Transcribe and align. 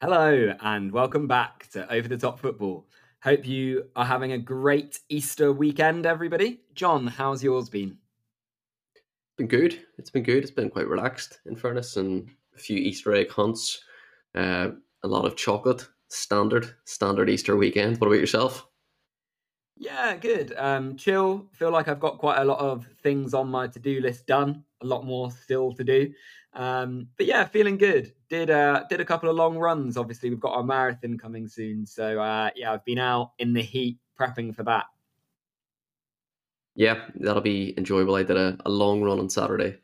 Hello, 0.00 0.54
and 0.60 0.90
welcome 0.90 1.26
back 1.26 1.68
to 1.72 1.92
Over 1.92 2.08
the 2.08 2.16
Top 2.16 2.38
Football. 2.38 2.86
Hope 3.22 3.46
you 3.46 3.84
are 3.96 4.06
having 4.06 4.32
a 4.32 4.38
great 4.38 5.00
Easter 5.10 5.52
weekend, 5.52 6.06
everybody. 6.06 6.60
John, 6.74 7.06
how's 7.06 7.44
yours 7.44 7.68
been? 7.68 7.98
Been 9.36 9.48
good. 9.48 9.84
It's 9.98 10.08
been 10.08 10.22
good. 10.22 10.42
It's 10.42 10.50
been 10.50 10.70
quite 10.70 10.88
relaxed, 10.88 11.40
in 11.44 11.54
fairness, 11.54 11.98
and 11.98 12.30
a 12.56 12.58
few 12.58 12.78
Easter 12.78 13.12
egg 13.12 13.30
hunts, 13.30 13.82
uh, 14.34 14.70
a 15.02 15.08
lot 15.08 15.26
of 15.26 15.36
chocolate. 15.36 15.86
Standard, 16.08 16.74
standard 16.86 17.28
Easter 17.28 17.56
weekend. 17.56 18.00
What 18.00 18.06
about 18.06 18.20
yourself? 18.20 18.67
Yeah, 19.80 20.16
good. 20.16 20.54
Um, 20.56 20.96
chill. 20.96 21.46
Feel 21.52 21.70
like 21.70 21.86
I've 21.86 22.00
got 22.00 22.18
quite 22.18 22.38
a 22.38 22.44
lot 22.44 22.58
of 22.58 22.84
things 23.02 23.32
on 23.32 23.48
my 23.48 23.68
to-do 23.68 24.00
list 24.00 24.26
done. 24.26 24.64
A 24.82 24.86
lot 24.86 25.06
more 25.06 25.30
still 25.30 25.72
to 25.72 25.84
do. 25.84 26.12
Um, 26.52 27.08
but 27.16 27.26
yeah, 27.26 27.44
feeling 27.44 27.78
good. 27.78 28.12
Did 28.28 28.50
uh, 28.50 28.84
did 28.90 29.00
a 29.00 29.04
couple 29.04 29.30
of 29.30 29.36
long 29.36 29.56
runs. 29.56 29.96
Obviously, 29.96 30.30
we've 30.30 30.40
got 30.40 30.54
our 30.54 30.64
marathon 30.64 31.16
coming 31.16 31.46
soon, 31.46 31.86
so 31.86 32.20
uh, 32.20 32.50
yeah, 32.56 32.72
I've 32.72 32.84
been 32.84 32.98
out 32.98 33.32
in 33.38 33.52
the 33.52 33.62
heat 33.62 33.98
prepping 34.18 34.54
for 34.54 34.64
that. 34.64 34.86
Yeah, 36.74 37.04
that'll 37.14 37.42
be 37.42 37.74
enjoyable. 37.78 38.16
I 38.16 38.24
did 38.24 38.36
a, 38.36 38.56
a 38.66 38.70
long 38.70 39.02
run 39.02 39.20
on 39.20 39.30
Saturday. 39.30 39.78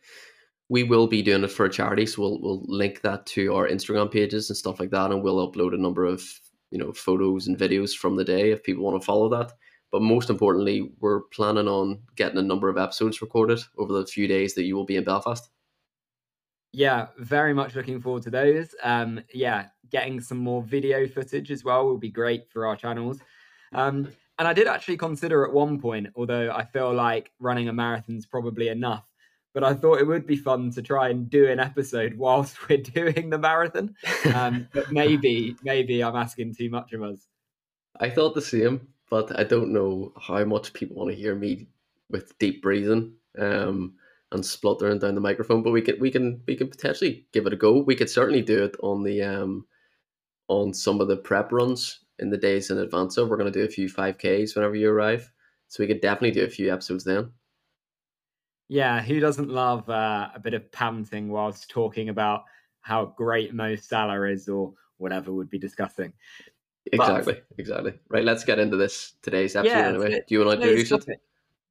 We 0.69 0.83
will 0.83 1.07
be 1.07 1.23
doing 1.23 1.45
it 1.45 1.53
for 1.53 1.67
a 1.67 1.71
charity, 1.71 2.07
so 2.07 2.23
we'll 2.23 2.41
we'll 2.41 2.65
link 2.67 3.01
that 3.03 3.27
to 3.27 3.55
our 3.55 3.69
Instagram 3.69 4.11
pages 4.11 4.51
and 4.51 4.57
stuff 4.57 4.81
like 4.81 4.91
that, 4.91 5.13
and 5.13 5.23
we'll 5.23 5.53
upload 5.53 5.75
a 5.75 5.81
number 5.81 6.05
of 6.05 6.23
you 6.71 6.79
know 6.79 6.93
photos 6.93 7.47
and 7.47 7.57
videos 7.57 7.95
from 7.95 8.17
the 8.17 8.25
day 8.25 8.51
if 8.51 8.65
people 8.65 8.83
want 8.83 9.01
to 9.01 9.07
follow 9.07 9.29
that. 9.29 9.53
But 9.95 10.03
most 10.03 10.29
importantly, 10.29 10.91
we're 10.99 11.21
planning 11.21 11.69
on 11.69 12.01
getting 12.17 12.39
a 12.39 12.43
number 12.43 12.69
of 12.69 12.77
episodes 12.77 13.23
recorded 13.23 13.61
over 13.79 13.93
the 13.93 14.05
few 14.05 14.27
days 14.27 14.55
that 14.55 14.65
you 14.65 14.75
will 14.75 14.85
be 14.85 14.97
in 14.97 15.05
Belfast 15.05 15.49
yeah, 16.75 17.07
very 17.19 17.55
much 17.55 17.77
looking 17.77 18.01
forward 18.01 18.25
to 18.25 18.31
those. 18.31 18.75
Um, 18.83 19.23
yeah, 19.33 19.67
getting 19.91 20.21
some 20.21 20.39
more 20.39 20.61
video 20.61 21.07
footage 21.07 21.53
as 21.53 21.63
well 21.63 21.87
will 21.87 21.99
be 21.99 22.11
great 22.11 22.51
for 22.51 22.67
our 22.67 22.75
channels. 22.75 23.21
Um, 23.73 24.09
and 24.41 24.49
I 24.49 24.53
did 24.53 24.67
actually 24.67 24.97
consider 24.97 25.47
at 25.47 25.53
one 25.53 25.81
point, 25.81 26.09
although 26.17 26.51
I 26.51 26.65
feel 26.65 26.93
like 26.93 27.31
running 27.39 27.69
a 27.69 27.73
marathon's 27.73 28.27
probably 28.27 28.69
enough, 28.69 29.05
but 29.55 29.63
I 29.63 29.73
thought 29.73 30.01
it 30.01 30.07
would 30.07 30.27
be 30.27 30.37
fun 30.37 30.73
to 30.73 30.83
try 30.83 31.11
and 31.11 31.31
do 31.31 31.49
an 31.49 31.61
episode 31.61 32.15
whilst 32.19 32.69
we're 32.69 32.79
doing 32.79 33.31
the 33.31 33.39
marathon. 33.39 33.95
Um, 34.35 34.67
but 34.73 34.91
maybe, 34.91 35.55
maybe 35.63 36.03
I'm 36.03 36.17
asking 36.17 36.57
too 36.57 36.71
much 36.71 36.93
of 36.93 37.05
us. 37.05 37.29
I 38.01 38.11
thought 38.11 38.35
the 38.35 38.43
same, 38.43 38.89
but 39.15 39.39
I 39.39 39.45
don't 39.45 39.73
know 39.73 40.13
how 40.21 40.45
much 40.45 40.73
people 40.73 40.97
want 40.97 41.11
to 41.11 41.17
hear 41.17 41.37
me 41.37 41.69
with 42.11 42.37
deep 42.41 42.63
breathing. 42.63 43.13
Um, 43.39 43.95
and 44.33 44.45
spluttering 44.45 44.99
down 44.99 45.15
the 45.15 45.21
microphone. 45.21 45.63
But 45.63 45.71
we 45.71 45.81
can 45.81 46.01
we 46.01 46.11
can 46.11 46.43
we 46.49 46.57
can 46.57 46.69
potentially 46.69 47.25
give 47.33 47.47
it 47.47 47.53
a 47.53 47.57
go. 47.57 47.79
We 47.79 47.95
could 47.95 48.11
certainly 48.11 48.43
do 48.43 48.65
it 48.65 48.75
on 48.83 49.05
the 49.05 49.23
um 49.23 49.65
on 50.49 50.75
some 50.75 51.01
of 51.01 51.07
the 51.07 51.17
prep 51.17 51.53
runs 51.53 52.01
in 52.19 52.31
the 52.31 52.37
days 52.37 52.71
in 52.71 52.79
advance 52.79 53.15
So 53.15 53.25
We're 53.25 53.37
going 53.37 53.53
to 53.53 53.59
do 53.59 53.65
a 53.65 53.69
few 53.69 53.89
five 53.89 54.19
Ks 54.19 54.57
whenever 54.57 54.75
you 54.75 54.91
arrive, 54.91 55.31
so 55.69 55.85
we 55.85 55.87
could 55.87 56.01
definitely 56.01 56.33
do 56.33 56.45
a 56.45 56.51
few 56.51 56.73
episodes 56.73 57.05
then. 57.05 57.31
Yeah, 58.67 59.01
who 59.01 59.21
doesn't 59.21 59.49
love 59.49 59.89
uh, 59.89 60.31
a 60.35 60.41
bit 60.41 60.55
of 60.55 60.73
panting 60.73 61.29
whilst 61.29 61.71
talking 61.71 62.09
about 62.09 62.45
how 62.81 63.15
great 63.17 63.55
Mo 63.55 63.77
Salah 63.77 64.29
is 64.29 64.49
or 64.49 64.75
whatever 64.97 65.33
we'd 65.33 65.51
be 65.51 65.59
discussing? 65.61 66.13
Exactly, 66.93 67.35
but, 67.35 67.45
exactly. 67.59 67.95
Right, 68.09 68.25
let's 68.25 68.45
get 68.45 68.59
into 68.59 68.77
this 68.77 69.15
today's 69.23 69.57
episode 69.57 69.73
yeah, 69.73 69.89
anyway. 69.89 70.23
Do 70.27 70.35
you 70.35 70.45
want 70.45 70.61
to 70.61 70.69
introduce 70.69 71.09
it? 71.09 71.21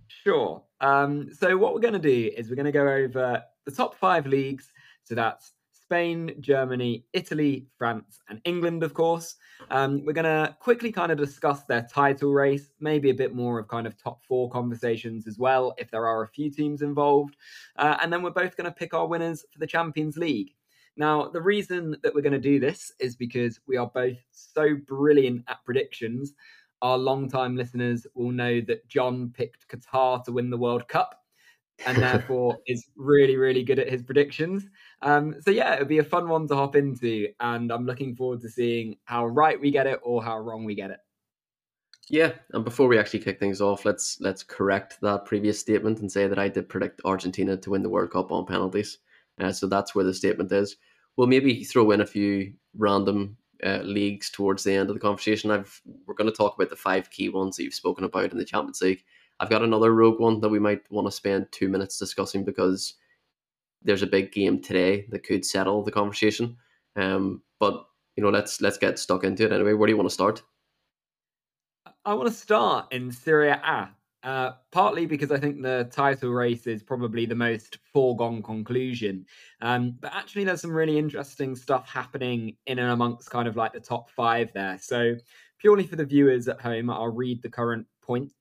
Sure. 0.08 0.62
Um, 0.82 1.30
so 1.34 1.58
what 1.58 1.74
we're 1.74 1.82
going 1.82 1.94
to 1.94 2.00
do 2.00 2.32
is 2.36 2.50
we're 2.50 2.56
going 2.56 2.66
to 2.66 2.72
go 2.72 2.88
over 2.88 3.44
the 3.66 3.72
top 3.72 3.96
five 3.96 4.26
leagues. 4.26 4.72
So 5.04 5.16
that's 5.16 5.54
Spain, 5.72 6.36
Germany, 6.40 7.06
Italy, 7.14 7.68
France, 7.78 8.20
and 8.30 8.42
England, 8.46 8.84
of 8.84 8.94
course. 8.94 9.36
Um, 9.70 10.04
we're 10.06 10.14
going 10.14 10.26
to 10.26 10.56
quickly 10.60 10.92
kind 10.92 11.12
of 11.12 11.18
discuss 11.18 11.64
their 11.66 11.88
title 11.92 12.34
race, 12.34 12.72
maybe 12.80 13.10
a 13.10 13.14
bit 13.14 13.36
more 13.36 13.60
of 13.60 13.68
kind 13.68 13.86
of 13.86 14.02
top 14.02 14.24
four 14.24 14.50
conversations 14.50 15.28
as 15.28 15.38
well, 15.38 15.74
if 15.78 15.92
there 15.92 16.08
are 16.08 16.24
a 16.24 16.28
few 16.28 16.50
teams 16.50 16.82
involved. 16.82 17.36
Uh, 17.76 17.98
and 18.02 18.12
then 18.12 18.24
we're 18.24 18.32
both 18.32 18.58
going 18.58 18.66
to 18.66 18.72
pick 18.72 18.94
our 18.94 19.08
winners 19.08 19.46
for 19.52 19.60
the 19.60 19.68
Champions 19.68 20.18
League. 20.18 20.54
Now, 20.96 21.28
the 21.28 21.42
reason 21.42 21.96
that 22.04 22.14
we're 22.14 22.22
going 22.22 22.34
to 22.34 22.40
do 22.40 22.60
this 22.60 22.92
is 23.00 23.16
because 23.16 23.60
we 23.68 23.78
are 23.78 23.90
both 23.94 24.18
so 24.32 24.76
brilliant 24.88 25.44
at 25.48 25.64
predictions 25.66 26.34
our 26.84 26.98
long-time 26.98 27.56
listeners 27.56 28.06
will 28.14 28.32
know 28.32 28.60
that 28.62 28.88
John 28.90 29.32
picked 29.34 29.68
Qatar 29.70 30.24
to 30.26 30.34
win 30.34 30.50
the 30.50 30.58
World 30.58 30.88
Cup 30.90 31.18
and 31.86 31.98
therefore 32.04 32.58
is 32.68 32.86
really, 32.98 33.38
really 33.38 33.64
good 33.64 33.80
at 33.80 33.90
his 33.90 34.04
predictions. 34.04 34.66
Um, 35.02 35.36
so, 35.40 35.50
yeah, 35.50 35.76
it'll 35.76 35.86
be 35.86 36.00
a 36.00 36.04
fun 36.04 36.28
one 36.28 36.48
to 36.50 36.56
hop 36.56 36.76
into. 36.76 37.30
And 37.40 37.72
I'm 37.72 37.86
looking 37.86 38.16
forward 38.16 38.42
to 38.42 38.50
seeing 38.50 38.98
how 39.06 39.26
right 39.26 39.60
we 39.60 39.72
get 39.72 39.88
it 39.88 40.02
or 40.04 40.22
how 40.22 40.38
wrong 40.38 40.66
we 40.66 40.76
get 40.76 40.92
it. 40.92 41.00
Yeah, 42.10 42.34
and 42.52 42.66
before 42.66 42.90
we 42.90 43.00
actually 43.00 43.22
kick 43.22 43.40
things 43.40 43.62
off, 43.62 43.86
let's 43.86 44.18
let's 44.20 44.44
correct 44.44 45.00
that 45.02 45.24
previous 45.24 45.58
statement 45.58 46.02
and 46.02 46.12
say 46.12 46.28
that 46.28 46.38
I 46.38 46.50
did 46.50 46.68
predict 46.68 47.00
Argentina 47.06 47.56
to 47.56 47.70
win 47.70 47.82
the 47.82 47.88
World 47.88 48.12
Cup 48.12 48.30
on 48.34 48.46
penalties. 48.46 48.98
Uh, 49.40 49.52
so 49.52 49.68
that's 49.68 49.96
where 49.96 50.06
the 50.06 50.14
statement 50.14 50.52
is. 50.52 50.76
We'll 51.16 51.28
maybe 51.28 51.64
throw 51.64 51.92
in 51.92 52.02
a 52.02 52.06
few 52.06 52.54
random 52.78 53.38
uh, 53.64 53.80
leagues 53.84 54.30
towards 54.30 54.64
the 54.64 54.74
end 54.74 54.90
of 54.90 54.96
the 54.96 55.00
conversation. 55.00 55.52
I've 55.52 55.82
we're 56.06 56.16
going 56.16 56.30
to 56.30 56.36
talk 56.36 56.56
about 56.56 56.70
the 56.70 56.76
five 56.76 57.10
key 57.10 57.30
ones 57.30 57.58
that 57.58 57.64
you've 57.64 57.74
spoken 57.74 58.04
about 58.04 58.32
in 58.32 58.38
the 58.38 58.46
Champions 58.46 58.82
League. 58.82 59.04
I've 59.40 59.50
got 59.50 59.64
another 59.64 59.94
rogue 59.94 60.20
one 60.20 60.40
that 60.42 60.50
we 60.50 60.60
might 60.60 60.90
want 60.92 61.08
to 61.08 61.12
spend 61.12 61.48
two 61.52 61.70
minutes 61.70 61.98
discussing 61.98 62.44
because 62.44 62.96
there's 63.84 64.04
a 64.04 64.08
big 64.08 64.32
game 64.32 64.62
today 64.62 65.06
that 65.10 65.24
could 65.24 65.46
settle 65.46 65.84
the 65.84 65.92
conversation. 65.92 66.58
Um, 66.96 67.42
but 67.60 67.86
you 68.16 68.24
know, 68.24 68.30
let's 68.30 68.62
let's 68.62 68.78
get 68.78 69.00
stuck 69.00 69.24
into 69.24 69.46
it 69.46 69.52
anyway. 69.52 69.74
Where 69.74 69.88
do 69.88 69.92
you 69.92 69.98
want 69.98 70.10
to 70.10 70.14
start? 70.14 70.44
I 72.06 72.14
want 72.14 72.28
to 72.28 72.36
start 72.36 72.92
in 72.92 73.12
Serie 73.12 73.50
A. 73.50 73.90
Uh, 74.24 74.54
partly 74.72 75.06
because 75.06 75.32
I 75.32 75.38
think 75.38 75.62
the 75.62 75.90
title 75.92 76.30
race 76.30 76.66
is 76.66 76.82
probably 76.82 77.26
the 77.26 77.36
most 77.36 77.80
foregone 77.92 78.42
conclusion. 78.42 79.26
Um, 79.62 79.98
but 80.00 80.14
actually, 80.14 80.46
there's 80.46 80.62
some 80.62 80.72
really 80.72 80.98
interesting 80.98 81.58
stuff 81.58 81.90
happening 81.90 82.56
in 82.66 82.80
and 82.80 82.92
amongst 82.92 83.30
kind 83.30 83.50
of 83.50 83.58
like 83.58 83.74
the 83.74 83.82
top 83.82 84.10
five 84.10 84.54
there. 84.54 84.78
So, 84.82 85.16
purely 85.60 85.86
for 85.86 85.98
the 85.98 86.06
viewers 86.06 86.48
at 86.48 86.62
home, 86.62 86.90
I'll 86.90 87.10
read 87.10 87.42
the 87.42 87.50
current 87.50 87.86
points. 88.02 88.34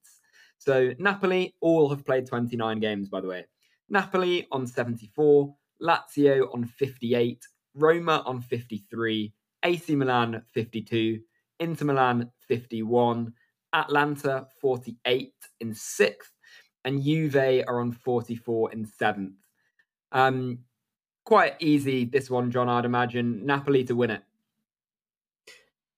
So, 0.57 0.93
Napoli 0.99 1.53
all 1.59 1.89
have 1.89 2.05
played 2.05 2.27
29 2.27 2.79
games, 2.79 3.09
by 3.09 3.19
the 3.19 3.27
way. 3.27 3.45
Napoli 3.89 4.47
on 4.53 4.65
74, 4.65 5.53
Lazio 5.81 6.47
on 6.53 6.63
58, 6.63 7.45
Roma 7.75 8.23
on 8.25 8.39
53, 8.39 9.33
AC 9.65 9.95
Milan 9.95 10.43
52, 10.53 11.19
Inter 11.59 11.85
Milan 11.85 12.31
51. 12.47 13.33
Atalanta 13.73 14.47
48 14.61 15.33
in 15.59 15.73
sixth, 15.73 16.31
and 16.85 17.03
Juve 17.03 17.63
are 17.67 17.79
on 17.79 17.91
44 17.91 18.71
in 18.71 18.85
seventh. 18.85 19.35
Um, 20.11 20.59
quite 21.25 21.55
easy, 21.59 22.05
this 22.05 22.29
one, 22.29 22.51
John, 22.51 22.69
I'd 22.69 22.85
imagine. 22.85 23.45
Napoli 23.45 23.83
to 23.85 23.95
win 23.95 24.11
it. 24.11 24.23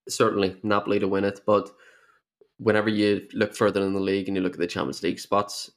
Certainly, 0.08 0.56
Napoli 0.62 0.98
to 1.00 1.08
win 1.08 1.24
it. 1.24 1.40
But 1.46 1.70
whenever 2.58 2.88
you 2.88 3.26
look 3.34 3.54
further 3.54 3.82
in 3.82 3.92
the 3.92 4.00
league 4.00 4.28
and 4.28 4.36
you 4.36 4.42
look 4.42 4.54
at 4.54 4.58
the 4.58 4.66
Champions 4.66 5.02
League 5.02 5.18
spots, 5.18 5.70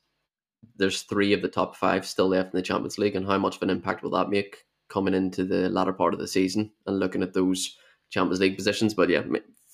there's 0.78 1.04
three 1.04 1.34
of 1.34 1.42
the 1.42 1.48
top 1.48 1.76
five 1.76 2.06
still 2.06 2.28
left 2.28 2.54
in 2.54 2.58
the 2.58 2.64
Champions 2.64 2.98
League. 2.98 3.16
And 3.16 3.26
how 3.26 3.38
much 3.38 3.58
of 3.58 3.64
an 3.64 3.70
impact 3.70 4.04
will 4.04 4.12
that 4.12 4.30
make 4.30 4.66
coming 4.90 5.14
into 5.14 5.46
the 5.46 5.70
latter 5.70 5.94
part 5.94 6.14
of 6.14 6.20
the 6.20 6.28
season 6.28 6.72
and 6.86 7.00
looking 7.00 7.24
at 7.24 7.34
those 7.34 7.78
Champions 8.10 8.40
League 8.40 8.58
positions? 8.58 8.94
But 8.94 9.10
yeah, 9.10 9.24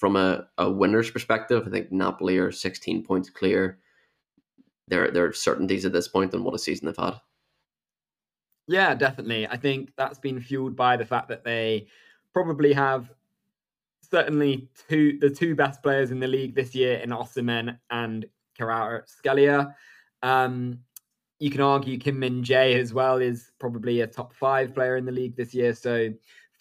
from 0.05 0.17
a, 0.17 0.45
a 0.59 0.69
winner's 0.69 1.09
perspective, 1.09 1.63
I 1.66 1.71
think 1.71 1.91
Napoli 1.91 2.38
are 2.38 2.51
16 2.51 3.03
points 3.03 3.27
clear. 3.27 3.79
There, 4.87 5.09
there 5.09 5.25
are 5.25 5.34
certainties 5.34 5.84
at 5.84 5.93
this 5.93 6.07
point 6.07 6.35
on 6.35 6.43
what 6.43 6.53
a 6.53 6.59
season 6.59 6.85
they've 6.85 6.96
had. 6.96 7.16
Yeah, 8.67 8.93
definitely. 8.93 9.47
I 9.47 9.57
think 9.57 9.93
that's 9.97 10.19
been 10.19 10.40
fueled 10.40 10.75
by 10.75 10.96
the 10.96 11.05
fact 11.05 11.28
that 11.29 11.43
they 11.43 11.87
probably 12.34 12.72
have 12.73 13.09
certainly 14.07 14.69
two 14.87 15.17
the 15.17 15.31
two 15.31 15.55
best 15.55 15.81
players 15.81 16.11
in 16.11 16.19
the 16.19 16.28
league 16.28 16.53
this 16.53 16.75
year 16.75 16.97
in 16.97 17.09
Osimhen 17.09 17.79
and 17.90 18.28
Kvaratskhelia. 18.59 19.73
Um, 20.22 20.81
you 21.40 21.49
can 21.49 21.61
argue 21.61 21.97
Kim 21.97 22.19
Min 22.19 22.43
Jae 22.43 22.79
as 22.79 22.93
well 22.93 23.17
is 23.17 23.49
probably 23.57 24.02
a 24.02 24.07
top 24.07 24.35
five 24.35 24.75
player 24.75 24.97
in 24.97 25.05
the 25.05 25.11
league 25.11 25.35
this 25.35 25.55
year. 25.55 25.73
So 25.73 26.13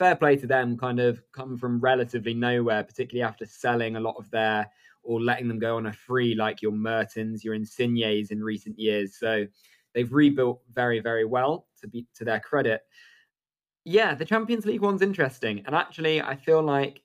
fair 0.04 0.16
play 0.16 0.36
to 0.36 0.46
them, 0.46 0.76
kind 0.76 1.00
of 1.00 1.22
come 1.32 1.56
from 1.56 1.80
relatively 1.80 2.34
nowhere, 2.34 2.84
particularly 2.84 3.26
after 3.26 3.46
selling 3.46 3.96
a 3.96 4.00
lot 4.00 4.16
of 4.18 4.30
their 4.30 4.70
or 5.02 5.18
letting 5.18 5.48
them 5.48 5.58
go 5.58 5.76
on 5.76 5.86
a 5.86 5.92
free, 5.94 6.34
like 6.34 6.60
your 6.60 6.72
Mertens, 6.72 7.42
your 7.42 7.56
Insignes 7.56 8.30
in 8.30 8.44
recent 8.44 8.78
years. 8.78 9.16
So 9.18 9.46
they've 9.94 10.12
rebuilt 10.12 10.60
very, 10.74 11.00
very 11.00 11.24
well 11.24 11.68
to 11.80 11.88
be 11.88 12.06
to 12.16 12.24
their 12.24 12.40
credit. 12.40 12.82
Yeah, 13.86 14.14
the 14.14 14.26
Champions 14.26 14.66
League 14.66 14.82
one's 14.82 15.00
interesting, 15.00 15.62
and 15.64 15.74
actually, 15.74 16.20
I 16.20 16.36
feel 16.36 16.62
like 16.62 17.00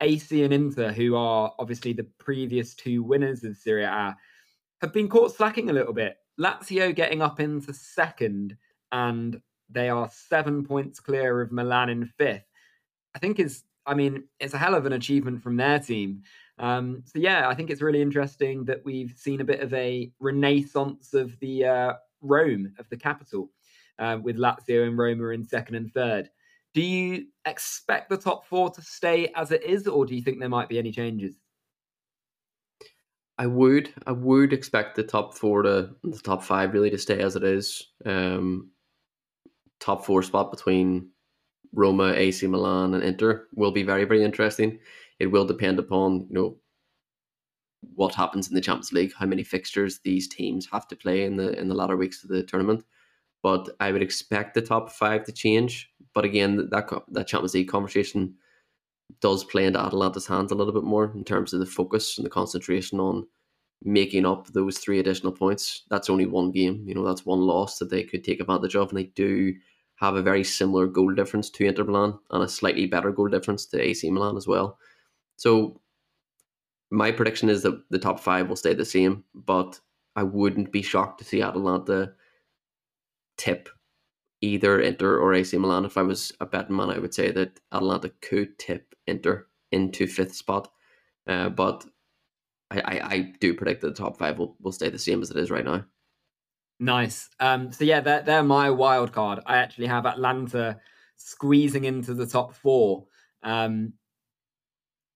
AC 0.00 0.44
and 0.44 0.54
Inter, 0.54 0.92
who 0.92 1.16
are 1.16 1.52
obviously 1.58 1.92
the 1.92 2.06
previous 2.18 2.74
two 2.76 3.02
winners 3.02 3.42
of 3.42 3.56
Serie 3.56 3.84
A, 3.84 4.16
have 4.80 4.92
been 4.92 5.08
caught 5.08 5.34
slacking 5.34 5.70
a 5.70 5.72
little 5.72 5.92
bit. 5.92 6.18
Lazio 6.40 6.94
getting 6.94 7.20
up 7.20 7.40
into 7.40 7.72
second, 7.72 8.56
and 8.92 9.40
they 9.70 9.88
are 9.88 10.10
seven 10.12 10.64
points 10.64 11.00
clear 11.00 11.40
of 11.40 11.52
Milan 11.52 11.88
in 11.88 12.06
fifth. 12.06 12.44
I 13.14 13.18
think 13.18 13.38
is, 13.38 13.62
I 13.86 13.94
mean, 13.94 14.24
it's 14.40 14.54
a 14.54 14.58
hell 14.58 14.74
of 14.74 14.86
an 14.86 14.92
achievement 14.92 15.42
from 15.42 15.56
their 15.56 15.78
team. 15.78 16.22
Um, 16.58 17.02
so 17.06 17.18
yeah, 17.18 17.48
I 17.48 17.54
think 17.54 17.70
it's 17.70 17.82
really 17.82 18.02
interesting 18.02 18.64
that 18.66 18.84
we've 18.84 19.14
seen 19.16 19.40
a 19.40 19.44
bit 19.44 19.60
of 19.60 19.72
a 19.74 20.12
renaissance 20.20 21.14
of 21.14 21.38
the 21.40 21.64
uh, 21.64 21.92
Rome 22.20 22.72
of 22.78 22.88
the 22.88 22.96
capital, 22.96 23.50
uh, 23.98 24.18
with 24.22 24.36
Lazio 24.36 24.86
and 24.86 24.98
Roma 24.98 25.28
in 25.28 25.44
second 25.44 25.74
and 25.76 25.92
third. 25.92 26.30
Do 26.74 26.82
you 26.82 27.26
expect 27.44 28.08
the 28.08 28.16
top 28.16 28.46
four 28.46 28.70
to 28.70 28.82
stay 28.82 29.32
as 29.36 29.52
it 29.52 29.62
is, 29.62 29.86
or 29.86 30.06
do 30.06 30.14
you 30.14 30.22
think 30.22 30.40
there 30.40 30.48
might 30.48 30.68
be 30.68 30.78
any 30.78 30.90
changes? 30.90 31.36
I 33.36 33.46
would, 33.46 33.92
I 34.06 34.12
would 34.12 34.52
expect 34.52 34.94
the 34.94 35.02
top 35.02 35.34
four 35.34 35.62
to 35.62 35.90
the 36.02 36.18
top 36.18 36.42
five 36.42 36.72
really 36.72 36.90
to 36.90 36.98
stay 36.98 37.20
as 37.20 37.34
it 37.34 37.42
is. 37.42 37.88
Um, 38.06 38.70
top 39.84 40.04
four 40.04 40.22
spot 40.22 40.50
between 40.50 41.10
Roma, 41.72 42.12
AC 42.12 42.46
Milan, 42.46 42.94
and 42.94 43.02
Inter 43.02 43.46
will 43.54 43.72
be 43.72 43.82
very, 43.82 44.04
very 44.04 44.24
interesting. 44.24 44.78
It 45.18 45.26
will 45.26 45.44
depend 45.44 45.78
upon 45.78 46.26
you 46.30 46.34
know 46.34 46.56
what 47.94 48.14
happens 48.14 48.48
in 48.48 48.54
the 48.54 48.60
Champions 48.60 48.92
League, 48.92 49.12
how 49.18 49.26
many 49.26 49.42
fixtures 49.42 50.00
these 50.02 50.26
teams 50.26 50.66
have 50.72 50.88
to 50.88 50.96
play 50.96 51.24
in 51.24 51.36
the 51.36 51.58
in 51.58 51.68
the 51.68 51.74
latter 51.74 51.96
weeks 51.96 52.24
of 52.24 52.30
the 52.30 52.42
tournament. 52.42 52.84
But 53.42 53.68
I 53.78 53.92
would 53.92 54.02
expect 54.02 54.54
the 54.54 54.62
top 54.62 54.90
five 54.90 55.24
to 55.24 55.32
change. 55.32 55.90
But 56.14 56.24
again, 56.24 56.56
that 56.70 57.02
that 57.08 57.26
Champions 57.26 57.54
League 57.54 57.68
conversation 57.68 58.34
does 59.20 59.44
play 59.44 59.66
into 59.66 59.78
Atalanta's 59.78 60.26
hands 60.26 60.50
a 60.50 60.54
little 60.54 60.72
bit 60.72 60.84
more 60.84 61.12
in 61.14 61.24
terms 61.24 61.52
of 61.52 61.60
the 61.60 61.66
focus 61.66 62.16
and 62.16 62.24
the 62.24 62.30
concentration 62.30 63.00
on 63.00 63.26
making 63.82 64.24
up 64.24 64.46
those 64.48 64.78
three 64.78 64.98
additional 64.98 65.32
points. 65.32 65.82
That's 65.90 66.08
only 66.08 66.24
one 66.24 66.50
game, 66.52 66.84
you 66.86 66.94
know, 66.94 67.04
that's 67.04 67.26
one 67.26 67.40
loss 67.40 67.78
that 67.78 67.90
they 67.90 68.02
could 68.02 68.24
take 68.24 68.40
advantage 68.40 68.76
of, 68.76 68.88
and 68.88 68.98
they 68.98 69.04
do 69.14 69.54
have 69.96 70.16
a 70.16 70.22
very 70.22 70.44
similar 70.44 70.86
goal 70.86 71.14
difference 71.14 71.50
to 71.50 71.64
Inter 71.64 71.84
Milan 71.84 72.18
and 72.30 72.42
a 72.42 72.48
slightly 72.48 72.86
better 72.86 73.12
goal 73.12 73.28
difference 73.28 73.66
to 73.66 73.80
AC 73.80 74.10
Milan 74.10 74.36
as 74.36 74.46
well. 74.46 74.78
So 75.36 75.80
my 76.90 77.10
prediction 77.10 77.48
is 77.48 77.62
that 77.62 77.82
the 77.90 77.98
top 77.98 78.20
five 78.20 78.48
will 78.48 78.56
stay 78.56 78.74
the 78.74 78.84
same, 78.84 79.24
but 79.34 79.80
I 80.16 80.22
wouldn't 80.22 80.72
be 80.72 80.82
shocked 80.82 81.18
to 81.18 81.24
see 81.24 81.42
Atalanta 81.42 82.12
tip 83.36 83.68
either 84.40 84.80
Inter 84.80 85.18
or 85.18 85.34
AC 85.34 85.56
Milan. 85.56 85.84
If 85.84 85.96
I 85.96 86.02
was 86.02 86.32
a 86.40 86.46
betting 86.46 86.76
man, 86.76 86.90
I 86.90 86.98
would 86.98 87.14
say 87.14 87.30
that 87.30 87.60
Atalanta 87.72 88.10
could 88.20 88.58
tip 88.58 88.94
Inter 89.06 89.46
into 89.72 90.06
fifth 90.06 90.34
spot. 90.34 90.70
Uh, 91.26 91.48
but 91.48 91.84
I, 92.70 92.80
I, 92.80 93.08
I, 93.14 93.32
do 93.40 93.54
predict 93.54 93.80
that 93.80 93.88
the 93.88 94.02
top 94.02 94.18
five 94.18 94.38
will, 94.38 94.56
will 94.60 94.72
stay 94.72 94.90
the 94.90 94.98
same 94.98 95.22
as 95.22 95.30
it 95.30 95.38
is 95.38 95.50
right 95.50 95.64
now. 95.64 95.84
Nice. 96.84 97.30
Um, 97.40 97.72
so 97.72 97.82
yeah, 97.82 98.00
they're, 98.00 98.20
they're 98.20 98.42
my 98.42 98.68
wild 98.68 99.10
card. 99.10 99.40
I 99.46 99.56
actually 99.56 99.86
have 99.86 100.04
Atalanta 100.04 100.78
squeezing 101.16 101.84
into 101.84 102.12
the 102.12 102.26
top 102.26 102.52
four. 102.52 103.06
Um, 103.42 103.94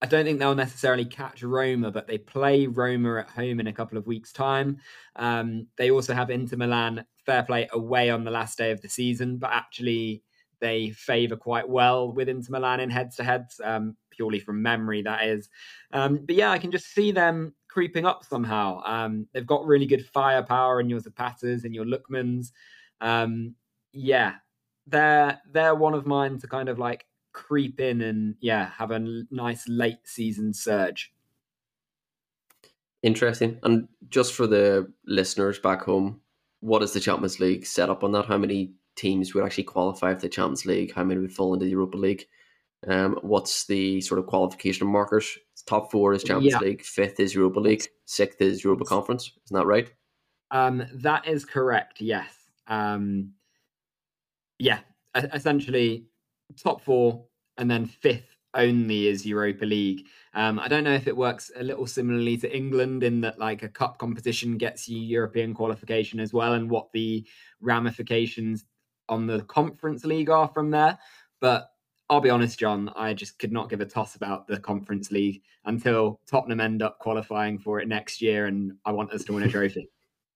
I 0.00 0.06
don't 0.06 0.24
think 0.24 0.38
they'll 0.38 0.54
necessarily 0.54 1.04
catch 1.04 1.42
Roma, 1.42 1.90
but 1.90 2.06
they 2.06 2.16
play 2.16 2.66
Roma 2.66 3.18
at 3.18 3.28
home 3.28 3.60
in 3.60 3.66
a 3.66 3.72
couple 3.74 3.98
of 3.98 4.06
weeks' 4.06 4.32
time. 4.32 4.78
Um, 5.16 5.66
they 5.76 5.90
also 5.90 6.14
have 6.14 6.30
Inter 6.30 6.56
Milan 6.56 7.04
fair 7.26 7.42
play 7.42 7.68
away 7.70 8.08
on 8.08 8.24
the 8.24 8.30
last 8.30 8.56
day 8.56 8.70
of 8.70 8.80
the 8.80 8.88
season, 8.88 9.36
but 9.36 9.50
actually 9.52 10.22
they 10.60 10.88
favour 10.92 11.36
quite 11.36 11.68
well 11.68 12.10
with 12.10 12.30
Inter 12.30 12.52
Milan 12.52 12.80
in 12.80 12.88
heads 12.88 13.16
to 13.16 13.24
heads, 13.24 13.60
um, 13.62 13.94
purely 14.08 14.40
from 14.40 14.62
memory, 14.62 15.02
that 15.02 15.26
is. 15.26 15.50
Um, 15.92 16.24
but 16.24 16.34
yeah, 16.34 16.50
I 16.50 16.58
can 16.58 16.70
just 16.70 16.94
see 16.94 17.12
them 17.12 17.52
creeping 17.68 18.06
up 18.06 18.24
somehow. 18.24 18.82
Um, 18.84 19.26
they've 19.32 19.46
got 19.46 19.66
really 19.66 19.86
good 19.86 20.06
firepower 20.06 20.80
in 20.80 20.90
your 20.90 21.00
Zapatas 21.00 21.64
and 21.64 21.74
your 21.74 21.84
Lookmans. 21.84 22.52
Um, 23.00 23.54
yeah, 23.92 24.34
they're 24.86 25.40
they're 25.50 25.74
one 25.74 25.94
of 25.94 26.06
mine 26.06 26.38
to 26.38 26.48
kind 26.48 26.68
of 26.68 26.78
like 26.78 27.06
creep 27.32 27.78
in 27.78 28.00
and 28.00 28.34
yeah 28.40 28.70
have 28.78 28.90
a 28.90 29.24
nice 29.30 29.68
late 29.68 30.00
season 30.04 30.52
surge. 30.52 31.12
Interesting. 33.02 33.58
And 33.62 33.88
just 34.08 34.34
for 34.34 34.46
the 34.46 34.92
listeners 35.06 35.58
back 35.58 35.82
home, 35.82 36.20
what 36.60 36.82
is 36.82 36.92
the 36.92 37.00
Champions 37.00 37.38
League 37.38 37.64
set 37.64 37.90
up 37.90 38.02
on 38.02 38.12
that? 38.12 38.26
How 38.26 38.38
many 38.38 38.72
teams 38.96 39.34
would 39.34 39.44
actually 39.44 39.64
qualify 39.64 40.14
for 40.14 40.20
the 40.22 40.28
Champions 40.28 40.66
League? 40.66 40.92
How 40.92 41.04
many 41.04 41.20
would 41.20 41.32
fall 41.32 41.54
into 41.54 41.64
the 41.64 41.70
Europa 41.70 41.96
League? 41.96 42.26
Um, 42.86 43.18
what's 43.22 43.66
the 43.66 44.00
sort 44.00 44.20
of 44.20 44.26
qualification 44.26 44.86
markers? 44.86 45.36
Top 45.66 45.90
four 45.90 46.14
is 46.14 46.22
Champions 46.22 46.54
yeah. 46.60 46.66
League, 46.66 46.82
fifth 46.82 47.18
is 47.20 47.34
Europa 47.34 47.60
League, 47.60 47.84
sixth 48.04 48.40
is 48.40 48.62
Europa 48.62 48.84
Conference. 48.84 49.32
Isn't 49.46 49.56
that 49.56 49.66
right? 49.66 49.90
Um, 50.50 50.84
that 50.94 51.26
is 51.26 51.44
correct. 51.44 52.00
Yes. 52.00 52.32
Um, 52.68 53.32
yeah. 54.58 54.78
Essentially, 55.14 56.06
top 56.62 56.80
four, 56.82 57.24
and 57.56 57.70
then 57.70 57.86
fifth 57.86 58.36
only 58.54 59.08
is 59.08 59.26
Europa 59.26 59.64
League. 59.64 60.06
Um, 60.32 60.58
I 60.58 60.68
don't 60.68 60.84
know 60.84 60.94
if 60.94 61.06
it 61.06 61.16
works 61.16 61.50
a 61.56 61.62
little 61.62 61.86
similarly 61.86 62.36
to 62.38 62.56
England 62.56 63.02
in 63.02 63.20
that 63.22 63.38
like 63.38 63.62
a 63.62 63.68
cup 63.68 63.98
competition 63.98 64.56
gets 64.56 64.88
you 64.88 65.00
European 65.00 65.52
qualification 65.52 66.20
as 66.20 66.32
well, 66.32 66.54
and 66.54 66.70
what 66.70 66.92
the 66.92 67.26
ramifications 67.60 68.64
on 69.08 69.26
the 69.26 69.42
Conference 69.42 70.04
League 70.04 70.30
are 70.30 70.48
from 70.48 70.70
there. 70.70 70.98
But 71.40 71.68
I'll 72.10 72.20
be 72.20 72.30
honest, 72.30 72.58
John, 72.58 72.90
I 72.96 73.12
just 73.12 73.38
could 73.38 73.52
not 73.52 73.68
give 73.68 73.80
a 73.80 73.86
toss 73.86 74.14
about 74.14 74.46
the 74.46 74.58
Conference 74.58 75.10
League 75.10 75.42
until 75.66 76.20
Tottenham 76.26 76.60
end 76.60 76.82
up 76.82 76.98
qualifying 76.98 77.58
for 77.58 77.80
it 77.80 77.88
next 77.88 78.22
year, 78.22 78.46
and 78.46 78.72
I 78.86 78.92
want 78.92 79.12
us 79.12 79.24
to 79.24 79.34
win 79.34 79.42
a 79.42 79.48
trophy. 79.48 79.90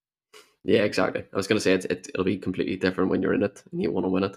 yeah, 0.64 0.82
exactly. 0.82 1.24
I 1.32 1.36
was 1.36 1.46
going 1.46 1.56
to 1.56 1.62
say 1.62 1.72
it, 1.72 1.86
it'll 1.86 2.24
be 2.24 2.36
completely 2.36 2.76
different 2.76 3.10
when 3.10 3.22
you're 3.22 3.32
in 3.32 3.42
it 3.42 3.62
and 3.72 3.82
you 3.82 3.90
want 3.90 4.04
to 4.04 4.10
win 4.10 4.24
it. 4.24 4.36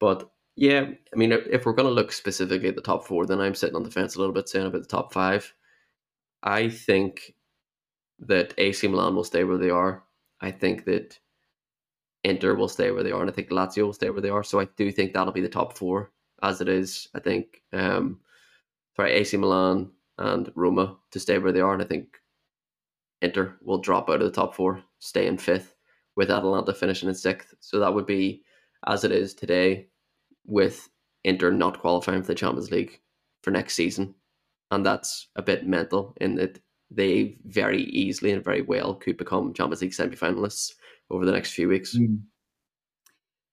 But 0.00 0.28
yeah, 0.56 0.86
I 1.12 1.16
mean, 1.16 1.32
if 1.32 1.64
we're 1.64 1.72
going 1.72 1.88
to 1.88 1.94
look 1.94 2.10
specifically 2.10 2.68
at 2.68 2.74
the 2.74 2.82
top 2.82 3.06
four, 3.06 3.26
then 3.26 3.40
I'm 3.40 3.54
sitting 3.54 3.76
on 3.76 3.84
the 3.84 3.90
fence 3.90 4.16
a 4.16 4.18
little 4.18 4.34
bit, 4.34 4.48
saying 4.48 4.66
about 4.66 4.82
the 4.82 4.88
top 4.88 5.12
five. 5.12 5.52
I 6.42 6.68
think 6.68 7.34
that 8.20 8.54
AC 8.58 8.88
Milan 8.88 9.14
will 9.14 9.24
stay 9.24 9.44
where 9.44 9.58
they 9.58 9.70
are. 9.70 10.02
I 10.40 10.50
think 10.50 10.84
that 10.86 11.18
Inter 12.24 12.54
will 12.54 12.68
stay 12.68 12.90
where 12.90 13.04
they 13.04 13.12
are, 13.12 13.20
and 13.20 13.30
I 13.30 13.32
think 13.32 13.50
Lazio 13.50 13.84
will 13.84 13.92
stay 13.92 14.10
where 14.10 14.20
they 14.20 14.30
are. 14.30 14.42
So 14.42 14.58
I 14.58 14.66
do 14.76 14.90
think 14.90 15.12
that'll 15.12 15.32
be 15.32 15.40
the 15.40 15.48
top 15.48 15.78
four 15.78 16.10
as 16.42 16.60
it 16.60 16.68
is. 16.68 17.08
I 17.14 17.20
think 17.20 17.62
um, 17.72 18.20
sorry, 18.96 19.12
AC 19.12 19.36
Milan 19.36 19.90
and 20.18 20.50
Roma 20.54 20.96
to 21.10 21.20
stay 21.20 21.38
where 21.38 21.52
they 21.52 21.60
are, 21.60 21.72
and 21.72 21.82
I 21.82 21.86
think 21.86 22.18
Inter 23.22 23.56
will 23.62 23.78
drop 23.78 24.08
out 24.08 24.22
of 24.22 24.26
the 24.26 24.30
top 24.30 24.54
four, 24.54 24.82
stay 24.98 25.26
in 25.26 25.38
fifth, 25.38 25.74
with 26.16 26.30
Atalanta 26.30 26.74
finishing 26.74 27.08
in 27.08 27.14
sixth. 27.14 27.54
So 27.60 27.78
that 27.80 27.94
would 27.94 28.06
be 28.06 28.42
as 28.86 29.04
it 29.04 29.12
is 29.12 29.34
today 29.34 29.88
with 30.46 30.88
Inter 31.24 31.50
not 31.50 31.80
qualifying 31.80 32.22
for 32.22 32.28
the 32.28 32.34
Champions 32.34 32.70
League 32.70 33.00
for 33.42 33.50
next 33.50 33.74
season. 33.74 34.14
And 34.70 34.84
that's 34.84 35.28
a 35.36 35.42
bit 35.42 35.66
mental 35.66 36.14
in 36.20 36.36
that 36.36 36.60
they 36.90 37.38
very 37.44 37.82
easily 37.84 38.32
and 38.32 38.44
very 38.44 38.62
well 38.62 38.94
could 38.94 39.16
become 39.16 39.54
Champions 39.54 39.82
League 39.82 39.94
semi 39.94 40.16
finalists 40.16 40.72
over 41.10 41.24
the 41.24 41.32
next 41.32 41.52
few 41.52 41.68
weeks. 41.68 41.96
Mm. 41.96 42.22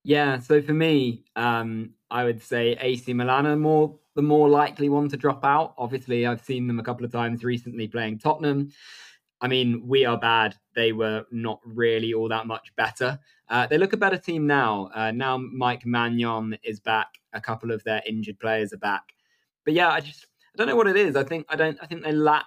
Yeah, 0.04 0.40
so 0.40 0.62
for 0.62 0.74
me, 0.74 1.24
um, 1.36 1.92
I 2.13 2.24
would 2.24 2.43
say 2.43 2.77
AC 2.79 3.12
Milan 3.12 3.48
are 3.48 3.55
more 3.55 3.98
the 4.15 4.22
more 4.22 4.48
likely 4.48 4.88
one 4.88 5.10
to 5.10 5.17
drop 5.17 5.43
out. 5.43 5.74
Obviously, 5.79 6.27
I've 6.27 6.41
seen 6.46 6.67
them 6.67 6.79
a 6.79 6.84
couple 6.84 7.03
of 7.03 7.12
times 7.12 7.43
recently 7.43 7.88
playing 7.88 8.20
Tottenham. 8.20 8.72
I 9.41 9.48
mean, 9.48 9.88
we 9.88 10.05
are 10.05 10.17
bad. 10.17 10.55
They 10.75 10.91
were 10.93 11.25
not 11.32 11.60
really 11.65 12.13
all 12.13 12.29
that 12.29 12.46
much 12.46 12.72
better. 12.75 13.20
Uh, 13.50 13.65
they 13.65 13.79
look 13.79 13.93
a 13.93 13.98
better 13.98 14.20
team 14.20 14.46
now. 14.46 14.91
Uh, 14.93 15.12
now 15.12 15.38
Mike 15.38 15.86
Maignan 15.86 16.60
is 16.63 16.79
back. 16.79 17.08
A 17.34 17.41
couple 17.41 17.72
of 17.72 17.84
their 17.84 18.03
injured 18.08 18.39
players 18.39 18.72
are 18.74 18.77
back. 18.77 19.03
But 19.65 19.74
yeah, 19.74 19.89
I 19.89 20.00
just 20.00 20.27
I 20.53 20.58
don't 20.58 20.67
know 20.67 20.75
what 20.75 20.88
it 20.88 20.96
is. 20.96 21.15
I 21.15 21.24
think 21.24 21.48
I 21.50 21.55
don't. 21.55 21.79
I 21.82 21.88
think 21.88 22.03
they 22.03 22.12
lack 22.12 22.46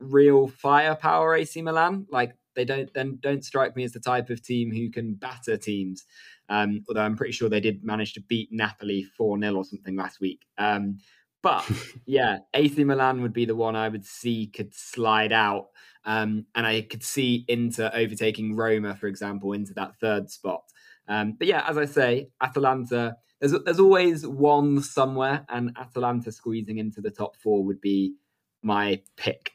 real 0.00 0.48
firepower. 0.48 1.34
AC 1.34 1.60
Milan, 1.60 2.06
like 2.10 2.34
they 2.56 2.64
don't 2.64 2.92
then 2.94 3.18
don't 3.20 3.44
strike 3.44 3.76
me 3.76 3.84
as 3.84 3.92
the 3.92 4.00
type 4.00 4.30
of 4.30 4.42
team 4.42 4.72
who 4.72 4.90
can 4.90 5.12
batter 5.12 5.58
teams. 5.58 6.04
Um, 6.48 6.84
although 6.88 7.02
I'm 7.02 7.16
pretty 7.16 7.32
sure 7.32 7.48
they 7.48 7.60
did 7.60 7.84
manage 7.84 8.12
to 8.14 8.20
beat 8.20 8.50
Napoli 8.52 9.04
four 9.16 9.38
0 9.38 9.54
or 9.54 9.64
something 9.64 9.96
last 9.96 10.20
week. 10.20 10.44
Um, 10.58 10.98
but 11.42 11.70
yeah, 12.06 12.38
AC 12.54 12.82
Milan 12.84 13.22
would 13.22 13.32
be 13.32 13.44
the 13.44 13.54
one 13.54 13.76
I 13.76 13.88
would 13.88 14.04
see 14.04 14.46
could 14.46 14.74
slide 14.74 15.32
out. 15.32 15.68
Um, 16.06 16.46
and 16.54 16.66
I 16.66 16.82
could 16.82 17.02
see 17.02 17.44
Inter 17.48 17.90
overtaking 17.94 18.56
Roma, 18.56 18.94
for 18.94 19.06
example, 19.06 19.52
into 19.52 19.72
that 19.74 19.96
third 20.00 20.30
spot. 20.30 20.64
Um, 21.08 21.32
but 21.38 21.46
yeah, 21.46 21.64
as 21.68 21.78
I 21.78 21.84
say, 21.86 22.28
Atalanta, 22.42 23.16
there's, 23.40 23.54
there's 23.64 23.80
always 23.80 24.26
one 24.26 24.82
somewhere, 24.82 25.44
and 25.48 25.76
Atalanta 25.78 26.32
squeezing 26.32 26.78
into 26.78 27.00
the 27.00 27.10
top 27.10 27.36
four 27.36 27.64
would 27.64 27.80
be 27.80 28.14
my 28.62 29.00
pick. 29.16 29.52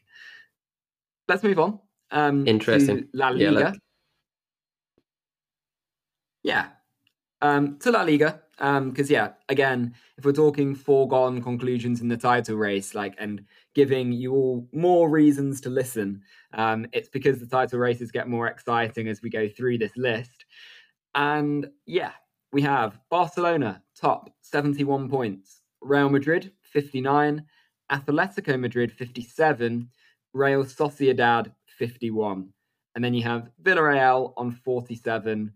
Let's 1.28 1.44
move 1.44 1.60
on. 1.60 1.80
Um, 2.12 2.48
Interesting. 2.48 3.08
La 3.14 3.30
Liga. 3.30 3.50
Yeah. 3.62 3.74
yeah. 6.44 6.68
Um, 7.42 7.78
to 7.80 7.92
La 7.92 8.02
Liga. 8.02 8.42
Because 8.58 9.10
um, 9.10 9.14
yeah, 9.14 9.30
again, 9.48 9.96
if 10.18 10.26
we're 10.26 10.34
talking 10.34 10.76
foregone 10.76 11.42
conclusions 11.42 12.02
in 12.02 12.10
the 12.10 12.18
title 12.18 12.58
race, 12.58 12.94
like 12.94 13.16
and 13.18 13.46
giving 13.74 14.12
you 14.12 14.34
all 14.34 14.68
more 14.74 15.10
reasons 15.10 15.62
to 15.62 15.70
listen, 15.70 16.22
um, 16.54 16.86
it's 16.92 17.08
because 17.08 17.40
the 17.40 17.48
title 17.48 17.80
races 17.80 18.12
get 18.12 18.28
more 18.28 18.48
exciting 18.48 19.08
as 19.08 19.22
we 19.22 19.30
go 19.30 19.48
through 19.48 19.78
this 19.78 19.96
list. 19.96 20.44
And 21.16 21.70
yeah, 21.86 22.12
we 22.52 22.62
have 22.64 23.00
Barcelona 23.10 23.82
top 23.96 24.30
71 24.42 25.10
points, 25.10 25.62
Real 25.82 26.10
Madrid 26.10 26.52
59, 26.62 27.46
Atletico 27.92 28.60
Madrid 28.60 28.92
57, 28.92 29.90
Real 30.34 30.64
Sociedad 30.64 31.52
51. 31.78 32.50
And 32.96 33.04
then 33.04 33.14
you 33.14 33.24
have 33.24 33.50
Villarreal 33.62 34.34
on 34.38 34.52
47 34.52 35.54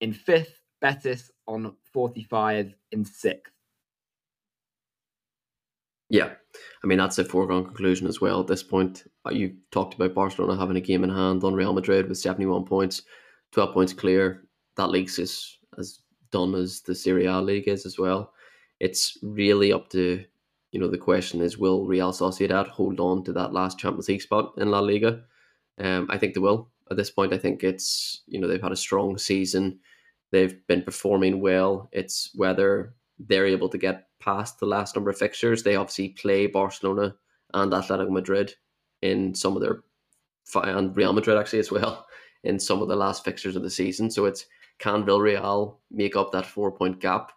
in 0.00 0.12
fifth, 0.12 0.61
Betis 0.82 1.30
on 1.46 1.74
45 1.92 2.74
in 2.90 3.04
sixth. 3.04 3.52
Yeah, 6.10 6.32
I 6.84 6.86
mean 6.86 6.98
that's 6.98 7.18
a 7.18 7.24
foregone 7.24 7.64
conclusion 7.64 8.06
as 8.06 8.20
well 8.20 8.40
at 8.40 8.46
this 8.46 8.62
point. 8.62 9.04
You 9.30 9.56
talked 9.70 9.94
about 9.94 10.12
Barcelona 10.12 10.60
having 10.60 10.76
a 10.76 10.80
game 10.80 11.04
in 11.04 11.10
hand 11.10 11.42
on 11.42 11.54
Real 11.54 11.72
Madrid 11.72 12.06
with 12.06 12.18
seventy-one 12.18 12.66
points, 12.66 13.02
twelve 13.50 13.72
points 13.72 13.94
clear. 13.94 14.42
That 14.76 14.90
league's 14.90 15.18
is 15.18 15.56
as 15.78 16.00
done 16.30 16.54
as 16.54 16.82
the 16.82 16.94
Serie 16.94 17.24
A 17.24 17.40
league 17.40 17.66
is 17.66 17.86
as 17.86 17.98
well. 17.98 18.34
It's 18.78 19.16
really 19.22 19.72
up 19.72 19.88
to 19.90 20.22
you 20.72 20.80
know 20.80 20.88
the 20.88 20.98
question 20.98 21.40
is 21.40 21.56
will 21.56 21.86
Real 21.86 22.12
Sociedad 22.12 22.68
hold 22.68 23.00
on 23.00 23.24
to 23.24 23.32
that 23.32 23.54
last 23.54 23.78
Champions 23.78 24.08
League 24.10 24.20
spot 24.20 24.52
in 24.58 24.70
La 24.70 24.80
Liga? 24.80 25.22
Um, 25.78 26.08
I 26.10 26.18
think 26.18 26.34
they 26.34 26.40
will. 26.40 26.68
At 26.90 26.98
this 26.98 27.10
point, 27.10 27.32
I 27.32 27.38
think 27.38 27.64
it's 27.64 28.22
you 28.26 28.38
know 28.38 28.48
they've 28.48 28.60
had 28.60 28.72
a 28.72 28.76
strong 28.76 29.16
season. 29.16 29.78
They've 30.32 30.66
been 30.66 30.82
performing 30.82 31.40
well. 31.40 31.88
It's 31.92 32.30
whether 32.34 32.94
they're 33.18 33.46
able 33.46 33.68
to 33.68 33.78
get 33.78 34.08
past 34.18 34.58
the 34.58 34.66
last 34.66 34.96
number 34.96 35.10
of 35.10 35.18
fixtures. 35.18 35.62
They 35.62 35.76
obviously 35.76 36.08
play 36.08 36.46
Barcelona 36.46 37.14
and 37.54 37.72
Atletico 37.72 38.10
Madrid 38.10 38.54
in 39.02 39.34
some 39.34 39.56
of 39.56 39.62
their 39.62 39.82
and 40.54 40.96
Real 40.96 41.12
Madrid 41.12 41.38
actually 41.38 41.60
as 41.60 41.70
well 41.70 42.06
in 42.44 42.58
some 42.58 42.82
of 42.82 42.88
the 42.88 42.96
last 42.96 43.24
fixtures 43.24 43.56
of 43.56 43.62
the 43.62 43.70
season. 43.70 44.10
So 44.10 44.24
it's 44.24 44.46
can 44.78 45.04
Villarreal 45.04 45.76
make 45.90 46.16
up 46.16 46.32
that 46.32 46.46
four 46.46 46.72
point 46.72 46.98
gap 46.98 47.32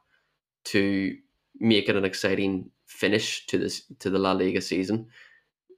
to 0.66 1.16
make 1.60 1.90
it 1.90 1.96
an 1.96 2.06
exciting 2.06 2.72
finish 2.86 3.46
to 3.48 3.58
this 3.58 3.84
to 4.00 4.10
the 4.10 4.20
La 4.20 4.32
Liga 4.32 4.62
season? 4.62 5.08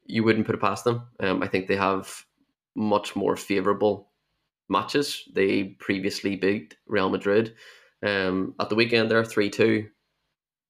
You 0.06 0.24
wouldn't 0.24 0.46
put 0.46 0.56
it 0.56 0.62
past 0.62 0.84
them. 0.84 1.08
Um, 1.20 1.44
I 1.44 1.48
think 1.48 1.68
they 1.68 1.76
have 1.76 2.26
much 2.76 3.16
more 3.16 3.36
favourable 3.36 4.07
matches. 4.70 5.24
They 5.34 5.64
previously 5.64 6.36
beat 6.36 6.76
Real 6.88 7.10
Madrid 7.10 7.56
um, 8.06 8.56
at 8.60 8.70
the 8.70 8.76
weekend. 8.76 9.10
They're 9.10 9.26
three 9.26 9.50
two. 9.50 9.90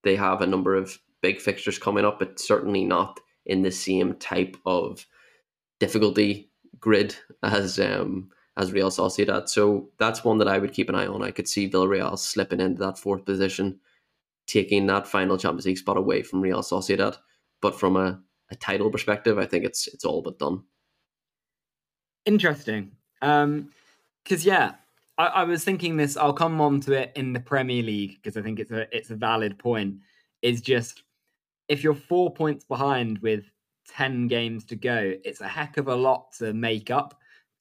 They 0.03 0.15
have 0.15 0.41
a 0.41 0.47
number 0.47 0.75
of 0.75 0.97
big 1.21 1.41
fixtures 1.41 1.79
coming 1.79 2.05
up, 2.05 2.19
but 2.19 2.39
certainly 2.39 2.85
not 2.85 3.19
in 3.45 3.61
the 3.61 3.71
same 3.71 4.13
type 4.15 4.55
of 4.65 5.05
difficulty 5.79 6.51
grid 6.79 7.15
as 7.43 7.79
um, 7.79 8.29
as 8.57 8.71
Real 8.71 8.89
Sociedad. 8.89 9.49
So 9.49 9.89
that's 9.99 10.23
one 10.23 10.37
that 10.39 10.47
I 10.47 10.57
would 10.57 10.73
keep 10.73 10.89
an 10.89 10.95
eye 10.95 11.07
on. 11.07 11.23
I 11.23 11.31
could 11.31 11.47
see 11.47 11.69
Villarreal 11.69 12.17
slipping 12.17 12.59
into 12.59 12.79
that 12.83 12.97
fourth 12.97 13.25
position, 13.25 13.79
taking 14.47 14.87
that 14.87 15.07
final 15.07 15.37
Champions 15.37 15.65
League 15.65 15.77
spot 15.77 15.97
away 15.97 16.23
from 16.23 16.41
Real 16.41 16.61
Sociedad. 16.61 17.17
But 17.61 17.79
from 17.79 17.95
a, 17.95 18.19
a 18.51 18.55
title 18.55 18.91
perspective, 18.91 19.37
I 19.37 19.45
think 19.45 19.65
it's 19.65 19.87
it's 19.87 20.05
all 20.05 20.21
but 20.21 20.39
done. 20.39 20.63
Interesting. 22.25 22.91
Um, 23.21 23.69
because 24.27 24.45
yeah, 24.45 24.73
I, 25.17 25.27
I, 25.27 25.43
was 25.43 25.63
thinking 25.63 25.95
this. 25.95 26.17
I'll 26.17 26.33
come 26.33 26.59
on 26.59 26.81
to 26.81 26.93
it 26.93 27.13
in 27.15 27.31
the 27.31 27.39
Premier 27.39 27.81
League 27.81 28.15
because 28.15 28.35
I 28.35 28.41
think 28.41 28.59
it's 28.59 28.71
a 28.71 28.93
it's 28.95 29.09
a 29.09 29.15
valid 29.15 29.57
point. 29.57 29.97
Is 30.41 30.61
just 30.61 31.03
if 31.69 31.83
you're 31.83 31.95
four 31.95 32.33
points 32.33 32.65
behind 32.65 33.19
with 33.19 33.45
ten 33.87 34.27
games 34.27 34.65
to 34.65 34.75
go, 34.75 35.13
it's 35.23 35.41
a 35.41 35.47
heck 35.47 35.77
of 35.77 35.87
a 35.87 35.95
lot 35.95 36.33
to 36.39 36.53
make 36.53 36.91
up. 36.91 37.19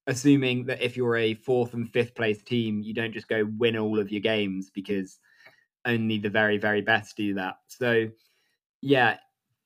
Assuming 0.09 0.65
that 0.67 0.83
if 0.83 0.97
you're 0.97 1.17
a 1.17 1.35
fourth 1.35 1.75
and 1.75 1.91
fifth 1.91 2.15
place 2.15 2.43
team, 2.43 2.81
you 2.81 2.95
don't 2.95 3.13
just 3.13 3.29
go 3.29 3.49
win 3.59 3.77
all 3.77 3.99
of 3.99 4.11
your 4.11 4.21
games 4.21 4.71
because 4.71 5.19
only 5.85 6.19
the 6.19 6.31
very 6.31 6.59
very 6.59 6.81
best 6.81 7.17
do 7.17 7.35
that. 7.35 7.59
So 7.69 8.09
yeah, 8.83 9.19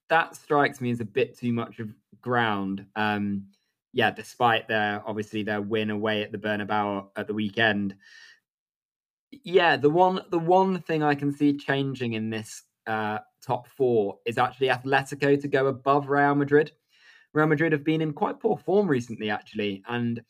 that 0.08 0.36
strikes 0.36 0.80
me 0.80 0.90
as 0.90 1.00
a 1.00 1.04
bit 1.04 1.38
too 1.38 1.52
much 1.52 1.78
of 1.78 1.88
ground. 2.20 2.84
Um, 2.96 3.46
yeah, 3.92 4.10
despite 4.10 4.68
their 4.68 5.02
obviously 5.06 5.42
their 5.42 5.60
win 5.60 5.90
away 5.90 6.22
at 6.22 6.32
the 6.32 6.38
Bernabeu 6.38 7.08
at 7.16 7.26
the 7.26 7.34
weekend, 7.34 7.94
yeah, 9.30 9.76
the 9.76 9.90
one 9.90 10.20
the 10.30 10.38
one 10.38 10.80
thing 10.82 11.02
I 11.02 11.14
can 11.14 11.32
see 11.32 11.56
changing 11.56 12.14
in 12.14 12.30
this 12.30 12.62
uh, 12.86 13.18
top 13.44 13.68
four 13.68 14.18
is 14.26 14.38
actually 14.38 14.68
Atletico 14.68 15.40
to 15.40 15.48
go 15.48 15.66
above 15.66 16.08
Real 16.08 16.34
Madrid. 16.34 16.72
Real 17.32 17.46
Madrid 17.46 17.72
have 17.72 17.84
been 17.84 18.00
in 18.00 18.12
quite 18.12 18.40
poor 18.40 18.56
form 18.56 18.88
recently, 18.88 19.30
actually, 19.30 19.82
and 19.88 20.20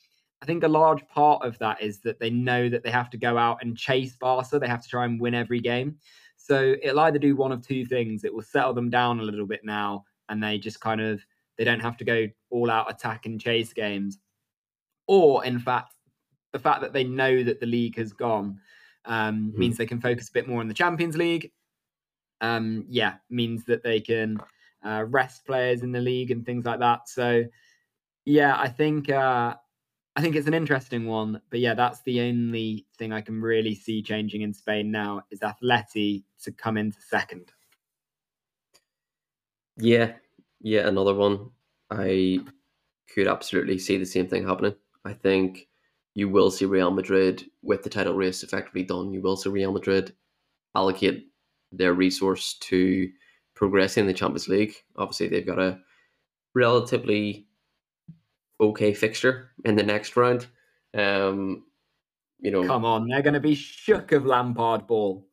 I 0.43 0.47
think 0.47 0.65
a 0.65 0.69
large 0.69 1.07
part 1.09 1.45
of 1.45 1.59
that 1.59 1.83
is 1.83 2.01
that 2.01 2.19
they 2.19 2.31
know 2.31 2.69
that 2.69 2.83
they 2.83 2.91
have 2.91 3.11
to 3.11 3.19
go 3.19 3.37
out 3.37 3.59
and 3.63 3.77
chase 3.77 4.17
Barca. 4.17 4.59
They 4.59 4.69
have 4.69 4.83
to 4.83 4.89
try 4.89 5.05
and 5.05 5.21
win 5.21 5.35
every 5.35 5.61
game. 5.61 5.97
So 6.37 6.77
it'll 6.83 7.01
either 7.01 7.19
do 7.19 7.37
one 7.37 7.53
of 7.53 7.67
two 7.67 7.85
things. 7.85 8.25
It 8.25 8.33
will 8.35 8.43
settle 8.43 8.73
them 8.73 8.89
down 8.89 9.21
a 9.21 9.23
little 9.23 9.47
bit 9.47 9.61
now, 9.65 10.05
and 10.31 10.43
they 10.43 10.59
just 10.59 10.81
kind 10.81 11.01
of 11.01 11.21
they 11.61 11.65
don't 11.65 11.81
have 11.81 11.99
to 11.99 12.05
go 12.05 12.27
all 12.49 12.71
out 12.71 12.91
attack 12.91 13.27
and 13.27 13.39
chase 13.39 13.75
games. 13.75 14.17
Or, 15.07 15.45
in 15.45 15.59
fact, 15.59 15.93
the 16.53 16.59
fact 16.59 16.81
that 16.81 16.95
they 16.95 17.05
know 17.05 17.43
that 17.43 17.61
the 17.61 17.67
league 17.67 17.99
has 17.99 18.15
gone 18.15 18.59
um, 19.05 19.49
mm-hmm. 19.51 19.59
means 19.59 19.77
they 19.77 19.85
can 19.85 20.01
focus 20.01 20.31
a 20.31 20.33
bit 20.33 20.49
more 20.49 20.61
on 20.61 20.69
the 20.69 20.75
Champions 20.75 21.19
League. 21.19 21.53
Um, 22.41 22.87
yeah, 22.89 23.17
means 23.29 23.67
that 23.67 23.83
they 23.83 24.01
can 24.01 24.39
uh, 24.83 25.05
rest 25.07 25.45
players 25.45 25.83
in 25.83 25.93
the 25.93 26.01
league 26.01 26.31
and 26.31 26.47
things 26.47 26.65
like 26.65 26.79
that. 26.79 27.11
So, 27.11 27.45
yeah, 28.25 28.57
I 28.59 28.69
think 28.69 29.11
uh, 29.11 29.55
I 30.17 30.23
think 30.23 30.37
it's 30.37 30.49
an 30.49 30.55
interesting 30.55 31.05
one. 31.05 31.43
But 31.51 31.61
yeah, 31.61 31.75
that's 31.75 32.01
the 32.05 32.23
only 32.23 32.87
thing 32.97 33.13
I 33.13 33.21
can 33.21 33.39
really 33.39 33.75
see 33.75 34.01
changing 34.01 34.41
in 34.41 34.55
Spain 34.55 34.91
now 34.91 35.25
is 35.31 35.41
Atleti 35.41 36.25
to 36.45 36.53
come 36.53 36.79
into 36.79 37.03
second. 37.03 37.53
Yeah, 39.77 40.13
yeah, 40.61 40.87
another 40.87 41.15
one. 41.15 41.51
I 41.91 42.41
could 43.13 43.27
absolutely 43.27 43.79
see 43.79 43.97
the 43.97 44.05
same 44.05 44.29
thing 44.29 44.47
happening. 44.47 44.75
I 45.05 45.13
think 45.13 45.69
you 46.15 46.29
will 46.29 46.51
see 46.51 46.65
Real 46.65 46.91
Madrid 46.91 47.45
with 47.63 47.83
the 47.83 47.91
title 47.91 48.15
race 48.15 48.43
effectively 48.43 48.83
done. 48.83 49.13
You 49.13 49.21
will 49.21 49.37
see 49.37 49.51
Real 49.51 49.73
Madrid 49.73 50.15
allocate 50.77 51.29
their 51.73 51.95
resource 51.95 52.55
to 52.61 53.11
progressing 53.55 54.03
in 54.03 54.07
the 54.07 54.15
Champions 54.15 54.49
League. 54.49 54.75
Obviously, 54.97 55.29
they've 55.29 55.47
got 55.47 55.59
a 55.59 55.79
relatively 56.55 57.47
okay 58.61 58.93
fixture 58.93 59.51
in 59.65 59.77
the 59.77 59.83
next 59.83 60.17
round. 60.17 60.47
Um, 60.95 61.65
you 62.41 62.51
know, 62.51 62.67
come 62.67 62.85
on, 62.85 63.09
they're 63.09 63.23
going 63.23 63.35
to 63.35 63.41
be 63.41 63.55
shook 63.55 64.13
of 64.13 64.27
Lampard 64.27 64.87
ball. 64.87 65.27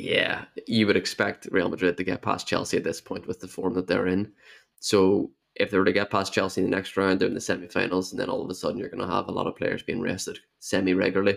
Yeah, 0.00 0.46
you 0.66 0.86
would 0.86 0.96
expect 0.96 1.48
Real 1.50 1.68
Madrid 1.68 1.98
to 1.98 2.04
get 2.04 2.22
past 2.22 2.46
Chelsea 2.46 2.78
at 2.78 2.84
this 2.84 3.02
point 3.02 3.26
with 3.26 3.40
the 3.40 3.48
form 3.48 3.74
that 3.74 3.86
they're 3.86 4.06
in. 4.06 4.32
So 4.80 5.30
if 5.56 5.70
they 5.70 5.78
were 5.78 5.84
to 5.84 5.92
get 5.92 6.10
past 6.10 6.32
Chelsea 6.32 6.62
in 6.62 6.70
the 6.70 6.74
next 6.74 6.96
round, 6.96 7.20
they're 7.20 7.28
in 7.28 7.34
the 7.34 7.40
semi-finals, 7.40 8.10
and 8.10 8.18
then 8.18 8.30
all 8.30 8.42
of 8.42 8.48
a 8.48 8.54
sudden 8.54 8.78
you're 8.78 8.88
going 8.88 9.06
to 9.06 9.14
have 9.14 9.28
a 9.28 9.32
lot 9.32 9.46
of 9.46 9.56
players 9.56 9.82
being 9.82 10.00
rested 10.00 10.38
semi-regularly. 10.58 11.36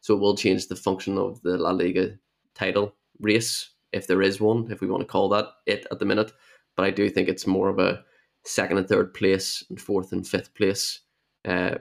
So 0.00 0.14
it 0.14 0.20
will 0.20 0.36
change 0.36 0.68
the 0.68 0.76
function 0.76 1.18
of 1.18 1.42
the 1.42 1.58
La 1.58 1.70
Liga 1.70 2.16
title 2.54 2.94
race, 3.18 3.70
if 3.92 4.06
there 4.06 4.22
is 4.22 4.40
one, 4.40 4.70
if 4.70 4.80
we 4.80 4.86
want 4.86 5.00
to 5.00 5.08
call 5.08 5.28
that 5.30 5.48
it 5.66 5.84
at 5.90 5.98
the 5.98 6.04
minute. 6.04 6.32
But 6.76 6.84
I 6.84 6.90
do 6.90 7.10
think 7.10 7.28
it's 7.28 7.48
more 7.48 7.68
of 7.68 7.80
a 7.80 8.04
second 8.44 8.78
and 8.78 8.88
third 8.88 9.12
place 9.12 9.64
and 9.70 9.80
fourth 9.80 10.12
and 10.12 10.24
fifth 10.24 10.54
place 10.54 11.00
uh, 11.46 11.76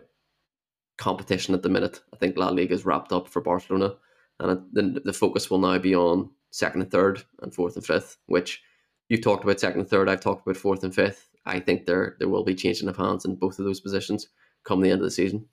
competition 0.97 1.53
at 1.53 1.61
the 1.61 1.69
minute. 1.69 2.01
I 2.11 2.17
think 2.17 2.37
La 2.37 2.49
Liga 2.49 2.73
is 2.73 2.85
wrapped 2.85 3.11
up 3.11 3.27
for 3.27 3.41
Barcelona 3.41 3.97
and 4.43 5.03
the 5.03 5.13
focus 5.13 5.49
will 5.49 5.59
now 5.59 5.77
be 5.77 5.95
on 5.95 6.29
second 6.51 6.81
and 6.81 6.91
third 6.91 7.23
and 7.41 7.53
fourth 7.53 7.75
and 7.75 7.85
fifth, 7.85 8.17
which 8.27 8.61
you've 9.09 9.21
talked 9.21 9.43
about 9.43 9.59
second 9.59 9.81
and 9.81 9.89
third. 9.89 10.09
I've 10.09 10.21
talked 10.21 10.45
about 10.45 10.57
fourth 10.57 10.83
and 10.83 10.93
fifth. 10.93 11.29
I 11.45 11.59
think 11.59 11.85
there 11.85 12.15
there 12.19 12.29
will 12.29 12.43
be 12.43 12.55
changing 12.55 12.87
of 12.89 12.97
hands 12.97 13.25
in 13.25 13.35
both 13.35 13.59
of 13.59 13.65
those 13.65 13.81
positions 13.81 14.27
come 14.63 14.81
the 14.81 14.89
end 14.89 15.01
of 15.01 15.05
the 15.05 15.11
season. 15.11 15.45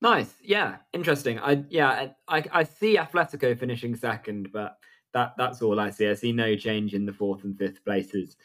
Nice, 0.00 0.34
yeah, 0.42 0.76
interesting. 0.92 1.38
I 1.38 1.64
yeah, 1.70 2.08
I 2.28 2.44
I 2.52 2.64
see 2.64 2.96
Atletico 2.96 3.56
finishing 3.58 3.94
second, 3.94 4.50
but 4.52 4.78
that 5.14 5.34
that's 5.36 5.62
all 5.62 5.78
I 5.78 5.90
see. 5.90 6.08
I 6.08 6.14
see 6.14 6.32
no 6.32 6.56
change 6.56 6.94
in 6.94 7.06
the 7.06 7.12
fourth 7.12 7.44
and 7.44 7.56
fifth 7.56 7.84
places. 7.84 8.36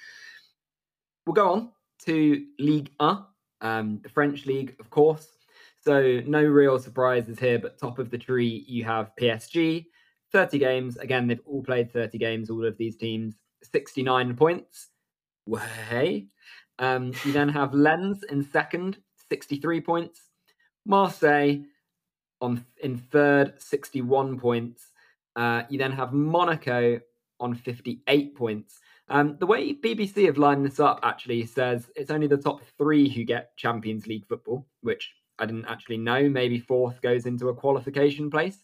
We'll 1.26 1.34
go 1.34 1.52
on 1.52 1.72
to 2.06 2.46
Ligue 2.60 2.92
1, 2.98 3.26
um, 3.62 4.00
the 4.02 4.10
French 4.10 4.46
league, 4.46 4.76
of 4.80 4.90
course. 4.90 5.37
So 5.88 6.22
no 6.26 6.44
real 6.44 6.80
surprises 6.80 7.40
here, 7.40 7.60
but 7.60 7.80
top 7.80 7.98
of 7.98 8.10
the 8.10 8.18
tree 8.18 8.66
you 8.68 8.84
have 8.84 9.14
PSG, 9.18 9.86
30 10.34 10.60
games. 10.60 10.98
Again, 10.98 11.28
they've 11.28 11.40
all 11.46 11.64
played 11.64 11.94
30 11.94 12.18
games, 12.18 12.50
all 12.50 12.66
of 12.66 12.78
these 12.78 12.98
teams, 12.98 13.36
69 13.64 14.36
points. 14.36 14.90
Way. 15.46 16.28
Um, 16.78 17.14
you 17.24 17.32
then 17.32 17.48
have 17.48 17.74
Lens 17.74 18.24
in 18.30 18.44
second, 18.44 18.98
63 19.30 19.80
points. 19.80 20.20
Marseille 20.86 21.64
on 22.42 22.66
in 22.84 22.98
third, 22.98 23.54
61 23.58 24.42
points. 24.42 24.88
Uh, 25.38 25.64
you 25.70 25.78
then 25.78 25.94
have 25.94 26.12
Monaco 26.12 27.00
on 27.40 27.56
58 27.56 28.36
points. 28.36 28.78
Um, 29.08 29.38
the 29.40 29.46
way 29.46 29.74
BBC 29.74 30.26
have 30.26 30.38
lined 30.38 30.66
this 30.66 30.82
up 30.82 31.00
actually 31.04 31.46
says 31.46 31.90
it's 31.96 32.12
only 32.12 32.28
the 32.28 32.36
top 32.36 32.60
three 32.78 33.08
who 33.08 33.24
get 33.24 33.56
Champions 33.56 34.06
League 34.06 34.28
football, 34.28 34.68
which 34.82 35.14
I 35.40 35.46
didn't 35.46 35.66
actually 35.66 35.98
know. 35.98 36.30
Maybe 36.30 36.60
fourth 36.60 37.02
goes 37.02 37.26
into 37.26 37.50
a 37.50 37.56
qualification 37.56 38.30
place. 38.30 38.58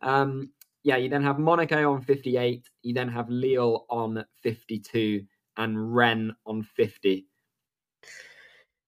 Um, 0.00 0.50
yeah, 0.82 0.96
you 0.96 1.08
then 1.08 1.22
have 1.22 1.38
Monaco 1.38 1.92
on 1.92 2.02
58. 2.02 2.68
You 2.82 2.94
then 2.94 3.08
have 3.08 3.28
Lille 3.28 3.86
on 3.90 4.24
52 4.42 5.24
and 5.56 5.94
Rennes 5.94 6.32
on 6.46 6.62
50. 6.62 7.26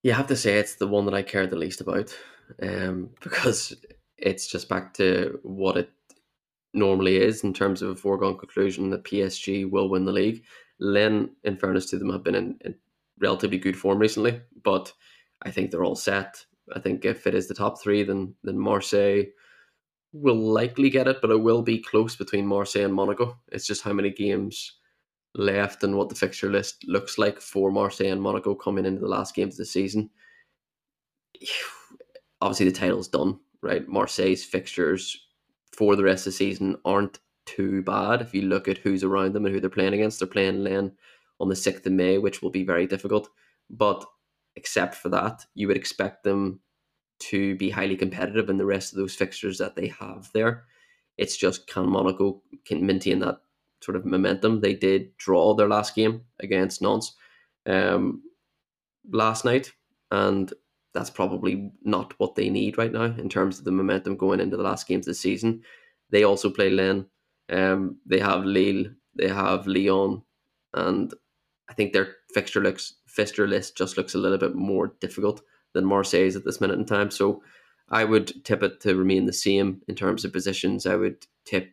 You 0.02 0.12
have 0.12 0.28
to 0.28 0.37
say 0.37 0.59
it's 0.59 0.76
the 0.76 0.87
one 0.87 1.07
that 1.07 1.14
I 1.14 1.23
care 1.23 1.47
the 1.47 1.57
least 1.57 1.80
about 1.80 2.16
um, 2.62 3.11
because 3.21 3.75
it's 4.16 4.47
just 4.47 4.68
back 4.68 4.95
to 4.95 5.38
what 5.42 5.76
it 5.76 5.90
normally 6.75 7.16
is 7.16 7.45
in 7.45 7.54
terms 7.54 7.83
of 7.83 7.90
a 7.90 7.97
foregone 7.97 8.37
conclusion 8.37 8.90
that 8.90 9.04
PSG 9.04 9.68
will 9.68 9.88
win 9.88 10.04
the 10.04 10.12
league. 10.12 10.45
Lens, 10.78 11.30
in 11.42 11.57
fairness 11.57 11.87
to 11.87 11.99
them, 11.99 12.12
have 12.12 12.23
been 12.23 12.35
in, 12.35 12.59
in 12.64 12.75
relatively 13.21 13.59
good 13.59 13.76
form 13.76 13.99
recently, 13.99 14.40
but 14.62 14.92
I 15.42 15.50
think 15.50 15.71
they're 15.71 15.85
all 15.85 15.97
set. 15.97 16.45
I 16.75 16.81
think 16.81 17.05
if 17.05 17.27
it 17.27 17.35
is 17.35 17.49
the 17.49 17.55
top 17.55 17.81
three, 17.81 18.03
then 18.03 18.35
then 18.45 18.59
Marseille 18.59 19.25
will 20.13 20.37
likely 20.39 20.91
get 20.91 21.09
it, 21.09 21.19
but 21.21 21.31
it 21.31 21.41
will 21.41 21.63
be 21.63 21.83
close 21.83 22.17
between 22.17 22.47
Marseille 22.47 22.85
and 22.85 22.95
Monaco. 22.95 23.39
It's 23.53 23.67
just 23.67 23.83
how 23.83 23.93
many 23.93 24.11
games 24.11 24.79
left 25.35 25.85
and 25.85 25.97
what 25.97 26.09
the 26.09 26.15
fixture 26.15 26.51
list 26.51 26.85
looks 26.87 27.19
like 27.19 27.41
for 27.41 27.71
Marseille 27.71 28.13
and 28.13 28.23
Monaco 28.23 28.55
coming 28.55 28.87
into 28.87 29.01
the 29.01 29.09
last 29.09 29.35
games 29.35 29.55
of 29.55 29.59
the 29.59 29.67
season. 29.67 30.11
Obviously, 32.41 32.67
the 32.67 32.73
title's 32.73 33.09
done, 33.09 33.39
right? 33.63 33.87
Marseille's 33.89 34.45
fixtures 34.45 35.29
for 35.73 35.97
the 35.97 36.05
rest 36.05 36.27
of 36.27 36.33
the 36.33 36.37
season 36.37 36.77
aren't 36.85 37.19
too 37.47 37.83
bad. 37.83 38.21
If 38.21 38.35
you 38.35 38.43
look 38.43 38.69
at 38.69 38.79
who's 38.79 39.03
around 39.03 39.33
them 39.33 39.45
and 39.45 39.55
who 39.55 39.61
they're 39.61 39.71
playing 39.71 39.95
against, 39.95 40.21
they're 40.21 40.29
playing 40.29 40.63
Lens 40.63 40.93
on 41.41 41.49
the 41.49 41.55
6th 41.55 41.87
of 41.87 41.93
May, 41.93 42.19
which 42.19 42.43
will 42.43 42.51
be 42.51 42.65
very 42.65 42.87
difficult. 42.87 43.29
But 43.71 44.05
except 44.59 44.97
for 44.97 45.09
that, 45.09 45.47
you 45.55 45.69
would 45.69 45.77
expect 45.77 46.25
them 46.25 46.61
to 47.21 47.55
be 47.57 47.71
highly 47.71 47.97
competitive 47.97 48.50
in 48.50 48.59
the 48.59 48.67
rest 48.67 48.93
of 48.93 48.99
those 48.99 49.15
fixtures 49.15 49.59
that 49.59 49.77
they 49.77 49.87
have 49.87 50.29
there. 50.35 50.65
It's 51.17 51.37
just 51.37 51.69
can 51.69 51.88
Monaco 51.88 52.43
can 52.67 52.85
maintain 52.85 53.21
that 53.21 53.38
sort 53.81 53.97
of 53.97 54.05
momentum. 54.05 54.61
They 54.61 54.75
did 54.75 55.17
draw 55.17 55.55
their 55.55 55.69
last 55.69 55.95
game 55.95 56.23
against 56.41 56.83
Nantes 56.83 57.15
um, 57.67 58.23
last 59.12 59.45
night, 59.45 59.73
and 60.11 60.53
that's 60.93 61.11
probably 61.11 61.71
not 61.85 62.19
what 62.19 62.35
they 62.35 62.50
need 62.50 62.79
right 62.79 62.93
now 62.93 63.05
in 63.05 63.29
terms 63.29 63.59
of 63.59 63.65
the 63.65 63.71
momentum 63.71 64.17
going 64.17 64.41
into 64.41 64.57
the 64.57 64.62
last 64.65 64.88
games 64.88 65.07
of 65.07 65.12
the 65.12 65.15
season. 65.15 65.62
They 66.11 66.25
also 66.25 66.50
play 66.50 66.71
Lens. 66.71 67.05
Um, 67.50 67.99
they 68.05 68.19
have 68.19 68.45
Lille, 68.45 68.87
they 69.15 69.29
have 69.29 69.67
Lyon, 69.67 70.23
and 70.75 71.15
I 71.71 71.75
think 71.75 71.93
their 71.93 72.17
fixture 72.35 72.61
looks 72.61 72.95
fixture 73.09 73.49
list 73.49 73.77
just 73.77 73.97
looks 73.97 74.15
a 74.15 74.19
little 74.19 74.38
bit 74.38 74.55
more 74.55 74.95
difficult 75.00 75.43
than 75.73 75.85
Marseille's 75.85 76.37
at 76.37 76.45
this 76.45 76.61
minute 76.61 76.79
in 76.79 76.85
time. 76.85 77.11
So 77.11 77.43
I 77.91 78.05
would 78.05 78.45
tip 78.45 78.62
it 78.62 78.81
to 78.81 78.97
remain 78.97 79.27
the 79.27 79.33
same 79.33 79.83
in 79.88 79.95
terms 79.95 80.25
of 80.25 80.33
positions. 80.33 80.87
I 80.87 80.97
would 80.97 81.27
tip 81.45 81.73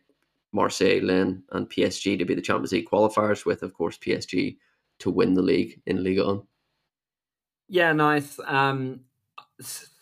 Marseille, 0.52 1.02
Lens, 1.02 1.42
and 1.52 1.68
PSG 1.68 2.18
to 2.18 2.24
be 2.24 2.34
the 2.34 2.42
Champions 2.42 2.72
League 2.72 2.88
qualifiers, 2.88 3.44
with 3.44 3.62
of 3.62 3.74
course 3.74 3.98
PSG 3.98 4.56
to 5.00 5.10
win 5.10 5.34
the 5.34 5.42
league 5.42 5.80
in 5.86 6.02
Ligue 6.02 6.24
1. 6.24 6.42
Yeah, 7.68 7.92
nice. 7.92 8.38
Um, 8.46 9.00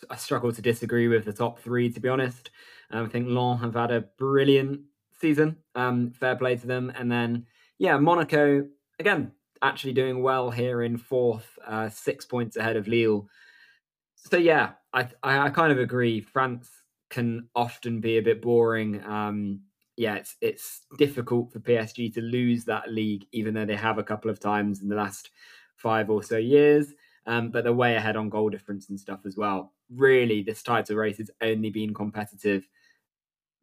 I 0.09 0.15
struggle 0.15 0.53
to 0.53 0.61
disagree 0.61 1.07
with 1.07 1.25
the 1.25 1.33
top 1.33 1.59
three, 1.59 1.89
to 1.91 1.99
be 1.99 2.09
honest. 2.09 2.51
Um, 2.91 3.05
I 3.05 3.09
think 3.09 3.27
Lens 3.27 3.61
have 3.61 3.73
had 3.73 3.91
a 3.91 4.01
brilliant 4.01 4.81
season. 5.19 5.57
Um, 5.73 6.11
fair 6.11 6.35
play 6.35 6.55
to 6.55 6.67
them. 6.67 6.91
And 6.95 7.11
then, 7.11 7.47
yeah, 7.77 7.97
Monaco, 7.97 8.67
again, 8.99 9.31
actually 9.65 9.93
doing 9.93 10.21
well 10.21 10.51
here 10.51 10.83
in 10.83 10.97
fourth, 10.97 11.47
uh, 11.65 11.89
six 11.89 12.25
points 12.25 12.57
ahead 12.57 12.75
of 12.75 12.87
Lille. 12.87 13.27
So, 14.15 14.37
yeah, 14.37 14.71
I, 14.93 15.09
I, 15.23 15.39
I 15.39 15.49
kind 15.49 15.71
of 15.71 15.79
agree. 15.79 16.21
France 16.21 16.69
can 17.09 17.47
often 17.55 17.99
be 17.99 18.17
a 18.17 18.21
bit 18.21 18.41
boring. 18.41 19.03
Um, 19.05 19.61
yeah, 19.97 20.15
it's 20.15 20.35
it's 20.41 20.81
difficult 20.97 21.51
for 21.51 21.59
PSG 21.59 22.13
to 22.15 22.21
lose 22.21 22.65
that 22.65 22.91
league, 22.91 23.25
even 23.31 23.53
though 23.53 23.65
they 23.65 23.75
have 23.75 23.97
a 23.97 24.03
couple 24.03 24.29
of 24.29 24.39
times 24.39 24.81
in 24.81 24.89
the 24.89 24.95
last 24.95 25.29
five 25.75 26.09
or 26.09 26.21
so 26.23 26.37
years. 26.37 26.93
Um, 27.27 27.49
but 27.49 27.63
they're 27.63 27.73
way 27.73 27.95
ahead 27.95 28.17
on 28.17 28.29
goal 28.29 28.49
difference 28.49 28.89
and 28.89 28.99
stuff 28.99 29.21
as 29.25 29.35
well. 29.35 29.73
Really, 29.89 30.43
this 30.43 30.61
title 30.61 30.95
race 30.95 31.17
has 31.17 31.31
only 31.41 31.69
been 31.69 31.93
competitive 31.93 32.67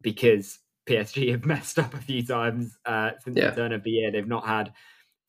because 0.01 0.59
PSG 0.85 1.31
have 1.31 1.45
messed 1.45 1.79
up 1.79 1.93
a 1.93 2.01
few 2.01 2.25
times 2.25 2.77
uh, 2.85 3.11
since 3.23 3.37
yeah. 3.37 3.49
the 3.49 3.55
turn 3.55 3.71
of 3.71 3.83
the 3.83 3.91
year. 3.91 4.11
They've 4.11 4.27
not 4.27 4.45
had, 4.45 4.73